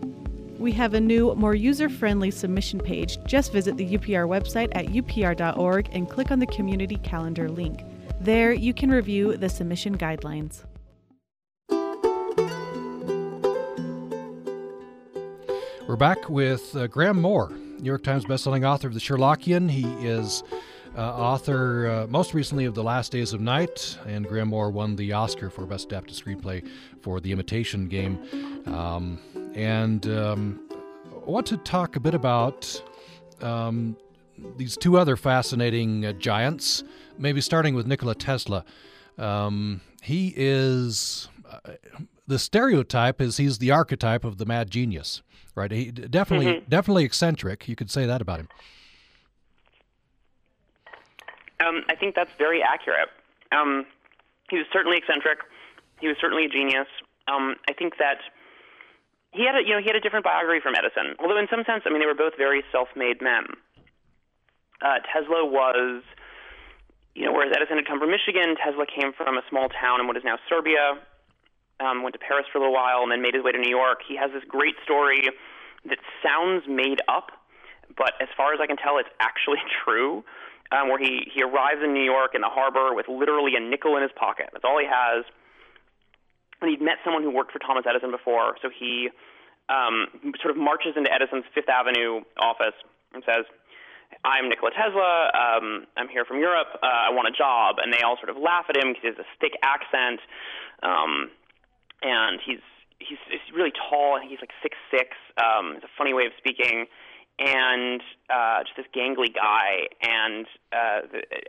We 0.60 0.70
have 0.72 0.94
a 0.94 1.00
new, 1.00 1.34
more 1.34 1.56
user 1.56 1.88
friendly 1.88 2.30
submission 2.30 2.78
page. 2.78 3.18
Just 3.26 3.52
visit 3.52 3.76
the 3.76 3.96
UPR 3.96 4.28
website 4.28 4.68
at 4.76 4.86
upr.org 4.86 5.88
and 5.90 6.08
click 6.08 6.30
on 6.30 6.38
the 6.38 6.46
community 6.46 6.96
calendar 7.02 7.48
link. 7.48 7.82
There, 8.20 8.52
you 8.52 8.72
can 8.72 8.90
review 8.90 9.36
the 9.36 9.48
submission 9.48 9.98
guidelines. 9.98 10.62
We're 15.90 15.96
back 15.96 16.30
with 16.30 16.76
uh, 16.76 16.86
Graham 16.86 17.20
Moore, 17.20 17.50
New 17.50 17.84
York 17.84 18.04
Times 18.04 18.24
bestselling 18.24 18.64
author 18.64 18.86
of 18.86 18.94
The 18.94 19.00
Sherlockian. 19.00 19.68
He 19.68 19.82
is 20.06 20.44
uh, 20.96 21.00
author 21.00 21.88
uh, 21.88 22.06
most 22.06 22.32
recently 22.32 22.64
of 22.64 22.76
The 22.76 22.82
Last 22.84 23.10
Days 23.10 23.32
of 23.32 23.40
Night, 23.40 23.98
and 24.06 24.24
Graham 24.24 24.50
Moore 24.50 24.70
won 24.70 24.94
the 24.94 25.12
Oscar 25.12 25.50
for 25.50 25.66
Best 25.66 25.86
Adapted 25.86 26.16
Screenplay 26.16 26.64
for 27.00 27.18
The 27.18 27.32
Imitation 27.32 27.88
Game. 27.88 28.20
Um, 28.66 29.18
and 29.56 30.06
um, 30.06 30.60
I 30.70 31.28
want 31.28 31.46
to 31.46 31.56
talk 31.56 31.96
a 31.96 32.00
bit 32.00 32.14
about 32.14 32.80
um, 33.40 33.96
these 34.56 34.76
two 34.76 34.96
other 34.96 35.16
fascinating 35.16 36.06
uh, 36.06 36.12
giants, 36.12 36.84
maybe 37.18 37.40
starting 37.40 37.74
with 37.74 37.88
Nikola 37.88 38.14
Tesla. 38.14 38.64
Um, 39.18 39.80
he 40.02 40.32
is 40.36 41.28
the 42.26 42.38
stereotype 42.38 43.20
is 43.20 43.36
he's 43.36 43.58
the 43.58 43.70
archetype 43.70 44.24
of 44.24 44.38
the 44.38 44.46
mad 44.46 44.70
genius 44.70 45.22
right? 45.54 45.70
He 45.70 45.90
definitely 45.90 46.46
mm-hmm. 46.46 46.68
definitely 46.68 47.04
eccentric. 47.04 47.68
You 47.68 47.76
could 47.76 47.90
say 47.90 48.06
that 48.06 48.20
about 48.20 48.40
him. 48.40 48.48
Um, 51.60 51.82
I 51.88 51.94
think 51.94 52.14
that's 52.14 52.30
very 52.38 52.62
accurate. 52.62 53.08
Um, 53.52 53.84
he 54.48 54.56
was 54.56 54.66
certainly 54.72 54.96
eccentric. 54.96 55.40
He 56.00 56.08
was 56.08 56.16
certainly 56.20 56.46
a 56.46 56.48
genius. 56.48 56.88
Um, 57.28 57.56
I 57.68 57.74
think 57.74 57.98
that 57.98 58.18
he 59.32 59.44
had 59.44 59.54
a 59.54 59.62
you 59.62 59.74
know 59.74 59.80
he 59.80 59.86
had 59.86 59.96
a 59.96 60.00
different 60.00 60.24
biography 60.24 60.60
from 60.62 60.74
Edison. 60.74 61.14
Although 61.18 61.38
in 61.38 61.48
some 61.50 61.62
sense, 61.66 61.84
I 61.84 61.90
mean, 61.90 62.00
they 62.00 62.06
were 62.06 62.16
both 62.16 62.36
very 62.36 62.64
self-made 62.72 63.20
men. 63.20 63.44
Uh, 64.80 64.96
Tesla 65.12 65.44
was, 65.44 66.02
you 67.14 67.26
know, 67.26 67.32
whereas 67.36 67.52
Edison 67.54 67.76
had 67.76 67.84
come 67.84 68.00
from 68.00 68.10
Michigan, 68.10 68.56
Tesla 68.56 68.88
came 68.88 69.12
from 69.12 69.36
a 69.36 69.44
small 69.50 69.68
town 69.68 70.00
in 70.00 70.08
what 70.08 70.16
is 70.16 70.24
now 70.24 70.38
Serbia 70.48 70.96
um, 71.80 72.02
went 72.02 72.12
to 72.14 72.18
Paris 72.18 72.46
for 72.52 72.58
a 72.58 72.60
little 72.60 72.74
while, 72.74 73.02
and 73.02 73.10
then 73.10 73.22
made 73.22 73.34
his 73.34 73.42
way 73.42 73.52
to 73.52 73.58
New 73.58 73.70
York. 73.70 74.00
He 74.06 74.16
has 74.16 74.30
this 74.32 74.44
great 74.46 74.74
story 74.84 75.28
that 75.88 75.98
sounds 76.22 76.64
made 76.68 77.00
up, 77.08 77.32
but 77.96 78.14
as 78.20 78.28
far 78.36 78.52
as 78.52 78.60
I 78.60 78.66
can 78.66 78.76
tell, 78.76 78.98
it's 78.98 79.12
actually 79.20 79.60
true. 79.84 80.24
Um, 80.72 80.88
where 80.88 81.02
he 81.02 81.26
he 81.26 81.42
arrives 81.42 81.82
in 81.82 81.92
New 81.92 82.04
York 82.04 82.30
in 82.36 82.42
the 82.42 82.48
harbor 82.48 82.94
with 82.94 83.08
literally 83.08 83.56
a 83.56 83.60
nickel 83.60 83.96
in 83.96 84.02
his 84.02 84.12
pocket. 84.14 84.50
That's 84.52 84.64
all 84.64 84.78
he 84.78 84.86
has. 84.86 85.24
And 86.62 86.70
he'd 86.70 86.80
met 86.80 87.02
someone 87.02 87.24
who 87.24 87.30
worked 87.30 87.50
for 87.50 87.58
Thomas 87.58 87.82
Edison 87.90 88.12
before, 88.12 88.54
so 88.62 88.70
he 88.70 89.10
um, 89.70 90.06
sort 90.42 90.50
of 90.50 90.58
marches 90.58 90.94
into 90.96 91.10
Edison's 91.12 91.44
Fifth 91.54 91.70
Avenue 91.70 92.20
office 92.38 92.74
and 93.14 93.22
says, 93.24 93.46
I'm 94.24 94.50
Nikola 94.50 94.74
Tesla. 94.74 95.30
Um, 95.30 95.86
I'm 95.96 96.08
here 96.08 96.24
from 96.24 96.38
Europe. 96.38 96.68
Uh, 96.82 97.08
I 97.08 97.10
want 97.14 97.28
a 97.28 97.34
job. 97.34 97.76
And 97.78 97.92
they 97.92 98.02
all 98.02 98.16
sort 98.18 98.28
of 98.28 98.36
laugh 98.36 98.66
at 98.68 98.76
him 98.76 98.90
because 98.90 99.02
he 99.02 99.08
has 99.14 99.22
a 99.22 99.30
thick 99.38 99.54
accent. 99.62 100.20
Um, 100.82 101.30
and 102.02 102.40
he's 102.44 102.62
he's, 103.00 103.18
he's 103.28 103.54
really 103.54 103.72
tall. 103.72 104.16
and 104.16 104.28
he's 104.28 104.40
like 104.40 104.52
six 104.62 104.76
six. 104.90 105.16
Um, 105.36 105.76
it's 105.76 105.84
a 105.84 105.94
funny 105.96 106.14
way 106.14 106.26
of 106.26 106.32
speaking, 106.38 106.86
and 107.38 108.00
uh, 108.28 108.62
just 108.64 108.76
this 108.76 108.90
gangly 108.94 109.32
guy. 109.34 109.88
And 110.02 110.46
uh, 110.72 111.00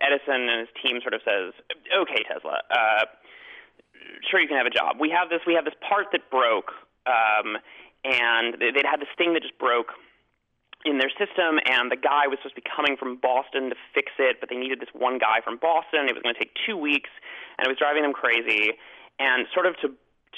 Edison 0.02 0.50
and 0.50 0.60
his 0.68 0.72
team 0.82 1.00
sort 1.02 1.14
of 1.14 1.22
says, 1.24 1.54
"Okay, 1.94 2.24
Tesla, 2.28 2.64
uh, 2.72 3.06
sure 4.30 4.40
you 4.40 4.48
can 4.48 4.58
have 4.58 4.68
a 4.68 4.74
job. 4.74 4.98
We 5.00 5.10
have 5.12 5.30
this. 5.30 5.42
We 5.46 5.54
have 5.54 5.66
this 5.66 5.78
part 5.88 6.08
that 6.14 6.30
broke, 6.32 6.72
um, 7.06 7.60
and 8.04 8.56
they'd 8.60 8.88
had 8.88 9.00
this 9.00 9.12
thing 9.18 9.34
that 9.34 9.44
just 9.44 9.58
broke." 9.60 9.94
in 10.84 10.98
their 10.98 11.14
system, 11.14 11.62
and 11.70 11.92
the 11.92 11.96
guy 11.96 12.26
was 12.26 12.40
supposed 12.42 12.56
to 12.58 12.62
be 12.62 12.66
coming 12.66 12.98
from 12.98 13.14
Boston 13.22 13.70
to 13.70 13.78
fix 13.94 14.12
it, 14.18 14.42
but 14.42 14.50
they 14.50 14.58
needed 14.58 14.82
this 14.82 14.90
one 14.98 15.20
guy 15.20 15.38
from 15.44 15.62
Boston. 15.62 16.10
It 16.10 16.18
was 16.18 16.24
going 16.24 16.34
to 16.34 16.42
take 16.42 16.58
two 16.66 16.74
weeks, 16.76 17.14
and 17.58 17.68
it 17.68 17.70
was 17.70 17.78
driving 17.78 18.02
them 18.02 18.14
crazy. 18.14 18.74
And 19.20 19.46
sort 19.54 19.68
of 19.68 19.78
to 19.86 19.94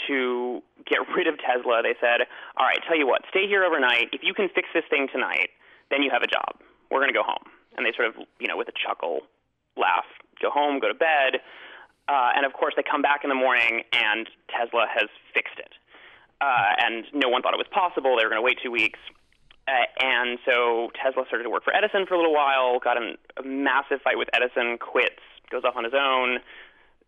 to 0.07 0.61
get 0.85 0.99
rid 1.15 1.27
of 1.27 1.35
Tesla, 1.39 1.81
they 1.83 1.95
said, 1.99 2.27
all 2.57 2.65
right, 2.65 2.79
tell 2.87 2.97
you 2.97 3.07
what, 3.07 3.23
stay 3.29 3.47
here 3.47 3.63
overnight. 3.63 4.09
If 4.13 4.21
you 4.23 4.33
can 4.33 4.49
fix 4.53 4.69
this 4.73 4.83
thing 4.89 5.07
tonight, 5.11 5.49
then 5.89 6.01
you 6.01 6.09
have 6.11 6.23
a 6.23 6.27
job. 6.27 6.59
We're 6.91 6.99
going 6.99 7.13
to 7.13 7.17
go 7.17 7.23
home. 7.25 7.45
And 7.77 7.85
they 7.85 7.91
sort 7.95 8.09
of, 8.09 8.15
you 8.39 8.47
know, 8.47 8.57
with 8.57 8.67
a 8.69 8.77
chuckle, 8.77 9.21
laugh, 9.77 10.05
go 10.41 10.49
home, 10.49 10.79
go 10.79 10.87
to 10.87 10.93
bed. 10.93 11.41
Uh, 12.07 12.35
and 12.35 12.45
of 12.45 12.53
course, 12.53 12.73
they 12.75 12.83
come 12.83 13.01
back 13.01 13.21
in 13.23 13.29
the 13.29 13.35
morning 13.35 13.81
and 13.93 14.29
Tesla 14.51 14.85
has 14.89 15.09
fixed 15.33 15.57
it. 15.57 15.73
Uh, 16.41 16.75
and 16.83 17.05
no 17.13 17.29
one 17.29 17.41
thought 17.41 17.53
it 17.53 17.61
was 17.61 17.71
possible. 17.71 18.17
They 18.17 18.25
were 18.25 18.29
going 18.29 18.41
to 18.41 18.45
wait 18.45 18.59
two 18.61 18.71
weeks. 18.71 18.99
Uh, 19.67 19.87
and 20.03 20.39
so 20.45 20.91
Tesla 21.01 21.23
started 21.27 21.43
to 21.45 21.49
work 21.49 21.63
for 21.63 21.73
Edison 21.75 22.05
for 22.05 22.15
a 22.15 22.17
little 22.17 22.33
while, 22.33 22.79
got 22.79 22.97
in 22.97 23.15
a 23.37 23.43
massive 23.43 24.01
fight 24.03 24.17
with 24.17 24.27
Edison, 24.33 24.77
quits, 24.77 25.23
goes 25.49 25.63
off 25.63 25.75
on 25.77 25.85
his 25.85 25.93
own, 25.95 26.39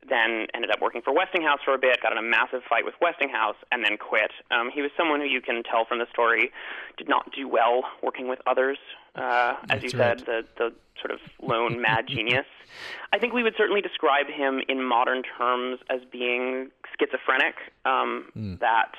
then 0.09 0.47
ended 0.53 0.71
up 0.71 0.81
working 0.81 1.01
for 1.01 1.13
Westinghouse 1.13 1.59
for 1.63 1.73
a 1.73 1.77
bit, 1.77 2.01
got 2.01 2.11
in 2.11 2.17
a 2.17 2.21
massive 2.21 2.61
fight 2.67 2.85
with 2.85 2.95
Westinghouse, 3.01 3.55
and 3.71 3.83
then 3.83 3.97
quit. 3.97 4.31
Um, 4.51 4.69
he 4.73 4.81
was 4.81 4.91
someone 4.97 5.19
who 5.19 5.27
you 5.27 5.41
can 5.41 5.63
tell 5.63 5.85
from 5.85 5.99
the 5.99 6.07
story 6.11 6.51
did 6.97 7.09
not 7.09 7.31
do 7.33 7.47
well 7.47 7.83
working 8.01 8.27
with 8.27 8.39
others. 8.45 8.77
Uh, 9.15 9.55
as 9.69 9.81
you 9.81 9.89
right. 9.97 10.19
said, 10.19 10.25
the, 10.25 10.45
the 10.57 10.73
sort 10.99 11.11
of 11.11 11.19
lone 11.41 11.81
mad 11.87 12.07
genius. 12.07 12.45
I 13.13 13.19
think 13.19 13.33
we 13.33 13.43
would 13.43 13.55
certainly 13.57 13.81
describe 13.81 14.27
him 14.27 14.61
in 14.67 14.83
modern 14.83 15.23
terms 15.23 15.79
as 15.89 16.01
being 16.11 16.69
schizophrenic. 16.99 17.55
Um, 17.85 18.25
mm. 18.35 18.59
That 18.59 18.91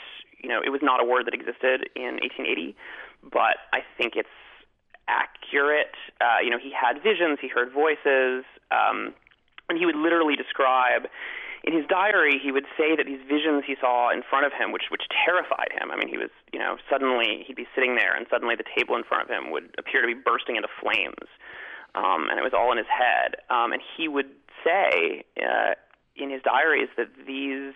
you 0.42 0.48
know, 0.48 0.60
it 0.64 0.70
was 0.70 0.80
not 0.82 1.00
a 1.00 1.04
word 1.04 1.26
that 1.26 1.34
existed 1.34 1.88
in 1.96 2.20
1880, 2.22 2.76
but 3.22 3.56
I 3.72 3.80
think 3.96 4.14
it's 4.16 4.28
accurate. 5.08 5.94
Uh, 6.20 6.38
you 6.42 6.50
know, 6.50 6.58
he 6.58 6.70
had 6.70 7.02
visions, 7.02 7.38
he 7.40 7.48
heard 7.48 7.72
voices. 7.72 8.44
Um, 8.70 9.14
and 9.68 9.78
he 9.78 9.86
would 9.86 9.96
literally 9.96 10.36
describe 10.36 11.08
in 11.64 11.74
his 11.74 11.86
diary 11.86 12.38
he 12.38 12.52
would 12.52 12.66
say 12.78 12.94
that 12.94 13.06
these 13.06 13.20
visions 13.26 13.64
he 13.66 13.74
saw 13.80 14.12
in 14.12 14.22
front 14.22 14.46
of 14.46 14.52
him 14.52 14.70
which 14.70 14.90
which 14.90 15.08
terrified 15.10 15.72
him 15.74 15.90
i 15.90 15.96
mean 15.96 16.08
he 16.08 16.18
was 16.18 16.30
you 16.52 16.58
know 16.58 16.76
suddenly 16.88 17.42
he'd 17.46 17.56
be 17.56 17.66
sitting 17.74 17.96
there 17.96 18.14
and 18.14 18.26
suddenly 18.30 18.54
the 18.54 18.66
table 18.76 18.94
in 18.94 19.02
front 19.02 19.22
of 19.22 19.28
him 19.28 19.50
would 19.50 19.74
appear 19.78 20.00
to 20.00 20.06
be 20.06 20.14
bursting 20.14 20.56
into 20.56 20.68
flames 20.80 21.26
um, 21.96 22.28
and 22.28 22.38
it 22.38 22.44
was 22.44 22.52
all 22.52 22.70
in 22.70 22.78
his 22.78 22.86
head. 22.86 23.40
Um, 23.48 23.72
and 23.72 23.80
he 23.80 24.06
would 24.06 24.28
say 24.62 25.24
uh, 25.40 25.74
in 26.14 26.30
his 26.30 26.42
diaries 26.42 26.88
that 26.96 27.08
these 27.26 27.72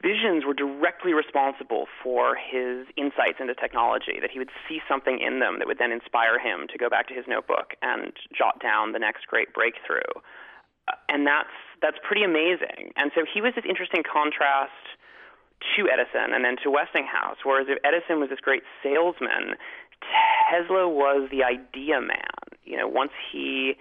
visions 0.00 0.44
were 0.46 0.54
directly 0.54 1.12
responsible 1.12 1.86
for 2.02 2.34
his 2.34 2.86
insights 2.96 3.38
into 3.38 3.54
technology, 3.54 4.18
that 4.20 4.30
he 4.30 4.38
would 4.38 4.50
see 4.68 4.80
something 4.88 5.20
in 5.20 5.38
them 5.38 5.58
that 5.58 5.66
would 5.66 5.78
then 5.78 5.92
inspire 5.92 6.38
him 6.38 6.66
to 6.70 6.78
go 6.78 6.88
back 6.88 7.06
to 7.08 7.14
his 7.14 7.26
notebook 7.28 7.74
and 7.82 8.12
jot 8.36 8.60
down 8.60 8.92
the 8.92 8.98
next 8.98 9.26
great 9.26 9.52
breakthrough. 9.54 10.10
And 11.08 11.26
that's 11.26 11.52
that's 11.80 11.98
pretty 12.06 12.22
amazing. 12.22 12.94
And 12.96 13.10
so 13.14 13.22
he 13.26 13.40
was 13.40 13.54
this 13.54 13.64
interesting 13.68 14.02
contrast 14.02 14.72
to 15.76 15.88
Edison 15.90 16.34
and 16.34 16.44
then 16.44 16.56
to 16.62 16.70
Westinghouse, 16.70 17.38
whereas 17.44 17.66
if 17.68 17.78
Edison 17.84 18.18
was 18.18 18.30
this 18.30 18.40
great 18.40 18.62
salesman, 18.82 19.54
Tesla 20.50 20.88
was 20.88 21.28
the 21.30 21.44
idea 21.44 22.00
man. 22.00 22.58
You 22.64 22.76
know, 22.76 22.88
once 22.88 23.12
he 23.30 23.74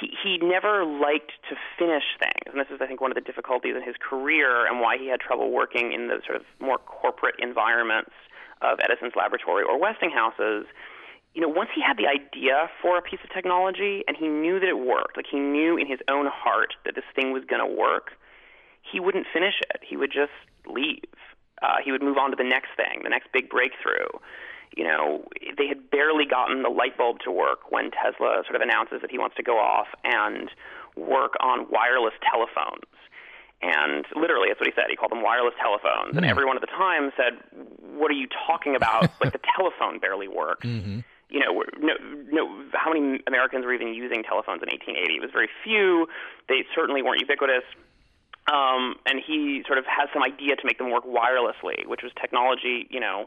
he 0.00 0.12
he 0.22 0.38
never 0.38 0.84
liked 0.84 1.32
to 1.48 1.56
finish 1.78 2.04
things, 2.18 2.52
and 2.52 2.60
this 2.60 2.68
is 2.72 2.80
I 2.80 2.86
think 2.86 3.00
one 3.00 3.10
of 3.10 3.16
the 3.16 3.24
difficulties 3.24 3.74
in 3.76 3.82
his 3.82 3.96
career 4.00 4.66
and 4.66 4.80
why 4.80 4.96
he 4.96 5.08
had 5.08 5.20
trouble 5.20 5.50
working 5.50 5.92
in 5.92 6.08
the 6.08 6.20
sort 6.26 6.36
of 6.36 6.44
more 6.60 6.78
corporate 6.78 7.36
environments 7.38 8.12
of 8.62 8.78
Edison's 8.80 9.12
laboratory 9.16 9.64
or 9.64 9.78
Westinghouse's. 9.78 10.66
You 11.36 11.42
know, 11.42 11.52
once 11.52 11.68
he 11.74 11.82
had 11.84 11.98
the 12.00 12.08
idea 12.08 12.70
for 12.80 12.96
a 12.96 13.02
piece 13.02 13.20
of 13.22 13.28
technology 13.28 14.02
and 14.08 14.16
he 14.16 14.26
knew 14.26 14.58
that 14.58 14.68
it 14.68 14.80
worked, 14.80 15.18
like 15.18 15.26
he 15.30 15.38
knew 15.38 15.76
in 15.76 15.86
his 15.86 16.00
own 16.08 16.26
heart 16.32 16.72
that 16.86 16.94
this 16.94 17.04
thing 17.14 17.30
was 17.30 17.44
going 17.44 17.60
to 17.60 17.68
work, 17.68 18.16
he 18.80 19.00
wouldn't 19.00 19.26
finish 19.30 19.60
it. 19.68 19.82
He 19.86 19.98
would 19.98 20.10
just 20.10 20.32
leave. 20.64 21.04
Uh, 21.60 21.76
he 21.84 21.92
would 21.92 22.02
move 22.02 22.16
on 22.16 22.30
to 22.30 22.36
the 22.36 22.48
next 22.48 22.72
thing, 22.76 23.04
the 23.04 23.10
next 23.10 23.28
big 23.32 23.50
breakthrough 23.50 24.08
you 24.76 24.84
know, 24.84 25.24
they 25.56 25.66
had 25.66 25.90
barely 25.90 26.26
gotten 26.26 26.62
the 26.62 26.68
light 26.68 26.96
bulb 26.96 27.18
to 27.20 27.30
work 27.32 27.70
when 27.70 27.90
Tesla 27.90 28.42
sort 28.44 28.56
of 28.56 28.60
announces 28.60 29.00
that 29.00 29.10
he 29.10 29.18
wants 29.18 29.36
to 29.36 29.42
go 29.42 29.58
off 29.58 29.88
and 30.04 30.50
work 30.96 31.34
on 31.40 31.66
wireless 31.70 32.14
telephones. 32.28 32.84
And 33.62 34.04
literally, 34.14 34.48
that's 34.48 34.60
what 34.60 34.68
he 34.68 34.74
said. 34.76 34.84
He 34.90 34.96
called 34.96 35.12
them 35.12 35.22
wireless 35.22 35.54
telephones. 35.60 36.12
Mm. 36.12 36.18
And 36.18 36.26
hmm. 36.26 36.30
everyone 36.30 36.56
at 36.56 36.60
the 36.60 36.74
time 36.76 37.10
said, 37.16 37.40
What 37.96 38.10
are 38.10 38.14
you 38.14 38.28
talking 38.46 38.76
about? 38.76 39.10
like, 39.24 39.32
the 39.32 39.40
telephone 39.56 39.98
barely 39.98 40.28
works. 40.28 40.66
Mm-hmm. 40.66 41.00
You 41.28 41.40
know, 41.40 41.64
no, 41.80 41.94
no, 42.30 42.64
how 42.72 42.92
many 42.92 43.20
Americans 43.26 43.64
were 43.64 43.74
even 43.74 43.94
using 43.94 44.22
telephones 44.22 44.62
in 44.62 44.70
1880? 44.70 45.14
It 45.14 45.20
was 45.20 45.30
very 45.32 45.48
few. 45.64 46.06
They 46.48 46.64
certainly 46.74 47.02
weren't 47.02 47.20
ubiquitous. 47.20 47.64
Um, 48.46 48.94
and 49.06 49.20
he 49.26 49.62
sort 49.66 49.78
of 49.78 49.84
has 49.86 50.08
some 50.14 50.22
idea 50.22 50.54
to 50.54 50.62
make 50.64 50.78
them 50.78 50.90
work 50.90 51.04
wirelessly, 51.04 51.84
which 51.86 52.02
was 52.02 52.12
technology, 52.20 52.86
you 52.90 53.00
know, 53.00 53.26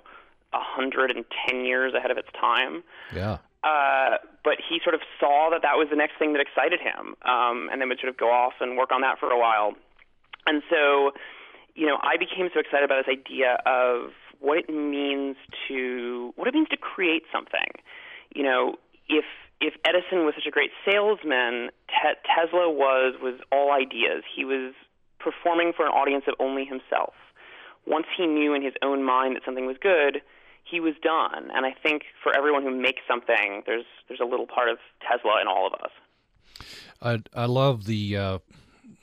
110 0.51 1.65
years 1.65 1.93
ahead 1.93 2.09
of 2.09 2.17
its 2.17 2.29
time. 2.39 2.83
Yeah. 3.13 3.39
Uh, 3.63 4.17
but 4.43 4.55
he 4.63 4.79
sort 4.81 4.95
of 4.95 5.01
saw 5.19 5.49
that 5.51 5.61
that 5.63 5.75
was 5.75 5.87
the 5.89 5.97
next 5.97 6.17
thing 6.17 6.31
that 6.33 6.41
excited 6.41 6.79
him, 6.79 7.15
um, 7.27 7.67
and 7.71 7.81
then 7.81 7.89
would 7.89 7.99
sort 7.99 8.09
of 8.09 8.17
go 8.17 8.31
off 8.31 8.53
and 8.61 8.77
work 8.77 8.91
on 8.91 9.01
that 9.01 9.19
for 9.19 9.29
a 9.29 9.37
while. 9.37 9.73
And 10.47 10.63
so, 10.69 11.11
you 11.75 11.85
know, 11.85 11.97
I 12.01 12.15
became 12.15 12.49
so 12.53 12.59
excited 12.61 12.85
about 12.85 13.03
this 13.05 13.11
idea 13.11 13.59
of 13.65 14.11
what 14.39 14.57
it 14.57 14.69
means 14.69 15.35
to 15.67 16.33
what 16.35 16.47
it 16.47 16.53
means 16.53 16.69
to 16.69 16.77
create 16.77 17.23
something. 17.31 17.71
You 18.33 18.43
know, 18.43 18.75
if 19.07 19.25
if 19.61 19.73
Edison 19.85 20.25
was 20.25 20.35
such 20.35 20.47
a 20.47 20.51
great 20.51 20.71
salesman, 20.85 21.69
te- 21.87 22.19
Tesla 22.23 22.69
was 22.69 23.15
was 23.21 23.39
all 23.51 23.71
ideas. 23.71 24.23
He 24.33 24.45
was 24.45 24.73
performing 25.19 25.73
for 25.75 25.85
an 25.85 25.91
audience 25.91 26.25
of 26.27 26.35
only 26.39 26.65
himself. 26.65 27.13
Once 27.85 28.05
he 28.15 28.25
knew 28.27 28.53
in 28.53 28.61
his 28.61 28.73
own 28.81 29.03
mind 29.03 29.35
that 29.35 29.43
something 29.43 29.65
was 29.65 29.77
good, 29.81 30.21
he 30.63 30.79
was 30.79 30.93
done. 31.01 31.49
And 31.53 31.65
I 31.65 31.73
think 31.83 32.03
for 32.23 32.35
everyone 32.35 32.63
who 32.63 32.75
makes 32.75 33.01
something, 33.07 33.63
there's 33.65 33.85
there's 34.07 34.19
a 34.21 34.25
little 34.25 34.47
part 34.47 34.69
of 34.69 34.77
Tesla 35.01 35.41
in 35.41 35.47
all 35.47 35.67
of 35.67 35.73
us. 35.73 35.91
I 37.01 37.41
I 37.41 37.45
love 37.45 37.85
the 37.85 38.15
uh, 38.15 38.39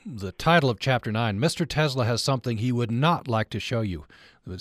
the 0.05 0.33
title 0.33 0.71
of 0.71 0.79
chapter 0.79 1.13
nine. 1.13 1.39
Mr. 1.39 1.67
Tesla 1.69 2.05
has 2.05 2.23
something 2.23 2.59
he 2.59 2.73
would 2.73 2.91
not 2.91 3.29
like 3.29 3.51
to 3.51 3.61
show 3.61 3.81
you. 3.81 4.07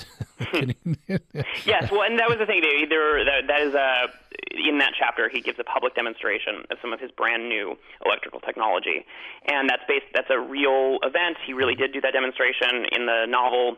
yes, 1.65 1.91
well, 1.91 2.03
and 2.03 2.19
that 2.19 2.27
was 2.27 2.37
the 2.39 2.45
thing. 2.45 2.61
There, 2.89 3.23
that, 3.25 3.47
that 3.47 3.61
is 3.61 3.73
a 3.73 4.07
in 4.55 4.79
that 4.79 4.93
chapter 4.97 5.29
he 5.29 5.41
gives 5.41 5.59
a 5.59 5.63
public 5.63 5.95
demonstration 5.95 6.65
of 6.71 6.77
some 6.81 6.93
of 6.93 6.99
his 6.99 7.11
brand 7.11 7.49
new 7.49 7.77
electrical 8.05 8.39
technology, 8.39 9.05
and 9.47 9.69
that's 9.69 9.83
based. 9.87 10.05
That's 10.13 10.29
a 10.29 10.39
real 10.39 10.99
event. 11.03 11.37
He 11.45 11.53
really 11.53 11.75
did 11.75 11.93
do 11.93 12.01
that 12.01 12.13
demonstration 12.13 12.85
in 12.91 13.05
the 13.05 13.25
novel 13.27 13.77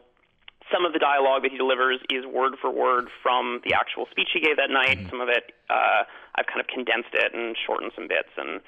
some 0.71 0.85
of 0.85 0.93
the 0.93 0.99
dialogue 0.99 1.43
that 1.43 1.51
he 1.51 1.57
delivers 1.57 1.99
is 2.11 2.25
word 2.25 2.59
for 2.59 2.71
word 2.71 3.07
from 3.23 3.61
the 3.63 3.73
actual 3.73 4.05
speech 4.11 4.29
he 4.33 4.39
gave 4.39 4.57
that 4.57 4.69
night. 4.69 4.99
Mm-hmm. 4.99 5.09
Some 5.09 5.21
of 5.21 5.29
it, 5.29 5.55
uh, 5.69 6.03
I've 6.35 6.47
kind 6.47 6.59
of 6.59 6.67
condensed 6.67 7.13
it 7.13 7.33
and 7.33 7.55
shortened 7.55 7.91
some 7.95 8.07
bits 8.07 8.31
and 8.35 8.59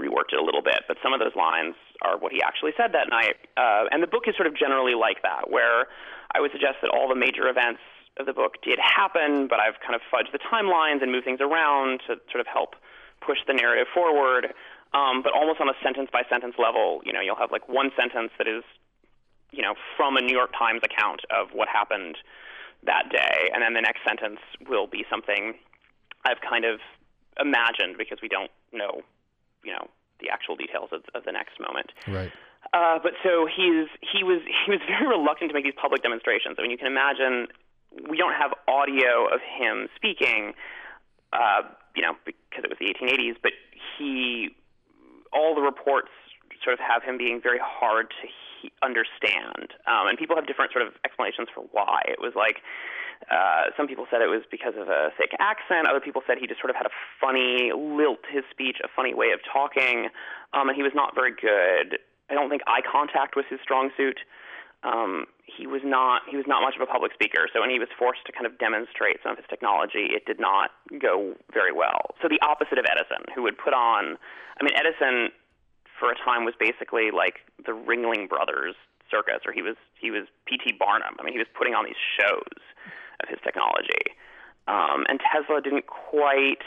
reworked 0.00 0.32
it 0.32 0.40
a 0.40 0.44
little 0.44 0.62
bit. 0.62 0.88
But 0.88 0.96
some 1.02 1.12
of 1.12 1.20
those 1.20 1.36
lines 1.36 1.76
are 2.00 2.16
what 2.16 2.32
he 2.32 2.40
actually 2.40 2.72
said 2.76 2.92
that 2.96 3.12
night. 3.12 3.36
Uh, 3.56 3.92
and 3.92 4.02
the 4.02 4.08
book 4.08 4.24
is 4.26 4.34
sort 4.36 4.48
of 4.48 4.56
generally 4.56 4.94
like 4.94 5.20
that, 5.22 5.50
where 5.50 5.92
I 6.34 6.40
would 6.40 6.52
suggest 6.52 6.78
that 6.82 6.90
all 6.90 7.08
the 7.08 7.14
major 7.14 7.48
events 7.48 7.80
of 8.18 8.26
the 8.26 8.32
book 8.32 8.62
did 8.62 8.78
happen, 8.78 9.48
but 9.48 9.60
I've 9.60 9.80
kind 9.80 9.94
of 9.94 10.02
fudged 10.12 10.32
the 10.32 10.38
timelines 10.38 11.02
and 11.02 11.12
moved 11.12 11.24
things 11.24 11.40
around 11.40 12.00
to 12.08 12.16
sort 12.30 12.40
of 12.40 12.46
help 12.46 12.76
push 13.20 13.38
the 13.46 13.54
narrative 13.54 13.86
forward. 13.92 14.52
Um, 14.92 15.22
but 15.22 15.32
almost 15.32 15.60
on 15.60 15.68
a 15.68 15.76
sentence 15.82 16.10
by 16.12 16.22
sentence 16.28 16.56
level, 16.58 17.00
you 17.04 17.12
know, 17.12 17.20
you'll 17.20 17.40
have 17.40 17.50
like 17.50 17.68
one 17.68 17.90
sentence 17.96 18.30
that 18.36 18.46
is 18.46 18.62
you 19.52 19.62
know, 19.62 19.74
from 19.96 20.16
a 20.16 20.20
New 20.20 20.32
York 20.32 20.50
Times 20.58 20.80
account 20.82 21.20
of 21.30 21.48
what 21.52 21.68
happened 21.68 22.16
that 22.84 23.10
day, 23.12 23.50
and 23.54 23.62
then 23.62 23.74
the 23.74 23.80
next 23.80 24.00
sentence 24.04 24.40
will 24.68 24.86
be 24.86 25.04
something 25.08 25.54
I've 26.24 26.40
kind 26.40 26.64
of 26.64 26.80
imagined 27.38 27.96
because 27.96 28.18
we 28.20 28.28
don't 28.28 28.50
know, 28.72 29.02
you 29.62 29.72
know, 29.72 29.86
the 30.20 30.30
actual 30.30 30.56
details 30.56 30.88
of, 30.90 31.02
of 31.14 31.24
the 31.24 31.32
next 31.32 31.60
moment. 31.60 31.92
Right. 32.08 32.32
Uh, 32.72 32.98
but 33.02 33.12
so 33.22 33.46
he's 33.46 33.88
he 34.00 34.22
was 34.24 34.40
he 34.66 34.70
was 34.70 34.80
very 34.86 35.06
reluctant 35.06 35.50
to 35.50 35.54
make 35.54 35.64
these 35.64 35.78
public 35.80 36.02
demonstrations. 36.02 36.56
I 36.58 36.62
mean, 36.62 36.70
you 36.70 36.78
can 36.78 36.86
imagine 36.86 37.48
we 38.08 38.16
don't 38.16 38.34
have 38.34 38.52
audio 38.68 39.28
of 39.28 39.40
him 39.40 39.88
speaking, 39.96 40.54
uh, 41.32 41.62
you 41.94 42.02
know, 42.02 42.14
because 42.24 42.64
it 42.64 42.70
was 42.70 42.78
the 42.80 42.88
1880s. 42.88 43.36
But 43.42 43.52
he, 43.98 44.56
all 45.32 45.54
the 45.54 45.60
reports 45.60 46.08
sort 46.64 46.72
of 46.74 46.80
have 46.80 47.02
him 47.02 47.18
being 47.18 47.40
very 47.42 47.60
hard 47.60 48.08
to 48.22 48.70
understand. 48.80 49.74
Um, 49.86 50.08
and 50.08 50.16
people 50.16 50.36
have 50.36 50.46
different 50.46 50.72
sort 50.72 50.86
of 50.86 50.94
explanations 51.04 51.48
for 51.52 51.66
why. 51.72 52.02
It 52.06 52.22
was 52.22 52.32
like 52.34 52.62
uh, 53.30 53.70
some 53.76 53.86
people 53.86 54.06
said 54.10 54.22
it 54.22 54.30
was 54.30 54.42
because 54.50 54.74
of 54.78 54.88
a 54.88 55.10
thick 55.18 55.34
accent. 55.38 55.86
Other 55.86 56.00
people 56.00 56.22
said 56.26 56.38
he 56.38 56.46
just 56.46 56.60
sort 56.60 56.70
of 56.70 56.76
had 56.76 56.86
a 56.86 56.94
funny 57.20 57.70
lilt 57.74 58.22
to 58.26 58.30
his 58.30 58.44
speech, 58.50 58.78
a 58.82 58.88
funny 58.94 59.14
way 59.14 59.30
of 59.34 59.40
talking, 59.44 60.08
um, 60.54 60.68
and 60.68 60.76
he 60.76 60.82
was 60.82 60.92
not 60.94 61.14
very 61.14 61.34
good. 61.34 61.98
I 62.32 62.34
don't 62.34 62.48
think 62.48 62.62
eye 62.66 62.80
contact 62.80 63.36
was 63.36 63.44
his 63.52 63.60
strong 63.62 63.90
suit. 63.94 64.18
Um, 64.82 65.26
he 65.44 65.68
was 65.68 65.82
not 65.84 66.22
he 66.26 66.36
was 66.40 66.48
not 66.48 66.64
much 66.64 66.74
of 66.74 66.80
a 66.80 66.90
public 66.90 67.12
speaker. 67.12 67.46
So 67.52 67.60
when 67.60 67.68
he 67.68 67.78
was 67.78 67.92
forced 67.94 68.24
to 68.26 68.32
kind 68.32 68.46
of 68.46 68.58
demonstrate 68.58 69.20
some 69.22 69.36
of 69.36 69.38
his 69.38 69.46
technology, 69.52 70.10
it 70.10 70.24
did 70.24 70.40
not 70.40 70.72
go 70.98 71.36
very 71.52 71.70
well. 71.70 72.16
So 72.24 72.26
the 72.26 72.40
opposite 72.40 72.80
of 72.80 72.86
Edison, 72.88 73.28
who 73.36 73.44
would 73.44 73.60
put 73.60 73.76
on, 73.76 74.16
I 74.58 74.60
mean, 74.64 74.72
Edison 74.74 75.30
for 76.00 76.10
a 76.10 76.16
time 76.16 76.48
was 76.48 76.54
basically 76.58 77.12
like 77.12 77.44
the 77.62 77.76
Ringling 77.76 78.28
Brothers 78.28 78.74
circus, 79.12 79.44
or 79.46 79.52
he 79.52 79.62
was 79.62 79.76
he 80.00 80.10
was 80.10 80.24
P.T. 80.48 80.80
Barnum. 80.80 81.14
I 81.20 81.22
mean, 81.22 81.36
he 81.36 81.38
was 81.38 81.52
putting 81.52 81.74
on 81.76 81.84
these 81.84 82.00
shows 82.18 82.64
of 83.22 83.28
his 83.28 83.38
technology, 83.44 84.16
um, 84.66 85.04
and 85.06 85.20
Tesla 85.20 85.60
didn't 85.60 85.86
quite 85.86 86.64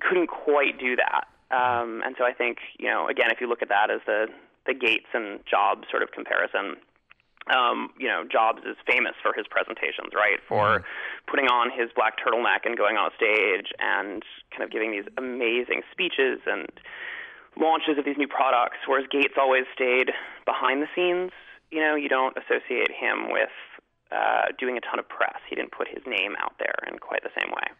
couldn't 0.00 0.26
quite 0.26 0.80
do 0.80 0.96
that. 0.96 1.28
Um, 1.50 2.02
and 2.04 2.16
so 2.18 2.24
I 2.24 2.32
think 2.32 2.58
you 2.78 2.88
know 2.88 3.08
again, 3.08 3.30
if 3.30 3.40
you 3.40 3.48
look 3.48 3.62
at 3.62 3.68
that 3.68 3.90
as 3.90 4.00
the 4.06 4.26
the 4.66 4.74
Gates 4.74 5.06
and 5.14 5.40
Jobs 5.48 5.86
sort 5.90 6.02
of 6.02 6.10
comparison. 6.12 6.76
Um, 7.46 7.94
you 7.96 8.08
know, 8.08 8.24
Jobs 8.26 8.66
is 8.66 8.74
famous 8.90 9.14
for 9.22 9.32
his 9.32 9.46
presentations, 9.46 10.10
right? 10.12 10.42
For 10.48 10.82
mm-hmm. 10.82 11.30
putting 11.30 11.46
on 11.46 11.70
his 11.70 11.90
black 11.94 12.18
turtleneck 12.18 12.66
and 12.66 12.76
going 12.76 12.96
on 12.96 13.10
stage 13.14 13.70
and 13.78 14.22
kind 14.50 14.66
of 14.66 14.70
giving 14.74 14.90
these 14.90 15.06
amazing 15.16 15.82
speeches 15.92 16.42
and 16.44 16.66
launches 17.54 17.98
of 17.98 18.04
these 18.04 18.18
new 18.18 18.26
products, 18.26 18.82
whereas 18.86 19.06
Gates 19.10 19.38
always 19.38 19.64
stayed 19.72 20.10
behind 20.44 20.82
the 20.82 20.90
scenes. 20.94 21.30
You 21.70 21.80
know, 21.80 21.94
you 21.94 22.08
don't 22.08 22.36
associate 22.36 22.90
him 22.90 23.30
with 23.30 23.54
uh, 24.10 24.50
doing 24.58 24.76
a 24.76 24.80
ton 24.80 24.98
of 24.98 25.08
press. 25.08 25.38
He 25.48 25.54
didn't 25.54 25.72
put 25.72 25.86
his 25.86 26.02
name 26.06 26.34
out 26.42 26.54
there 26.58 26.74
in 26.90 26.98
quite 26.98 27.22
the 27.22 27.34
same 27.38 27.50
way. 27.50 27.70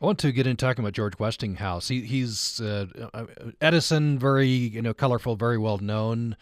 I 0.00 0.06
want 0.06 0.18
to 0.20 0.30
get 0.30 0.46
in 0.46 0.56
talking 0.56 0.84
about 0.84 0.92
George 0.92 1.18
Westinghouse. 1.18 1.88
He, 1.88 2.02
he's 2.02 2.60
uh, 2.60 2.86
uh, 3.12 3.26
Edison, 3.60 4.18
very 4.18 4.48
you 4.48 4.80
know 4.80 4.94
colorful, 4.94 5.34
very 5.34 5.58
well 5.58 5.78
known. 5.78 6.36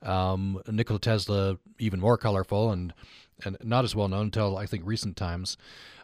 Um, 0.00 0.60
Nikola 0.66 0.98
Tesla, 0.98 1.58
even 1.78 2.00
more 2.00 2.16
colorful 2.16 2.72
and 2.72 2.94
and 3.44 3.56
not 3.62 3.84
as 3.84 3.94
well 3.94 4.08
known 4.08 4.26
until 4.26 4.56
I 4.56 4.66
think 4.66 4.84
recent 4.86 5.16
times. 5.16 5.56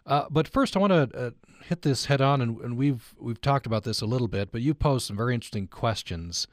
Uh, 0.07 0.27
but 0.31 0.49
first, 0.49 0.77
I 0.77 0.81
want 0.81 0.93
to 0.93 1.19
uh, 1.19 1.31
hit 1.65 1.83
this 1.83 2.07
head 2.07 2.21
on, 2.21 2.41
and, 2.41 2.59
and, 2.61 2.77
we've 2.77 3.15
we've 3.19 3.41
talked 3.41 3.67
about 3.67 3.85
this 3.85 4.01
a 4.01 4.07
little 4.07 4.29
bit. 4.29 4.53
But 4.53 4.61
you 4.61 4.75
posed 4.75 5.07
some 5.07 5.17
very 5.17 5.35
interesting 5.35 5.67
questions 5.67 6.47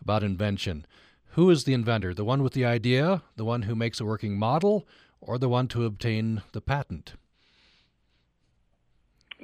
about 0.00 0.22
invention. 0.22 0.86
Who 1.30 1.50
is 1.50 1.64
the 1.64 1.74
inventor? 1.74 2.14
The 2.14 2.24
one 2.24 2.42
with 2.42 2.52
the 2.52 2.64
idea, 2.64 3.22
the 3.36 3.44
one 3.44 3.62
who 3.62 3.74
makes 3.74 4.00
a 4.00 4.04
working 4.04 4.38
model, 4.38 4.86
or 5.20 5.38
the 5.38 5.48
one 5.48 5.68
to 5.68 5.84
obtain 5.84 6.42
the 6.52 6.60
patent? 6.60 7.14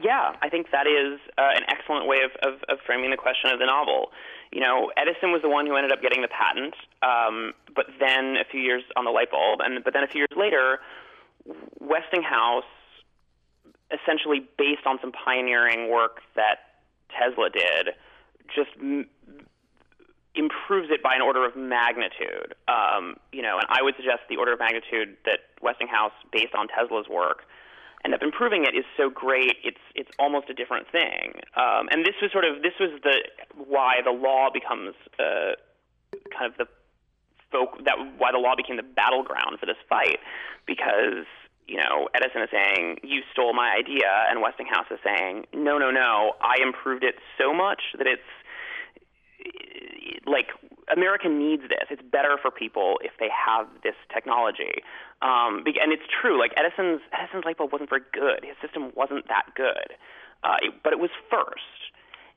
Yeah, 0.02 0.32
I 0.40 0.48
think 0.48 0.68
that 0.72 0.86
is 0.86 1.20
uh, 1.36 1.52
an 1.54 1.62
excellent 1.68 2.06
way 2.06 2.20
of, 2.24 2.32
of, 2.40 2.60
of 2.68 2.78
framing 2.86 3.10
the 3.10 3.18
question 3.18 3.50
of 3.50 3.58
the 3.58 3.66
novel. 3.66 4.12
You 4.50 4.60
know, 4.60 4.90
Edison 4.96 5.30
was 5.30 5.42
the 5.42 5.48
one 5.48 5.66
who 5.66 5.76
ended 5.76 5.92
up 5.92 6.00
getting 6.00 6.22
the 6.22 6.28
patent, 6.28 6.74
um, 7.02 7.52
but 7.76 7.86
then 8.00 8.36
a 8.40 8.44
few 8.50 8.60
years 8.60 8.82
on 8.96 9.04
the 9.04 9.10
light 9.10 9.30
bulb, 9.30 9.60
and 9.60 9.84
but 9.84 9.92
then 9.92 10.02
a 10.02 10.08
few 10.08 10.20
years 10.20 10.36
later, 10.36 10.80
Westinghouse, 11.80 12.64
essentially 13.92 14.40
based 14.56 14.86
on 14.86 14.98
some 15.02 15.12
pioneering 15.12 15.90
work 15.90 16.22
that 16.34 16.80
Tesla 17.12 17.50
did, 17.50 17.92
just 18.54 18.70
m- 18.80 19.06
improves 20.34 20.88
it 20.90 21.02
by 21.02 21.14
an 21.14 21.20
order 21.20 21.44
of 21.44 21.56
magnitude. 21.56 22.54
Um, 22.68 23.16
you 23.32 23.42
know, 23.42 23.58
and 23.58 23.66
I 23.68 23.82
would 23.82 23.96
suggest 23.96 24.24
the 24.30 24.36
order 24.36 24.54
of 24.54 24.60
magnitude 24.60 25.16
that 25.26 25.40
Westinghouse, 25.60 26.16
based 26.32 26.54
on 26.54 26.68
Tesla's 26.68 27.06
work, 27.08 27.44
end 28.04 28.14
up 28.14 28.22
improving 28.22 28.64
it 28.64 28.74
is 28.74 28.84
so 28.96 29.10
great. 29.10 29.56
It's 29.64 29.84
it's 29.94 30.10
almost 30.18 30.48
a 30.48 30.54
different 30.54 30.90
thing. 30.90 31.40
Um, 31.56 31.88
and 31.90 32.04
this 32.04 32.14
was 32.22 32.32
sort 32.32 32.44
of 32.44 32.62
this 32.62 32.74
was 32.80 32.90
the 33.02 33.16
why 33.54 34.00
the 34.04 34.12
law 34.12 34.48
becomes 34.52 34.94
uh, 35.18 35.54
kind 36.36 36.50
of 36.50 36.56
the 36.56 36.66
folk 37.50 37.84
that 37.84 37.96
why 38.18 38.32
the 38.32 38.38
law 38.38 38.54
became 38.56 38.76
the 38.76 38.82
battleground 38.82 39.58
for 39.58 39.66
this 39.66 39.80
fight 39.88 40.18
because 40.66 41.26
you 41.66 41.76
know 41.76 42.08
Edison 42.14 42.42
is 42.42 42.48
saying 42.50 42.98
you 43.02 43.22
stole 43.32 43.52
my 43.52 43.74
idea 43.76 44.08
and 44.30 44.40
Westinghouse 44.40 44.86
is 44.90 44.98
saying 45.04 45.46
no 45.52 45.78
no 45.78 45.90
no 45.90 46.34
I 46.40 46.62
improved 46.62 47.04
it 47.04 47.16
so 47.38 47.52
much 47.52 47.82
that 47.98 48.06
it's 48.06 48.22
like 50.26 50.48
America 50.92 51.28
needs 51.28 51.62
this. 51.62 51.86
It's 51.90 52.02
better 52.02 52.36
for 52.40 52.50
people 52.50 52.98
if 53.02 53.12
they 53.18 53.28
have 53.30 53.66
this 53.82 53.94
technology. 54.12 54.82
Um, 55.22 55.64
and 55.66 55.92
it's 55.92 56.02
true. 56.08 56.38
Like 56.38 56.52
Edison's 56.56 57.00
Edison's 57.12 57.44
light 57.44 57.58
bulb 57.58 57.72
wasn't 57.72 57.90
very 57.90 58.02
good. 58.12 58.44
His 58.44 58.56
system 58.62 58.92
wasn't 58.94 59.28
that 59.28 59.46
good, 59.54 59.94
uh, 60.44 60.56
it, 60.62 60.74
but 60.82 60.92
it 60.92 60.98
was 60.98 61.10
first. 61.30 61.80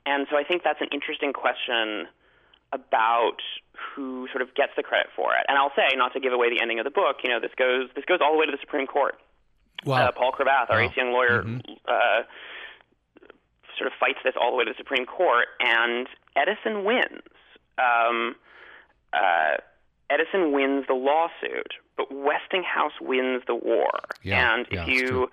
And 0.06 0.28
so 0.30 0.38
I 0.38 0.43
think 0.43 0.64
that's 0.64 0.82
an 0.82 0.89
interesting 0.91 1.32
question 1.32 2.08
about 2.74 3.39
who 3.72 4.28
sort 4.32 4.41
of 4.41 4.54
gets 4.56 4.74
the 4.76 4.84
credit 4.84 5.08
for 5.16 5.34
it. 5.34 5.45
And 5.47 5.58
I'll 5.58 5.72
say, 5.76 5.95
not 5.95 6.12
to 6.14 6.20
give 6.20 6.34
away 6.34 6.49
the 6.49 6.62
ending 6.62 6.80
of 6.80 6.86
the 6.86 6.91
book, 6.91 7.18
you 7.24 7.30
know, 7.30 7.39
this 7.39 7.51
goes 7.58 7.89
this 7.95 8.06
goes 8.06 8.20
all 8.22 8.34
the 8.34 8.38
way 8.39 8.45
to 8.45 8.51
the 8.51 8.60
Supreme 8.62 8.88
Court. 8.88 9.16
Wow. 9.86 10.08
Uh, 10.08 10.12
Paul 10.12 10.32
Cravath, 10.32 10.70
our 10.70 10.80
Wow. 10.82 10.89
ace 10.89 10.97
young 10.97 11.12
lawyer, 11.12 11.43
Mhm. 11.43 11.78
uh, 11.88 12.24
sort 13.78 13.88
of 13.88 13.93
fights 13.99 14.20
this 14.24 14.36
all 14.39 14.51
the 14.51 14.58
way 14.58 14.66
to 14.66 14.72
the 14.72 14.78
Supreme 14.78 15.06
Court, 15.06 15.47
and 15.60 16.08
Edison 16.36 16.84
wins. 16.84 17.21
Um, 17.77 18.36
uh, 19.13 19.57
Edison 20.09 20.51
wins 20.51 20.86
the 20.88 20.93
lawsuit, 20.93 21.73
but 21.97 22.11
Westinghouse 22.11 22.93
wins 23.01 23.43
the 23.47 23.55
war. 23.55 23.89
Yeah, 24.23 24.53
and 24.53 24.67
if 24.67 24.73
yeah, 24.73 24.86
you 24.88 25.29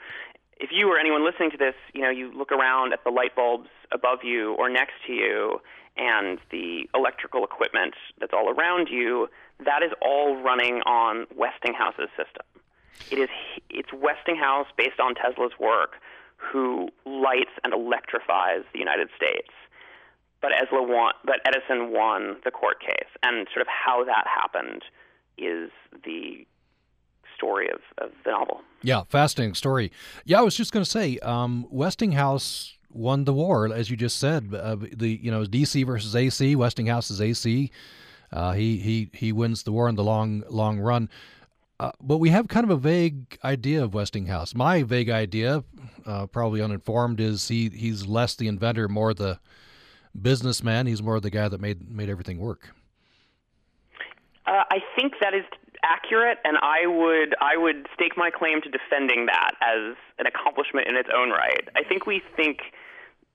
if 0.61 0.71
you 0.73 0.89
or 0.89 0.99
anyone 0.99 1.25
listening 1.25 1.51
to 1.51 1.57
this, 1.57 1.75
you 1.95 2.03
know, 2.03 2.11
you 2.11 2.31
look 2.37 2.53
around 2.53 2.93
at 2.93 3.03
the 3.05 3.11
light 3.11 3.35
bulbs 3.35 3.69
above 3.93 4.19
you 4.23 4.55
or 4.55 4.69
next 4.69 4.95
to 5.07 5.13
you 5.13 5.61
and 5.97 6.39
the 6.51 6.89
electrical 6.95 7.45
equipment 7.45 7.95
that's 8.21 8.33
all 8.33 8.49
around 8.51 8.89
you, 8.89 9.29
that 9.65 9.83
is 9.83 9.91
all 10.01 10.37
running 10.37 10.83
on 10.83 11.27
Westinghouse's 11.35 12.11
system. 12.17 12.47
It 13.11 13.19
is 13.19 13.29
it's 13.71 13.93
Westinghouse 13.93 14.67
based 14.77 15.01
on 15.01 15.15
Tesla's 15.15 15.53
work 15.59 15.95
who 16.37 16.89
lights 17.05 17.53
and 17.65 17.73
electrifies 17.73 18.63
the 18.73 18.79
United 18.79 19.09
States. 19.17 19.53
But 20.41 20.53
Esla 20.53 20.87
won, 20.87 21.13
but 21.25 21.41
Edison 21.45 21.93
won 21.93 22.37
the 22.45 22.51
court 22.51 22.81
case, 22.81 23.09
and 23.23 23.47
sort 23.53 23.61
of 23.61 23.69
how 23.69 24.05
that 24.05 24.27
happened 24.27 24.83
is 25.37 25.71
the 26.05 26.47
story 27.37 27.69
of, 27.71 27.81
of 27.99 28.11
the 28.25 28.31
novel. 28.31 28.63
Yeah, 28.83 29.03
fascinating 29.09 29.55
story. 29.55 29.93
Yeah, 30.25 30.39
I 30.39 30.43
was 30.43 30.55
just 30.55 30.73
going 30.73 30.85
to 30.85 30.91
say, 30.91 31.19
um, 31.19 31.67
Westinghouse 31.71 32.79
won 32.93 33.25
the 33.25 33.33
war, 33.33 33.73
as 33.73 33.91
you 33.91 33.97
just 33.97 34.19
said. 34.19 34.55
Uh, 34.55 34.77
the 34.93 35.19
you 35.23 35.31
know 35.31 35.45
DC 35.45 35.85
versus 35.87 36.17
AC. 36.17 36.57
Westinghouse 36.57 37.11
is 37.11 37.21
AC. 37.21 37.71
Uh, 38.33 38.53
he 38.53 38.79
he 38.79 39.11
he 39.13 39.33
wins 39.33 39.63
the 39.63 39.73
war 39.73 39.89
in 39.89 39.95
the 39.95 40.05
long 40.05 40.43
long 40.49 40.79
run. 40.79 41.09
Uh, 41.79 41.93
but 42.03 42.19
we 42.19 42.29
have 42.29 42.47
kind 42.47 42.65
of 42.65 42.71
a 42.71 42.77
vague 42.77 43.39
idea 43.43 43.83
of 43.83 43.95
Westinghouse. 43.95 44.55
My 44.55 44.83
vague 44.83 45.09
idea, 45.09 45.65
uh, 46.05 46.27
probably 46.27 46.61
uninformed, 46.61 47.21
is 47.21 47.49
he 47.49 47.71
he's 47.71 48.07
less 48.07 48.35
the 48.37 48.49
inventor, 48.49 48.87
more 48.87 49.15
the 49.15 49.39
businessman. 50.21 50.87
He's 50.87 51.03
more 51.03 51.21
the 51.21 51.31
guy 51.31 51.49
that 51.49 51.61
made 51.61 51.91
made 51.91 52.09
everything 52.09 52.39
work. 52.39 52.71
Uh, 54.47 54.65
I 54.71 54.79
think 54.97 55.15
that 55.21 55.35
is 55.35 55.45
accurate, 55.83 56.39
and 56.45 56.57
I 56.59 56.87
would 56.87 57.35
I 57.41 57.57
would 57.57 57.87
stake 57.95 58.17
my 58.17 58.31
claim 58.31 58.61
to 58.63 58.71
defending 58.71 59.27
that 59.27 59.53
as 59.61 59.97
an 60.19 60.27
accomplishment 60.27 60.89
in 60.89 60.97
its 60.97 61.09
own 61.15 61.31
right. 61.31 61.69
I 61.77 61.85
think 61.85 62.07
we 62.07 62.23
think 62.37 62.59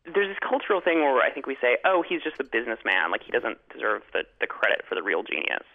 there's 0.05 0.27
this 0.27 0.37
cultural 0.47 0.81
thing 0.81 1.01
where 1.01 1.21
I 1.21 1.31
think 1.31 1.47
we 1.47 1.57
say, 1.61 1.77
"Oh, 1.85 2.03
he's 2.07 2.21
just 2.21 2.39
a 2.39 2.43
businessman; 2.43 3.11
like 3.11 3.23
he 3.23 3.31
doesn't 3.31 3.57
deserve 3.73 4.03
the, 4.13 4.23
the 4.41 4.47
credit 4.47 4.83
for 4.87 4.95
the 4.95 5.03
real 5.03 5.23
genius." 5.23 5.65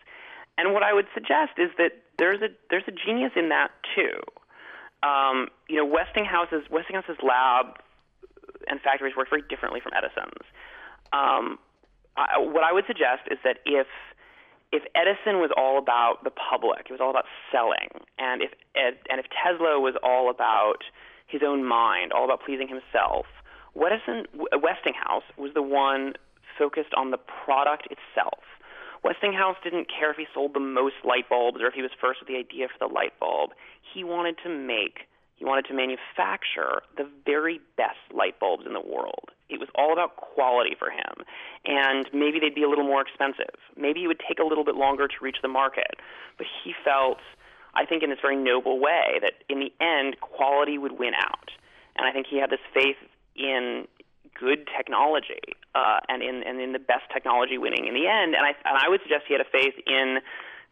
And 0.59 0.74
what 0.74 0.82
I 0.82 0.92
would 0.92 1.07
suggest 1.14 1.53
is 1.59 1.70
that 1.78 1.92
there's 2.18 2.42
a 2.42 2.48
there's 2.68 2.84
a 2.86 2.92
genius 2.92 3.32
in 3.34 3.48
that 3.48 3.70
too. 3.94 4.20
Um, 5.03 5.48
you 5.68 5.76
know, 5.76 5.86
Westinghouse's 5.86 6.68
Westinghouse's 6.70 7.16
lab 7.22 7.80
and 8.68 8.80
factories 8.80 9.16
work 9.16 9.30
very 9.30 9.42
differently 9.48 9.80
from 9.80 9.92
Edison's. 9.96 10.44
Um, 11.13 11.59
I, 12.17 12.39
what 12.39 12.65
I 12.65 12.73
would 12.73 12.85
suggest 12.87 13.29
is 13.31 13.39
that 13.45 13.59
if 13.65 13.87
if 14.73 14.85
Edison 14.95 15.43
was 15.43 15.51
all 15.57 15.79
about 15.79 16.23
the 16.23 16.31
public, 16.31 16.87
it 16.87 16.93
was 16.93 17.01
all 17.01 17.11
about 17.11 17.27
selling, 17.51 17.91
and 18.19 18.43
if 18.43 18.51
Ed, 18.77 19.03
and 19.11 19.19
if 19.19 19.27
Tesla 19.35 19.81
was 19.81 19.95
all 20.03 20.31
about 20.31 20.87
his 21.27 21.43
own 21.45 21.65
mind, 21.67 22.13
all 22.13 22.25
about 22.25 22.43
pleasing 22.47 22.69
himself, 22.69 23.27
Edison, 23.75 24.27
Westinghouse 24.35 25.27
was 25.37 25.53
the 25.55 25.63
one 25.63 26.15
focused 26.59 26.95
on 26.97 27.11
the 27.11 27.19
product 27.19 27.89
itself. 27.91 28.45
Westinghouse 29.03 29.57
didn't 29.65 29.89
care 29.89 30.11
if 30.11 30.19
he 30.19 30.27
sold 30.35 30.53
the 30.55 30.61
most 30.61 30.97
light 31.05 31.29
bulbs 31.29 31.59
or 31.61 31.67
if 31.67 31.75
he 31.75 31.83
was 31.83 31.91
first 32.01 32.21
with 32.21 32.29
the 32.29 32.37
idea 32.37 32.69
for 32.69 32.87
the 32.87 32.93
light 32.93 33.19
bulb. 33.19 33.51
He 33.81 34.05
wanted 34.05 34.37
to 34.45 34.51
make, 34.51 35.09
he 35.37 35.45
wanted 35.45 35.65
to 35.67 35.75
manufacture 35.75 36.83
the 36.97 37.09
very 37.25 37.61
best 37.77 37.99
light 38.13 38.39
bulbs 38.39 38.65
in 38.67 38.75
the 38.75 38.81
world. 38.81 39.31
It 39.51 39.61
was 39.61 39.68
all 39.74 39.92
about 39.92 40.16
quality 40.16 40.76
for 40.78 40.90
him. 40.90 41.26
And 41.64 42.07
maybe 42.12 42.38
they'd 42.40 42.55
be 42.55 42.62
a 42.62 42.68
little 42.68 42.84
more 42.86 43.03
expensive. 43.03 43.55
Maybe 43.76 44.05
it 44.05 44.07
would 44.07 44.20
take 44.26 44.38
a 44.38 44.44
little 44.44 44.64
bit 44.64 44.74
longer 44.74 45.09
to 45.09 45.14
reach 45.20 45.38
the 45.42 45.48
market. 45.48 46.01
But 46.38 46.46
he 46.64 46.74
felt, 46.84 47.18
I 47.74 47.84
think, 47.84 48.03
in 48.03 48.11
this 48.11 48.20
very 48.22 48.36
noble 48.36 48.78
way, 48.78 49.18
that 49.20 49.34
in 49.48 49.61
the 49.61 49.72
end, 49.80 50.20
quality 50.20 50.78
would 50.78 50.98
win 50.98 51.14
out. 51.14 51.51
And 51.96 52.07
I 52.07 52.12
think 52.12 52.26
he 52.28 52.38
had 52.38 52.51
this 52.51 52.64
faith 52.72 52.96
in 53.36 53.86
good 54.38 54.66
technology 54.74 55.42
uh, 55.74 56.01
and 56.09 56.22
in 56.22 56.42
and 56.42 56.61
in 56.61 56.72
the 56.72 56.78
best 56.78 57.05
technology 57.12 57.59
winning 57.59 57.86
in 57.86 57.94
the 57.94 58.07
end. 58.07 58.34
And 58.34 58.46
I 58.46 58.55
and 58.64 58.78
I 58.78 58.88
would 58.88 59.01
suggest 59.03 59.24
he 59.28 59.34
had 59.34 59.40
a 59.40 59.51
faith 59.51 59.74
in 59.86 60.20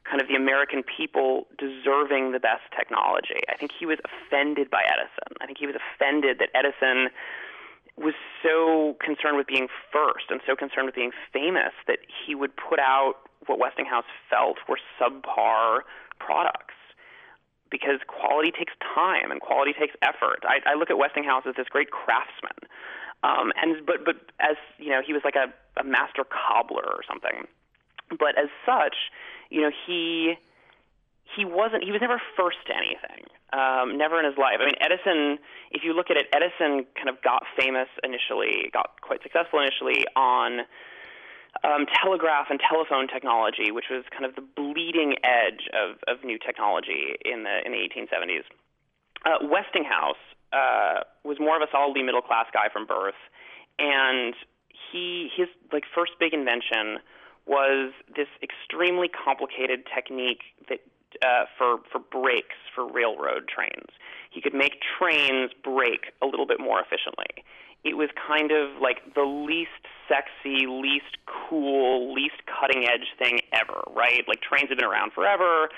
kind 0.08 0.22
of 0.22 0.28
the 0.28 0.34
American 0.34 0.82
people 0.82 1.46
deserving 1.58 2.32
the 2.32 2.40
best 2.40 2.64
technology. 2.76 3.44
I 3.48 3.56
think 3.56 3.72
he 3.78 3.84
was 3.84 3.98
offended 4.04 4.70
by 4.70 4.82
Edison. 4.88 5.36
I 5.40 5.46
think 5.46 5.58
he 5.58 5.66
was 5.66 5.76
offended 5.76 6.38
that 6.38 6.48
Edison 6.54 7.12
was 8.01 8.14
so 8.42 8.96
concerned 9.05 9.36
with 9.36 9.46
being 9.46 9.68
first 9.92 10.26
and 10.30 10.40
so 10.46 10.55
concerned 10.55 10.86
with 10.86 10.94
being 10.94 11.12
famous 11.32 11.72
that 11.86 11.99
he 12.09 12.34
would 12.34 12.55
put 12.57 12.78
out 12.78 13.14
what 13.46 13.59
Westinghouse 13.59 14.05
felt 14.30 14.59
were 14.68 14.78
subpar 15.01 15.80
products 16.18 16.74
because 17.70 18.01
quality 18.07 18.51
takes 18.51 18.72
time 18.94 19.30
and 19.30 19.40
quality 19.40 19.72
takes 19.72 19.94
effort. 20.03 20.44
I, 20.44 20.61
I 20.66 20.74
look 20.74 20.90
at 20.90 20.99
Westinghouse 20.99 21.44
as 21.46 21.55
this 21.57 21.68
great 21.68 21.90
craftsman, 21.90 22.57
um, 23.22 23.53
and 23.61 23.84
but 23.84 24.05
but 24.05 24.16
as 24.40 24.57
you 24.78 24.90
know, 24.90 25.03
he 25.05 25.12
was 25.12 25.22
like 25.24 25.36
a, 25.36 25.53
a 25.80 25.84
master 25.84 26.24
cobbler 26.24 26.86
or 26.86 27.03
something. 27.07 27.46
But 28.11 28.38
as 28.38 28.49
such, 28.64 29.12
you 29.51 29.61
know, 29.61 29.70
he 29.86 30.34
he 31.36 31.44
wasn't 31.44 31.84
he 31.84 31.92
was 31.92 32.00
never 32.00 32.20
first 32.36 32.58
to 32.66 32.76
anything. 32.76 33.26
Um, 33.52 33.96
never 33.96 34.18
in 34.20 34.26
his 34.26 34.36
life. 34.36 34.60
I 34.60 34.66
mean, 34.66 34.76
Edison. 34.80 35.38
If 35.70 35.82
you 35.84 35.94
look 35.94 36.10
at 36.10 36.16
it, 36.16 36.26
Edison 36.32 36.84
kind 36.96 37.08
of 37.08 37.20
got 37.22 37.44
famous 37.58 37.88
initially, 38.04 38.70
got 38.72 39.00
quite 39.00 39.22
successful 39.22 39.60
initially 39.60 40.04
on 40.16 40.60
um, 41.64 41.86
telegraph 42.02 42.48
and 42.50 42.60
telephone 42.60 43.08
technology, 43.08 43.70
which 43.72 43.86
was 43.90 44.04
kind 44.12 44.24
of 44.24 44.34
the 44.36 44.44
bleeding 44.44 45.16
edge 45.24 45.68
of, 45.72 45.96
of 46.06 46.24
new 46.24 46.38
technology 46.38 47.16
in 47.24 47.44
the 47.44 47.64
in 47.64 47.72
the 47.72 47.78
1870s. 47.78 48.44
Uh, 49.24 49.46
Westinghouse 49.48 50.20
uh, 50.52 51.00
was 51.24 51.38
more 51.40 51.56
of 51.56 51.62
a 51.62 51.70
solidly 51.72 52.02
middle 52.02 52.22
class 52.22 52.46
guy 52.52 52.68
from 52.72 52.86
birth, 52.86 53.18
and 53.78 54.34
he 54.92 55.30
his 55.36 55.48
like 55.72 55.84
first 55.94 56.12
big 56.20 56.32
invention 56.32 57.00
was 57.46 57.92
this 58.14 58.28
extremely 58.42 59.08
complicated 59.08 59.84
technique 59.92 60.42
that 60.68 60.80
uh, 61.22 61.44
for 61.56 61.78
for 61.90 61.98
brakes 61.98 62.56
for 62.74 62.90
railroad 62.90 63.48
trains. 63.48 63.90
He 64.30 64.40
could 64.40 64.54
make 64.54 64.80
trains 64.98 65.50
brake 65.64 66.12
a 66.22 66.26
little 66.26 66.46
bit 66.46 66.60
more 66.60 66.80
efficiently. 66.80 67.44
It 67.84 67.96
was 67.96 68.10
kind 68.26 68.50
of 68.50 68.80
like 68.82 69.14
the 69.14 69.22
least 69.22 69.70
sexy, 70.08 70.66
least 70.66 71.16
cool, 71.26 72.12
least 72.12 72.42
cutting 72.46 72.84
edge 72.84 73.06
thing 73.18 73.38
ever, 73.52 73.82
right? 73.94 74.24
Like 74.26 74.40
trains 74.40 74.68
have 74.68 74.78
been 74.78 74.88
around 74.88 75.12
forever. 75.12 75.68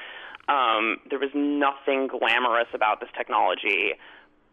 Um, 0.49 0.97
there 1.09 1.19
was 1.19 1.31
nothing 1.35 2.09
glamorous 2.09 2.69
about 2.75 3.01
this 3.01 3.11
technology. 3.17 3.93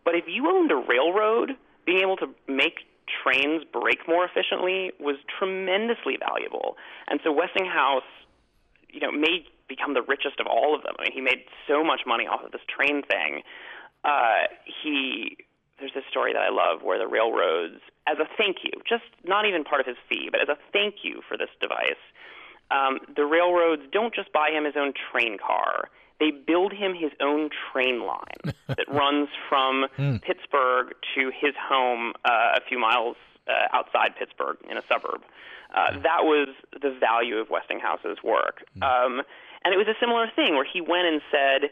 But 0.03 0.15
if 0.15 0.25
you 0.27 0.47
owned 0.49 0.71
a 0.71 0.75
railroad, 0.75 1.51
being 1.85 1.99
able 1.99 2.17
to 2.17 2.27
make 2.47 2.85
trains 3.23 3.63
brake 3.71 4.07
more 4.07 4.25
efficiently 4.25 4.91
was 4.99 5.15
tremendously 5.39 6.17
valuable. 6.19 6.75
And 7.07 7.19
so 7.23 7.31
Westinghouse, 7.31 8.07
you 8.89 8.99
know, 8.99 9.11
may 9.11 9.45
become 9.67 9.93
the 9.93 10.01
richest 10.01 10.39
of 10.39 10.47
all 10.47 10.75
of 10.75 10.83
them. 10.83 10.95
I 10.99 11.03
mean, 11.03 11.11
he 11.13 11.21
made 11.21 11.43
so 11.67 11.83
much 11.83 12.01
money 12.05 12.25
off 12.27 12.43
of 12.43 12.51
this 12.51 12.61
train 12.69 13.03
thing. 13.03 13.41
Uh, 14.03 14.47
he 14.65 15.37
there's 15.79 15.93
this 15.93 16.05
story 16.09 16.33
that 16.33 16.41
I 16.41 16.49
love 16.49 16.81
where 16.81 16.97
the 16.97 17.05
railroads, 17.07 17.81
as 18.07 18.17
a 18.17 18.25
thank 18.35 18.57
you, 18.63 18.71
just 18.89 19.03
not 19.23 19.45
even 19.45 19.63
part 19.63 19.79
of 19.79 19.85
his 19.85 19.97
fee, 20.09 20.27
but 20.31 20.41
as 20.41 20.49
a 20.49 20.57
thank 20.73 21.03
you 21.03 21.21
for 21.27 21.37
this 21.37 21.49
device, 21.61 22.01
um, 22.71 22.97
the 23.15 23.25
railroads 23.25 23.83
don't 23.91 24.11
just 24.13 24.33
buy 24.33 24.49
him 24.51 24.65
his 24.65 24.73
own 24.75 24.91
train 25.11 25.37
car. 25.37 25.89
They 26.19 26.31
build 26.31 26.73
him 26.73 26.95
his 26.95 27.11
own 27.21 27.51
train 27.71 28.01
line 28.07 28.41
that 28.67 28.87
runs 28.89 29.29
from 29.47 29.85
Hmm. 29.97 30.15
Pittsburgh 30.17 30.95
to 31.13 31.29
his 31.29 31.53
home 31.61 32.13
uh, 32.25 32.57
a 32.57 32.61
few 32.67 32.79
miles 32.79 33.15
uh, 33.47 33.67
outside 33.71 34.15
Pittsburgh 34.17 34.57
in 34.67 34.77
a 34.77 34.81
suburb. 34.91 35.21
Uh, 35.75 35.99
that 36.01 36.23
was 36.23 36.47
the 36.81 36.89
value 36.99 37.37
of 37.37 37.51
Westinghouse's 37.51 38.17
work. 38.23 38.63
Um, 38.81 39.21
and 39.67 39.73
it 39.73 39.77
was 39.77 39.87
a 39.89 39.99
similar 39.99 40.31
thing 40.33 40.55
where 40.55 40.63
he 40.63 40.79
went 40.79 41.07
and 41.07 41.19
said, 41.29 41.71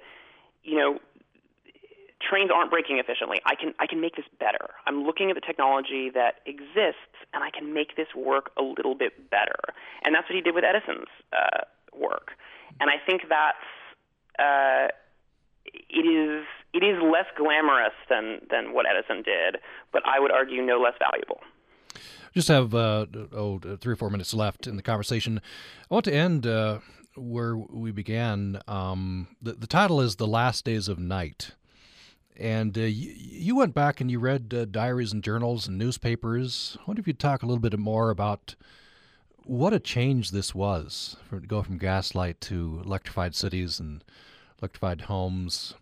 you 0.65 0.75
know, 0.75 0.99
trains 2.19 2.51
aren't 2.53 2.69
braking 2.69 2.99
efficiently. 2.99 3.39
I 3.45 3.55
can 3.55 3.73
I 3.79 3.87
can 3.87 4.01
make 4.01 4.17
this 4.17 4.25
better. 4.37 4.67
I'm 4.85 5.05
looking 5.05 5.29
at 5.29 5.35
the 5.35 5.41
technology 5.41 6.11
that 6.13 6.43
exists, 6.45 7.15
and 7.33 7.41
I 7.41 7.51
can 7.51 7.73
make 7.73 7.95
this 7.95 8.07
work 8.13 8.51
a 8.59 8.63
little 8.63 8.95
bit 8.95 9.31
better. 9.31 9.55
And 10.03 10.13
that's 10.13 10.27
what 10.27 10.35
he 10.35 10.41
did 10.41 10.53
with 10.53 10.65
Edison's 10.65 11.07
uh, 11.31 11.63
work. 11.97 12.31
And 12.81 12.89
I 12.89 12.99
think 13.05 13.29
that's 13.29 13.63
uh, 14.39 14.91
it 15.71 16.03
is 16.03 16.43
it 16.73 16.83
is 16.83 17.01
less 17.01 17.31
glamorous 17.37 17.95
than 18.09 18.41
than 18.51 18.73
what 18.73 18.85
Edison 18.85 19.23
did, 19.23 19.61
but 19.93 20.03
I 20.05 20.19
would 20.19 20.31
argue 20.31 20.61
no 20.61 20.81
less 20.81 20.95
valuable. 20.99 21.39
Just 22.33 22.49
have 22.49 22.75
uh, 22.75 23.05
oh 23.31 23.59
three 23.79 23.93
or 23.93 23.95
four 23.95 24.09
minutes 24.09 24.33
left 24.33 24.67
in 24.67 24.75
the 24.75 24.83
conversation. 24.83 25.39
I 25.89 25.93
want 25.93 26.03
to 26.03 26.13
end 26.13 26.45
uh, 26.45 26.79
where 27.15 27.57
we 27.57 27.91
began. 27.91 28.61
Um, 28.67 29.27
the 29.41 29.53
the 29.53 29.67
title 29.67 30.01
is 30.01 30.15
"The 30.15 30.27
Last 30.27 30.65
Days 30.65 30.87
of 30.87 30.99
Night," 30.99 31.51
and 32.37 32.77
uh, 32.77 32.81
you, 32.81 33.13
you 33.15 33.55
went 33.55 33.73
back 33.73 34.01
and 34.01 34.09
you 34.09 34.19
read 34.19 34.53
uh, 34.53 34.65
diaries 34.65 35.13
and 35.13 35.23
journals 35.23 35.67
and 35.67 35.77
newspapers. 35.77 36.77
I 36.79 36.83
wonder 36.87 36.99
if 36.99 37.07
you'd 37.07 37.19
talk 37.19 37.43
a 37.43 37.45
little 37.45 37.61
bit 37.61 37.77
more 37.77 38.09
about 38.09 38.55
what 39.43 39.73
a 39.73 39.79
change 39.79 40.31
this 40.31 40.55
was 40.55 41.17
for 41.29 41.39
to 41.39 41.47
go 41.47 41.61
from 41.61 41.77
gaslight 41.77 42.41
to 42.41 42.81
electrified 42.83 43.35
cities 43.35 43.79
and 43.79 44.03
electrified 44.59 45.01
homes. 45.01 45.75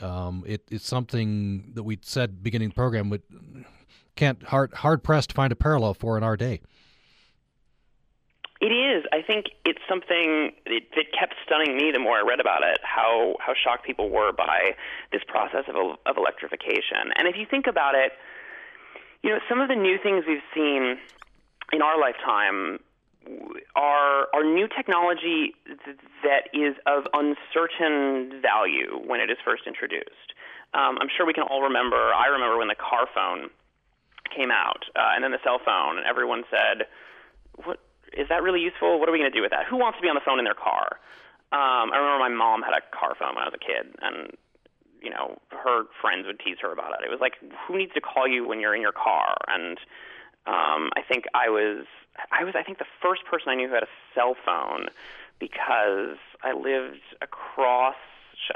Um, 0.00 0.44
it, 0.46 0.62
it's 0.70 0.86
something 0.86 1.72
that 1.74 1.82
we 1.82 1.98
said 2.02 2.42
beginning 2.42 2.70
the 2.70 2.74
program 2.74 3.10
would 3.10 3.22
can't 4.16 4.42
hard 4.44 4.72
hard 4.74 5.02
pressed 5.02 5.30
to 5.30 5.34
find 5.34 5.52
a 5.52 5.56
parallel 5.56 5.94
for 5.94 6.16
in 6.16 6.22
our 6.22 6.36
day. 6.36 6.60
It 8.60 8.72
is. 8.72 9.04
I 9.10 9.22
think 9.22 9.46
it's 9.64 9.80
something 9.88 10.52
it, 10.66 10.84
that 10.94 11.06
kept 11.18 11.34
stunning 11.46 11.76
me 11.76 11.92
the 11.92 11.98
more 11.98 12.18
I 12.18 12.22
read 12.28 12.40
about 12.40 12.62
it. 12.62 12.78
How 12.82 13.36
how 13.40 13.54
shocked 13.56 13.86
people 13.86 14.10
were 14.10 14.32
by 14.32 14.76
this 15.12 15.22
process 15.26 15.64
of 15.68 15.76
of 16.04 16.16
electrification. 16.18 17.16
And 17.16 17.26
if 17.26 17.36
you 17.36 17.46
think 17.48 17.66
about 17.66 17.94
it, 17.94 18.12
you 19.22 19.30
know, 19.30 19.40
some 19.48 19.60
of 19.60 19.68
the 19.68 19.76
new 19.76 19.96
things 20.02 20.24
we've 20.28 20.44
seen 20.54 20.98
in 21.72 21.80
our 21.80 21.98
lifetime 21.98 22.80
are 23.76 24.28
are 24.34 24.44
new 24.44 24.68
technology 24.68 25.54
th- 25.64 25.96
that 26.24 26.52
is 26.52 26.76
of 26.86 27.04
uncertain 27.16 28.42
value 28.42 29.00
when 29.06 29.20
it 29.20 29.30
is 29.30 29.38
first 29.44 29.64
introduced. 29.66 30.36
Um, 30.74 30.98
I'm 31.00 31.08
sure 31.16 31.24
we 31.26 31.32
can 31.32 31.44
all 31.44 31.62
remember. 31.62 31.96
I 31.96 32.28
remember 32.28 32.58
when 32.58 32.68
the 32.68 32.78
car 32.78 33.08
phone 33.14 33.48
came 34.36 34.50
out, 34.50 34.84
uh, 34.94 35.16
and 35.16 35.24
then 35.24 35.32
the 35.32 35.42
cell 35.42 35.58
phone, 35.64 35.98
and 35.98 36.06
everyone 36.06 36.44
said, 36.50 36.86
"What 37.64 37.80
is 38.12 38.28
that 38.28 38.42
really 38.42 38.60
useful? 38.60 38.98
What 38.98 39.08
are 39.08 39.12
we 39.12 39.18
going 39.18 39.30
to 39.30 39.36
do 39.36 39.42
with 39.42 39.50
that? 39.50 39.66
Who 39.66 39.76
wants 39.76 39.98
to 39.98 40.02
be 40.02 40.08
on 40.08 40.14
the 40.14 40.24
phone 40.24 40.38
in 40.38 40.44
their 40.44 40.54
car?" 40.58 40.98
Um, 41.52 41.90
I 41.90 41.98
remember 41.98 42.22
my 42.22 42.28
mom 42.30 42.62
had 42.62 42.74
a 42.74 42.82
car 42.94 43.16
phone 43.18 43.34
when 43.34 43.42
I 43.42 43.50
was 43.50 43.54
a 43.54 43.64
kid, 43.64 43.94
and 44.02 44.30
you 45.02 45.10
know 45.10 45.38
her 45.50 45.84
friends 46.00 46.26
would 46.26 46.38
tease 46.38 46.58
her 46.62 46.72
about 46.72 46.94
it. 46.98 47.06
It 47.06 47.10
was 47.10 47.20
like, 47.20 47.34
"Who 47.66 47.76
needs 47.76 47.92
to 47.94 48.00
call 48.00 48.26
you 48.26 48.46
when 48.46 48.60
you're 48.60 48.74
in 48.74 48.82
your 48.82 48.92
car?" 48.92 49.36
And 49.48 49.78
um, 50.46 50.90
I 50.96 51.02
think 51.06 51.24
I 51.34 51.48
was, 51.48 51.86
I 52.30 52.44
was, 52.44 52.54
I 52.56 52.62
think 52.62 52.78
the 52.78 52.90
first 53.02 53.24
person 53.26 53.50
I 53.50 53.54
knew 53.54 53.68
who 53.68 53.74
had 53.74 53.82
a 53.82 53.94
cell 54.14 54.34
phone 54.44 54.88
because 55.38 56.18
I 56.42 56.52
lived 56.52 57.02
across. 57.20 57.96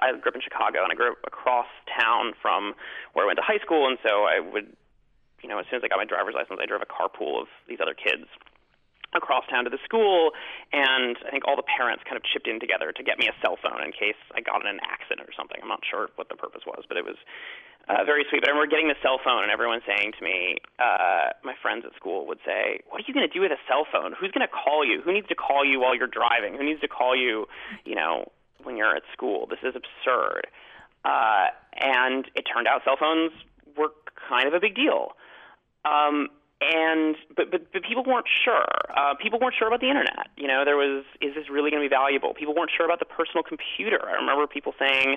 I 0.01 0.13
grew 0.17 0.31
up 0.31 0.35
in 0.35 0.41
Chicago, 0.41 0.83
and 0.83 0.91
I 0.91 0.95
grew 0.95 1.13
up 1.13 1.19
across 1.27 1.67
town 2.01 2.33
from 2.41 2.75
where 3.13 3.25
I 3.25 3.27
went 3.27 3.37
to 3.39 3.45
high 3.45 3.59
school, 3.59 3.87
and 3.87 3.99
so 4.03 4.25
I 4.25 4.41
would 4.41 4.75
you 5.43 5.51
know, 5.51 5.59
as 5.59 5.67
soon 5.69 5.77
as 5.77 5.85
I 5.85 5.89
got 5.89 5.99
my 5.99 6.07
driver's 6.07 6.33
license, 6.35 6.59
I 6.63 6.65
drove 6.65 6.81
a 6.81 6.89
carpool 6.89 7.39
of 7.39 7.49
these 7.69 7.79
other 7.79 7.93
kids 7.93 8.25
across 9.15 9.47
town 9.49 9.65
to 9.65 9.71
the 9.71 9.79
school, 9.85 10.33
and 10.73 11.17
I 11.27 11.31
think 11.31 11.47
all 11.47 11.57
the 11.57 11.67
parents 11.67 12.03
kind 12.05 12.17
of 12.17 12.25
chipped 12.25 12.47
in 12.47 12.59
together 12.59 12.93
to 12.93 13.03
get 13.03 13.19
me 13.19 13.27
a 13.31 13.35
cell 13.41 13.57
phone 13.59 13.83
in 13.83 13.93
case 13.93 14.19
I 14.35 14.41
got 14.41 14.61
in 14.63 14.69
an 14.69 14.81
accident 14.83 15.29
or 15.29 15.33
something. 15.33 15.59
I'm 15.63 15.69
not 15.69 15.83
sure 15.87 16.11
what 16.17 16.29
the 16.29 16.37
purpose 16.37 16.63
was, 16.67 16.85
but 16.89 16.97
it 16.97 17.05
was 17.05 17.17
uh, 17.89 18.03
very 18.05 18.25
sweet. 18.29 18.43
But 18.43 18.51
I 18.51 18.53
remember 18.53 18.71
getting 18.71 18.89
the 18.89 18.99
cell 19.03 19.21
phone 19.23 19.43
and 19.43 19.53
everyone 19.53 19.81
saying 19.87 20.13
to 20.19 20.23
me, 20.25 20.59
uh, 20.79 21.37
my 21.45 21.55
friends 21.61 21.85
at 21.87 21.95
school 21.95 22.27
would 22.27 22.41
say, 22.45 22.81
"What 22.89 23.01
are 23.01 23.05
you 23.07 23.15
going 23.15 23.27
to 23.27 23.33
do 23.33 23.41
with 23.41 23.53
a 23.53 23.61
cell 23.69 23.87
phone? 23.91 24.15
Who's 24.19 24.33
going 24.33 24.47
to 24.47 24.53
call 24.53 24.85
you? 24.85 25.03
Who 25.05 25.13
needs 25.13 25.29
to 25.29 25.39
call 25.39 25.65
you 25.65 25.81
while 25.81 25.95
you're 25.95 26.11
driving? 26.11 26.57
Who 26.57 26.65
needs 26.65 26.81
to 26.81 26.89
call 26.89 27.15
you, 27.15 27.47
you 27.85 27.95
know, 27.95 28.33
when 28.63 28.77
you're 28.77 28.97
at 28.97 29.05
school? 29.13 29.47
This 29.47 29.63
is 29.63 29.75
absurd." 29.77 30.49
Uh, 31.05 31.53
and 31.77 32.25
it 32.35 32.49
turned 32.49 32.67
out 32.67 32.81
cell 32.85 32.97
phones 32.99 33.33
were 33.77 33.93
kind 34.29 34.49
of 34.49 34.55
a 34.55 34.61
big 34.61 34.75
deal. 34.75 35.13
Um, 35.85 36.29
and 36.73 37.17
but, 37.37 37.51
but 37.51 37.73
but 37.73 37.83
people 37.83 38.05
weren't 38.05 38.27
sure. 38.29 38.67
Uh, 38.97 39.15
people 39.21 39.39
weren't 39.39 39.55
sure 39.59 39.69
about 39.69 39.81
the 39.81 39.89
internet. 39.89 40.29
You 40.37 40.47
know, 40.47 40.65
there 40.65 40.77
was 40.77 41.05
is 41.21 41.35
this 41.35 41.51
really 41.51 41.71
going 41.71 41.83
to 41.83 41.89
be 41.89 41.93
valuable? 41.95 42.35
People 42.35 42.55
weren't 42.55 42.71
sure 42.75 42.87
about 42.87 42.99
the 42.99 43.05
personal 43.05 43.43
computer. 43.43 44.01
I 44.09 44.15
remember 44.15 44.47
people 44.47 44.75
saying 44.79 45.17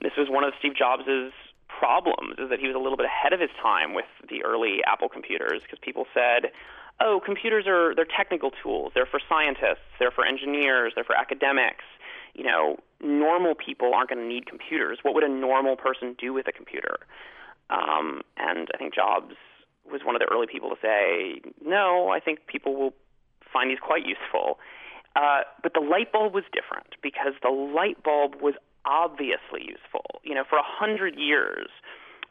this 0.00 0.12
was 0.16 0.28
one 0.28 0.44
of 0.44 0.52
Steve 0.58 0.72
Jobs's 0.74 1.32
problems 1.68 2.38
is 2.38 2.50
that 2.50 2.58
he 2.58 2.66
was 2.66 2.74
a 2.74 2.78
little 2.78 2.96
bit 2.96 3.06
ahead 3.06 3.32
of 3.32 3.40
his 3.40 3.50
time 3.62 3.94
with 3.94 4.08
the 4.28 4.42
early 4.42 4.82
Apple 4.86 5.08
computers 5.08 5.62
because 5.62 5.78
people 5.78 6.06
said, 6.12 6.50
"Oh, 7.00 7.20
computers 7.24 7.66
are 7.66 7.94
they're 7.94 8.08
technical 8.08 8.50
tools. 8.50 8.92
They're 8.94 9.06
for 9.06 9.20
scientists. 9.28 9.86
They're 9.98 10.10
for 10.10 10.26
engineers. 10.26 10.92
They're 10.94 11.04
for 11.04 11.16
academics." 11.16 11.84
You 12.34 12.44
know, 12.44 12.78
normal 13.00 13.54
people 13.54 13.94
aren't 13.94 14.10
going 14.10 14.22
to 14.22 14.28
need 14.28 14.46
computers. 14.46 14.98
What 15.02 15.14
would 15.14 15.24
a 15.24 15.28
normal 15.28 15.76
person 15.76 16.14
do 16.18 16.32
with 16.32 16.46
a 16.46 16.52
computer? 16.52 16.98
Um, 17.70 18.22
and 18.36 18.68
I 18.72 18.78
think 18.78 18.94
Jobs 18.94 19.34
was 19.90 20.02
one 20.04 20.14
of 20.14 20.20
the 20.20 20.28
early 20.32 20.46
people 20.46 20.70
to 20.70 20.76
say, 20.80 21.40
no, 21.64 22.10
I 22.10 22.20
think 22.20 22.46
people 22.46 22.76
will 22.76 22.94
find 23.52 23.70
these 23.70 23.78
quite 23.80 24.04
useful. 24.06 24.58
Uh, 25.16 25.42
but 25.62 25.74
the 25.74 25.80
light 25.80 26.12
bulb 26.12 26.34
was 26.34 26.44
different 26.52 26.94
because 27.02 27.32
the 27.42 27.50
light 27.50 28.02
bulb 28.02 28.36
was 28.40 28.54
obviously 28.84 29.64
useful. 29.66 30.20
You 30.22 30.34
know, 30.34 30.44
for 30.48 30.58
a 30.58 30.64
hundred 30.64 31.18
years 31.18 31.68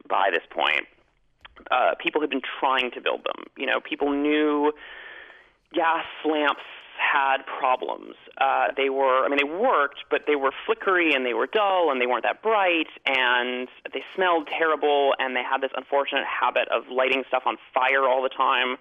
by 0.07 0.29
this 0.31 0.43
point, 0.49 0.87
uh, 1.71 1.95
people 1.99 2.21
had 2.21 2.29
been 2.29 2.45
trying 2.59 2.91
to 2.91 3.01
build 3.01 3.21
them. 3.25 3.45
You 3.57 3.65
know, 3.65 3.79
people 3.81 4.11
knew 4.11 4.71
gas 5.73 6.05
lamps 6.23 6.61
had 6.97 7.45
problems. 7.45 8.15
Uh, 8.37 8.67
they 8.75 8.89
were, 8.89 9.25
I 9.25 9.29
mean, 9.29 9.37
they 9.37 9.49
worked, 9.49 10.03
but 10.09 10.21
they 10.27 10.35
were 10.35 10.51
flickery 10.65 11.13
and 11.13 11.25
they 11.25 11.33
were 11.33 11.47
dull 11.47 11.91
and 11.91 12.01
they 12.01 12.05
weren't 12.05 12.23
that 12.23 12.41
bright 12.41 12.87
and 13.05 13.67
they 13.93 14.03
smelled 14.15 14.47
terrible 14.47 15.13
and 15.19 15.35
they 15.35 15.43
had 15.43 15.61
this 15.61 15.71
unfortunate 15.75 16.25
habit 16.25 16.67
of 16.69 16.83
lighting 16.91 17.23
stuff 17.27 17.43
on 17.45 17.57
fire 17.73 18.03
all 18.07 18.21
the 18.21 18.29
time. 18.29 18.77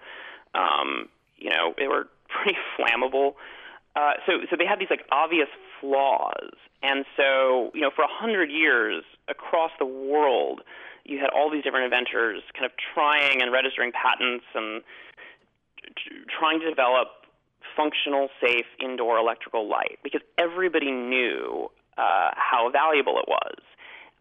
Um, 0.54 1.08
you 1.36 1.50
know, 1.50 1.74
they 1.78 1.88
were 1.88 2.08
pretty 2.28 2.58
flammable. 2.78 3.34
Uh, 3.94 4.12
so, 4.26 4.32
so 4.50 4.56
they 4.58 4.66
had 4.66 4.78
these 4.78 4.90
like 4.90 5.06
obvious 5.10 5.48
flaws, 5.80 6.52
and 6.82 7.06
so 7.16 7.70
you 7.72 7.80
know, 7.80 7.90
for 7.94 8.02
a 8.02 8.10
hundred 8.10 8.50
years 8.50 9.02
across 9.26 9.70
the 9.78 9.86
world, 9.86 10.60
you 11.04 11.18
had 11.18 11.30
all 11.30 11.50
these 11.50 11.64
different 11.64 11.84
inventors 11.84 12.42
kind 12.52 12.66
of 12.66 12.72
trying 12.92 13.40
and 13.40 13.52
registering 13.52 13.92
patents 13.92 14.44
and 14.54 14.82
trying 16.28 16.60
to 16.60 16.68
develop 16.68 17.08
functional, 17.76 18.28
safe 18.40 18.66
indoor 18.82 19.18
electrical 19.18 19.68
light 19.68 19.98
because 20.02 20.22
everybody 20.38 20.90
knew 20.90 21.70
uh, 21.98 22.30
how 22.34 22.70
valuable 22.70 23.18
it 23.18 23.28
was. 23.28 23.58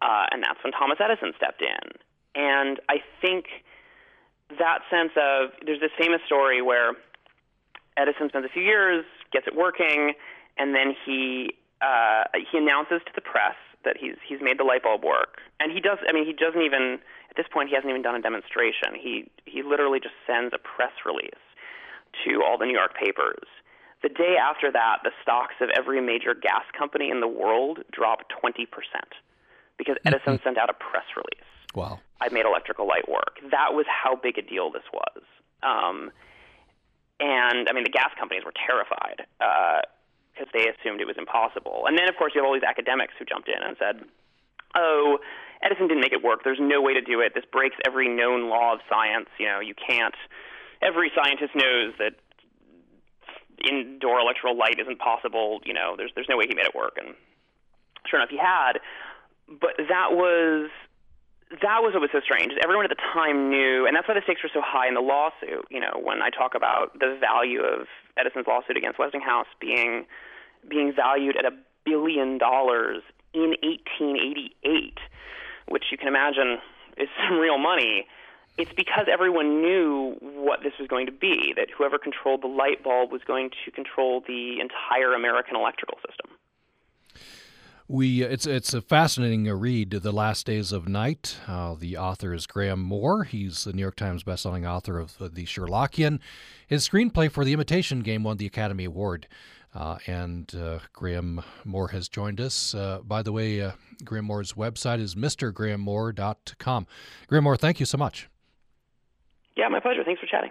Uh, 0.02 0.26
and 0.30 0.42
that's 0.42 0.62
when 0.62 0.72
Thomas 0.72 0.98
Edison 1.00 1.32
stepped 1.36 1.62
in. 1.62 1.96
And 2.34 2.80
I 2.88 3.00
think 3.20 3.46
that 4.58 4.80
sense 4.90 5.12
of 5.16 5.50
there's 5.64 5.80
this 5.80 5.90
famous 5.98 6.20
story 6.26 6.60
where 6.60 6.92
Edison 7.96 8.28
spends 8.28 8.44
a 8.44 8.48
few 8.48 8.62
years, 8.62 9.04
gets 9.32 9.46
it 9.46 9.56
working, 9.56 10.12
and 10.58 10.74
then 10.74 10.94
he 11.04 11.54
uh, 11.80 12.24
he 12.50 12.58
announces 12.58 13.00
to 13.06 13.12
the 13.14 13.20
press 13.20 13.56
that 13.84 13.96
he's 13.98 14.16
he's 14.26 14.40
made 14.42 14.58
the 14.58 14.64
light 14.64 14.82
bulb 14.82 15.02
work. 15.02 15.40
And 15.60 15.72
he 15.72 15.80
does. 15.80 15.98
I 16.06 16.12
mean, 16.12 16.26
he 16.26 16.32
doesn't 16.32 16.60
even 16.60 16.98
at 17.30 17.36
this 17.36 17.46
point 17.52 17.70
he 17.70 17.74
hasn't 17.74 17.88
even 17.88 18.02
done 18.02 18.14
a 18.14 18.22
demonstration. 18.22 18.92
He 19.00 19.30
he 19.46 19.62
literally 19.62 20.00
just 20.00 20.14
sends 20.26 20.52
a 20.52 20.58
press 20.58 20.92
release 21.06 21.45
to 22.24 22.42
all 22.42 22.58
the 22.58 22.66
New 22.66 22.76
York 22.76 22.94
papers. 22.94 23.46
The 24.02 24.08
day 24.08 24.36
after 24.36 24.70
that, 24.70 24.98
the 25.02 25.10
stocks 25.22 25.54
of 25.60 25.70
every 25.74 26.00
major 26.00 26.34
gas 26.34 26.64
company 26.76 27.10
in 27.10 27.20
the 27.20 27.28
world 27.28 27.80
dropped 27.92 28.32
20% 28.42 28.66
because 29.78 29.96
Edison 30.04 30.38
sent 30.44 30.58
out 30.58 30.70
a 30.70 30.74
press 30.74 31.04
release. 31.16 31.50
Wow. 31.74 32.00
I 32.20 32.28
made 32.30 32.46
electrical 32.46 32.86
light 32.86 33.08
work. 33.08 33.40
That 33.50 33.74
was 33.74 33.84
how 33.88 34.16
big 34.16 34.38
a 34.38 34.42
deal 34.42 34.70
this 34.70 34.86
was. 34.92 35.22
Um, 35.62 36.10
and 37.20 37.68
I 37.68 37.72
mean, 37.72 37.84
the 37.84 37.92
gas 37.92 38.10
companies 38.18 38.44
were 38.44 38.54
terrified 38.54 39.24
because 39.38 40.48
uh, 40.48 40.52
they 40.52 40.68
assumed 40.68 41.00
it 41.00 41.06
was 41.06 41.16
impossible. 41.18 41.84
And 41.88 41.96
then, 41.96 42.08
of 42.08 42.16
course, 42.16 42.32
you 42.34 42.40
have 42.40 42.48
all 42.48 42.54
these 42.54 42.66
academics 42.66 43.14
who 43.18 43.24
jumped 43.24 43.48
in 43.48 43.60
and 43.60 43.76
said, 43.78 44.04
"Oh, 44.74 45.18
Edison 45.62 45.88
didn't 45.88 46.02
make 46.02 46.12
it 46.12 46.22
work. 46.22 46.44
There's 46.44 46.60
no 46.60 46.80
way 46.80 46.92
to 46.92 47.00
do 47.00 47.20
it. 47.20 47.32
This 47.34 47.44
breaks 47.50 47.76
every 47.86 48.08
known 48.08 48.48
law 48.48 48.74
of 48.74 48.80
science. 48.88 49.28
You 49.40 49.46
know, 49.46 49.60
you 49.60 49.74
can't." 49.74 50.16
Every 50.82 51.10
scientist 51.14 51.54
knows 51.54 51.94
that 51.98 52.14
indoor 53.64 54.20
electrical 54.20 54.56
light 54.56 54.78
isn't 54.80 54.98
possible. 54.98 55.60
You 55.64 55.74
know, 55.74 55.94
there's 55.96 56.12
there's 56.14 56.28
no 56.28 56.36
way 56.36 56.46
he 56.48 56.54
made 56.54 56.66
it 56.66 56.74
work. 56.74 56.98
And 56.98 57.14
sure 58.08 58.20
enough, 58.20 58.30
he 58.30 58.38
had. 58.38 58.80
But 59.48 59.78
that 59.88 60.12
was 60.12 60.70
that 61.50 61.78
was 61.80 61.94
what 61.94 62.02
was 62.02 62.10
so 62.12 62.20
strange. 62.20 62.52
Everyone 62.62 62.84
at 62.84 62.90
the 62.90 63.02
time 63.14 63.48
knew, 63.48 63.86
and 63.86 63.94
that's 63.94 64.08
why 64.08 64.14
the 64.14 64.22
stakes 64.24 64.42
were 64.42 64.50
so 64.52 64.62
high 64.64 64.88
in 64.88 64.94
the 64.94 65.04
lawsuit. 65.04 65.64
You 65.70 65.80
know, 65.80 65.94
when 66.02 66.20
I 66.20 66.30
talk 66.30 66.54
about 66.54 66.98
the 66.98 67.16
value 67.20 67.62
of 67.62 67.86
Edison's 68.18 68.46
lawsuit 68.46 68.76
against 68.76 68.98
Westinghouse 68.98 69.46
being 69.60 70.06
being 70.68 70.92
valued 70.94 71.36
at 71.36 71.44
a 71.44 71.54
billion 71.84 72.38
dollars 72.38 73.02
in 73.32 73.54
1888, 73.62 74.98
which 75.68 75.84
you 75.92 75.98
can 75.98 76.08
imagine 76.08 76.58
is 76.98 77.08
some 77.28 77.38
real 77.38 77.58
money. 77.58 78.06
It's 78.58 78.72
because 78.74 79.06
everyone 79.10 79.60
knew 79.60 80.16
what 80.20 80.62
this 80.62 80.72
was 80.78 80.88
going 80.88 81.06
to 81.06 81.12
be, 81.12 81.52
that 81.56 81.68
whoever 81.76 81.98
controlled 81.98 82.42
the 82.42 82.48
light 82.48 82.82
bulb 82.82 83.12
was 83.12 83.20
going 83.26 83.50
to 83.64 83.70
control 83.70 84.22
the 84.26 84.60
entire 84.60 85.12
American 85.12 85.56
electrical 85.56 85.98
system. 86.06 86.30
We 87.88 88.24
uh, 88.24 88.28
it's 88.28 88.46
it's 88.46 88.74
a 88.74 88.80
fascinating 88.80 89.48
uh, 89.48 89.54
read. 89.54 89.90
The 89.90 90.10
Last 90.10 90.46
Days 90.46 90.72
of 90.72 90.88
Night. 90.88 91.36
Uh, 91.46 91.76
the 91.78 91.96
author 91.96 92.34
is 92.34 92.46
Graham 92.46 92.80
Moore. 92.80 93.24
He's 93.24 93.62
the 93.62 93.72
New 93.72 93.82
York 93.82 93.94
Times 93.94 94.24
bestselling 94.24 94.68
author 94.68 94.98
of 94.98 95.14
uh, 95.20 95.28
the 95.32 95.44
Sherlockian. 95.44 96.18
His 96.66 96.88
screenplay 96.88 97.30
for 97.30 97.44
The 97.44 97.52
Imitation 97.52 98.00
Game 98.00 98.24
won 98.24 98.38
the 98.38 98.46
Academy 98.46 98.86
Award. 98.86 99.28
Uh, 99.72 99.98
and 100.06 100.52
uh, 100.54 100.78
Graham 100.94 101.42
Moore 101.64 101.88
has 101.88 102.08
joined 102.08 102.40
us. 102.40 102.74
by 103.04 103.22
the 103.22 103.30
way, 103.30 103.70
Graham 104.02 104.24
Moore's 104.24 104.54
website 104.54 105.00
is 105.00 105.14
mrgrahammoore.com. 105.14 106.86
Graham 107.26 107.44
Moore, 107.44 107.56
thank 107.58 107.78
you 107.78 107.84
so 107.84 107.98
much. 107.98 108.28
Yeah, 109.56 109.68
my 109.68 109.80
pleasure. 109.80 110.04
Thanks 110.04 110.20
for 110.20 110.26
chatting. 110.26 110.50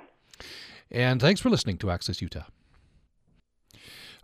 And 0.91 1.21
thanks 1.21 1.41
for 1.41 1.49
listening 1.49 1.77
to 1.79 1.91
Access 1.91 2.21
Utah. 2.21 2.45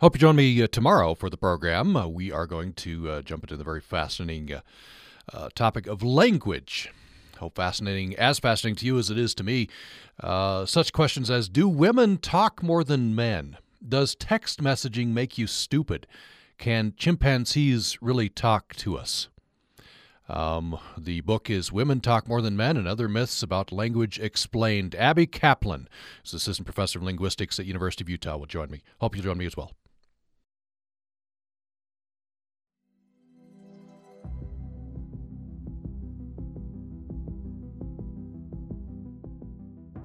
Hope 0.00 0.16
you 0.16 0.20
join 0.20 0.34
me 0.34 0.60
uh, 0.60 0.66
tomorrow 0.66 1.14
for 1.14 1.30
the 1.30 1.36
program. 1.36 1.96
Uh, 1.96 2.08
we 2.08 2.32
are 2.32 2.46
going 2.46 2.72
to 2.74 3.08
uh, 3.08 3.22
jump 3.22 3.44
into 3.44 3.56
the 3.56 3.62
very 3.62 3.80
fascinating 3.80 4.52
uh, 4.52 4.60
uh, 5.32 5.48
topic 5.54 5.86
of 5.86 6.02
language. 6.02 6.90
Hope 7.38 7.54
fascinating, 7.56 8.16
as 8.16 8.38
fascinating 8.40 8.76
to 8.76 8.86
you 8.86 8.98
as 8.98 9.10
it 9.10 9.18
is 9.18 9.34
to 9.36 9.44
me. 9.44 9.68
Uh, 10.20 10.66
such 10.66 10.92
questions 10.92 11.30
as 11.30 11.48
Do 11.48 11.68
women 11.68 12.18
talk 12.18 12.62
more 12.62 12.82
than 12.82 13.14
men? 13.14 13.58
Does 13.86 14.14
text 14.16 14.60
messaging 14.60 15.08
make 15.08 15.38
you 15.38 15.46
stupid? 15.46 16.06
Can 16.58 16.94
chimpanzees 16.96 17.98
really 18.00 18.28
talk 18.28 18.74
to 18.76 18.96
us? 18.96 19.28
Um, 20.28 20.78
the 20.96 21.20
book 21.20 21.50
is 21.50 21.72
Women 21.72 22.00
Talk 22.00 22.28
More 22.28 22.40
Than 22.40 22.56
Men 22.56 22.76
and 22.76 22.86
Other 22.86 23.08
Myths 23.08 23.42
About 23.42 23.72
Language 23.72 24.18
Explained. 24.20 24.94
Abby 24.94 25.26
Kaplan 25.26 25.88
is 26.24 26.32
Assistant 26.32 26.66
Professor 26.66 26.98
of 26.98 27.04
Linguistics 27.04 27.58
at 27.58 27.66
University 27.66 28.04
of 28.04 28.08
Utah 28.08 28.36
will 28.36 28.46
join 28.46 28.70
me. 28.70 28.82
Hope 29.00 29.16
you'll 29.16 29.24
join 29.24 29.38
me 29.38 29.46
as 29.46 29.56
well. 29.56 29.72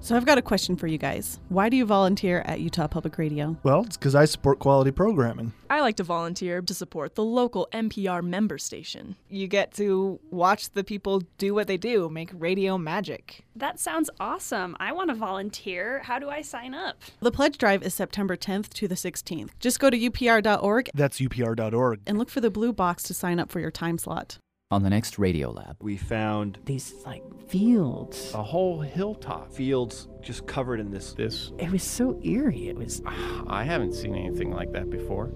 So 0.08 0.16
I've 0.16 0.24
got 0.24 0.38
a 0.38 0.42
question 0.42 0.74
for 0.74 0.86
you 0.86 0.96
guys. 0.96 1.38
Why 1.50 1.68
do 1.68 1.76
you 1.76 1.84
volunteer 1.84 2.40
at 2.46 2.60
Utah 2.60 2.88
Public 2.88 3.18
Radio? 3.18 3.58
Well, 3.62 3.82
it's 3.82 3.98
because 3.98 4.14
I 4.14 4.24
support 4.24 4.58
quality 4.58 4.90
programming. 4.90 5.52
I 5.68 5.82
like 5.82 5.96
to 5.96 6.02
volunteer 6.02 6.62
to 6.62 6.72
support 6.72 7.14
the 7.14 7.22
local 7.22 7.68
NPR 7.74 8.22
member 8.24 8.56
station. 8.56 9.16
You 9.28 9.48
get 9.48 9.74
to 9.74 10.18
watch 10.30 10.70
the 10.70 10.82
people 10.82 11.24
do 11.36 11.52
what 11.52 11.66
they 11.66 11.76
do, 11.76 12.08
make 12.08 12.30
radio 12.32 12.78
magic. 12.78 13.44
That 13.54 13.78
sounds 13.78 14.08
awesome. 14.18 14.78
I 14.80 14.92
want 14.92 15.10
to 15.10 15.14
volunteer. 15.14 16.00
How 16.02 16.18
do 16.18 16.30
I 16.30 16.40
sign 16.40 16.72
up? 16.72 17.02
The 17.20 17.30
pledge 17.30 17.58
drive 17.58 17.82
is 17.82 17.92
September 17.92 18.34
10th 18.34 18.70
to 18.70 18.88
the 18.88 18.94
16th. 18.94 19.50
Just 19.60 19.78
go 19.78 19.90
to 19.90 19.98
upr.org. 19.98 20.88
That's 20.94 21.20
upr.org. 21.20 22.00
And 22.06 22.18
look 22.18 22.30
for 22.30 22.40
the 22.40 22.50
blue 22.50 22.72
box 22.72 23.02
to 23.02 23.12
sign 23.12 23.38
up 23.38 23.50
for 23.50 23.60
your 23.60 23.70
time 23.70 23.98
slot. 23.98 24.38
On 24.70 24.82
the 24.82 24.90
next 24.90 25.18
Radio 25.18 25.50
Lab, 25.50 25.76
we 25.80 25.96
found 25.96 26.58
these 26.66 26.92
like 27.06 27.22
fields, 27.48 28.34
a 28.34 28.42
whole 28.42 28.82
hilltop, 28.82 29.50
fields 29.50 30.08
just 30.20 30.46
covered 30.46 30.78
in 30.78 30.90
this. 30.90 31.14
This. 31.14 31.52
It 31.58 31.70
was 31.70 31.82
so 31.82 32.20
eerie. 32.22 32.68
It 32.68 32.76
was. 32.76 33.00
I 33.46 33.64
haven't 33.64 33.94
seen 33.94 34.14
anything 34.14 34.50
like 34.50 34.70
that 34.72 34.90
before. 34.90 35.30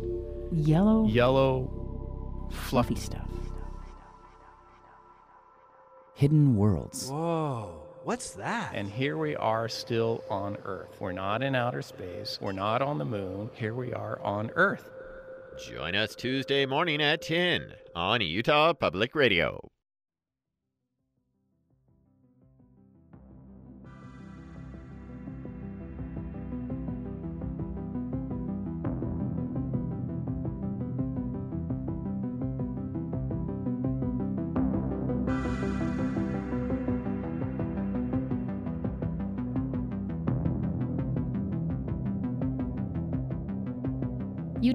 Yellow. 0.53 1.07
Yellow, 1.07 2.51
fluffy 2.51 2.95
stuff. 2.95 3.31
Hidden 6.13 6.55
worlds. 6.55 7.09
Whoa. 7.09 7.79
What's 8.05 8.33
that? 8.33 8.73
And 8.75 8.91
here 8.91 9.17
we 9.17 9.35
are 9.37 9.67
still 9.67 10.25
on 10.29 10.59
Earth. 10.67 11.01
We're 11.01 11.13
not 11.13 11.43
in 11.43 11.55
outer 11.55 11.81
space. 11.81 12.39
We're 12.39 12.53
not 12.53 12.83
on 12.83 12.99
the 12.99 13.07
moon. 13.07 13.49
Here 13.55 13.73
we 13.73 13.95
are 13.95 14.21
on 14.23 14.51
Earth. 14.57 14.91
Join 15.59 15.95
us 15.95 16.15
Tuesday 16.15 16.67
morning 16.67 17.03
at 17.03 17.23
10 17.23 17.75
on 17.95 18.21
Utah 18.21 18.73
Public 18.73 19.15
Radio. 19.15 19.71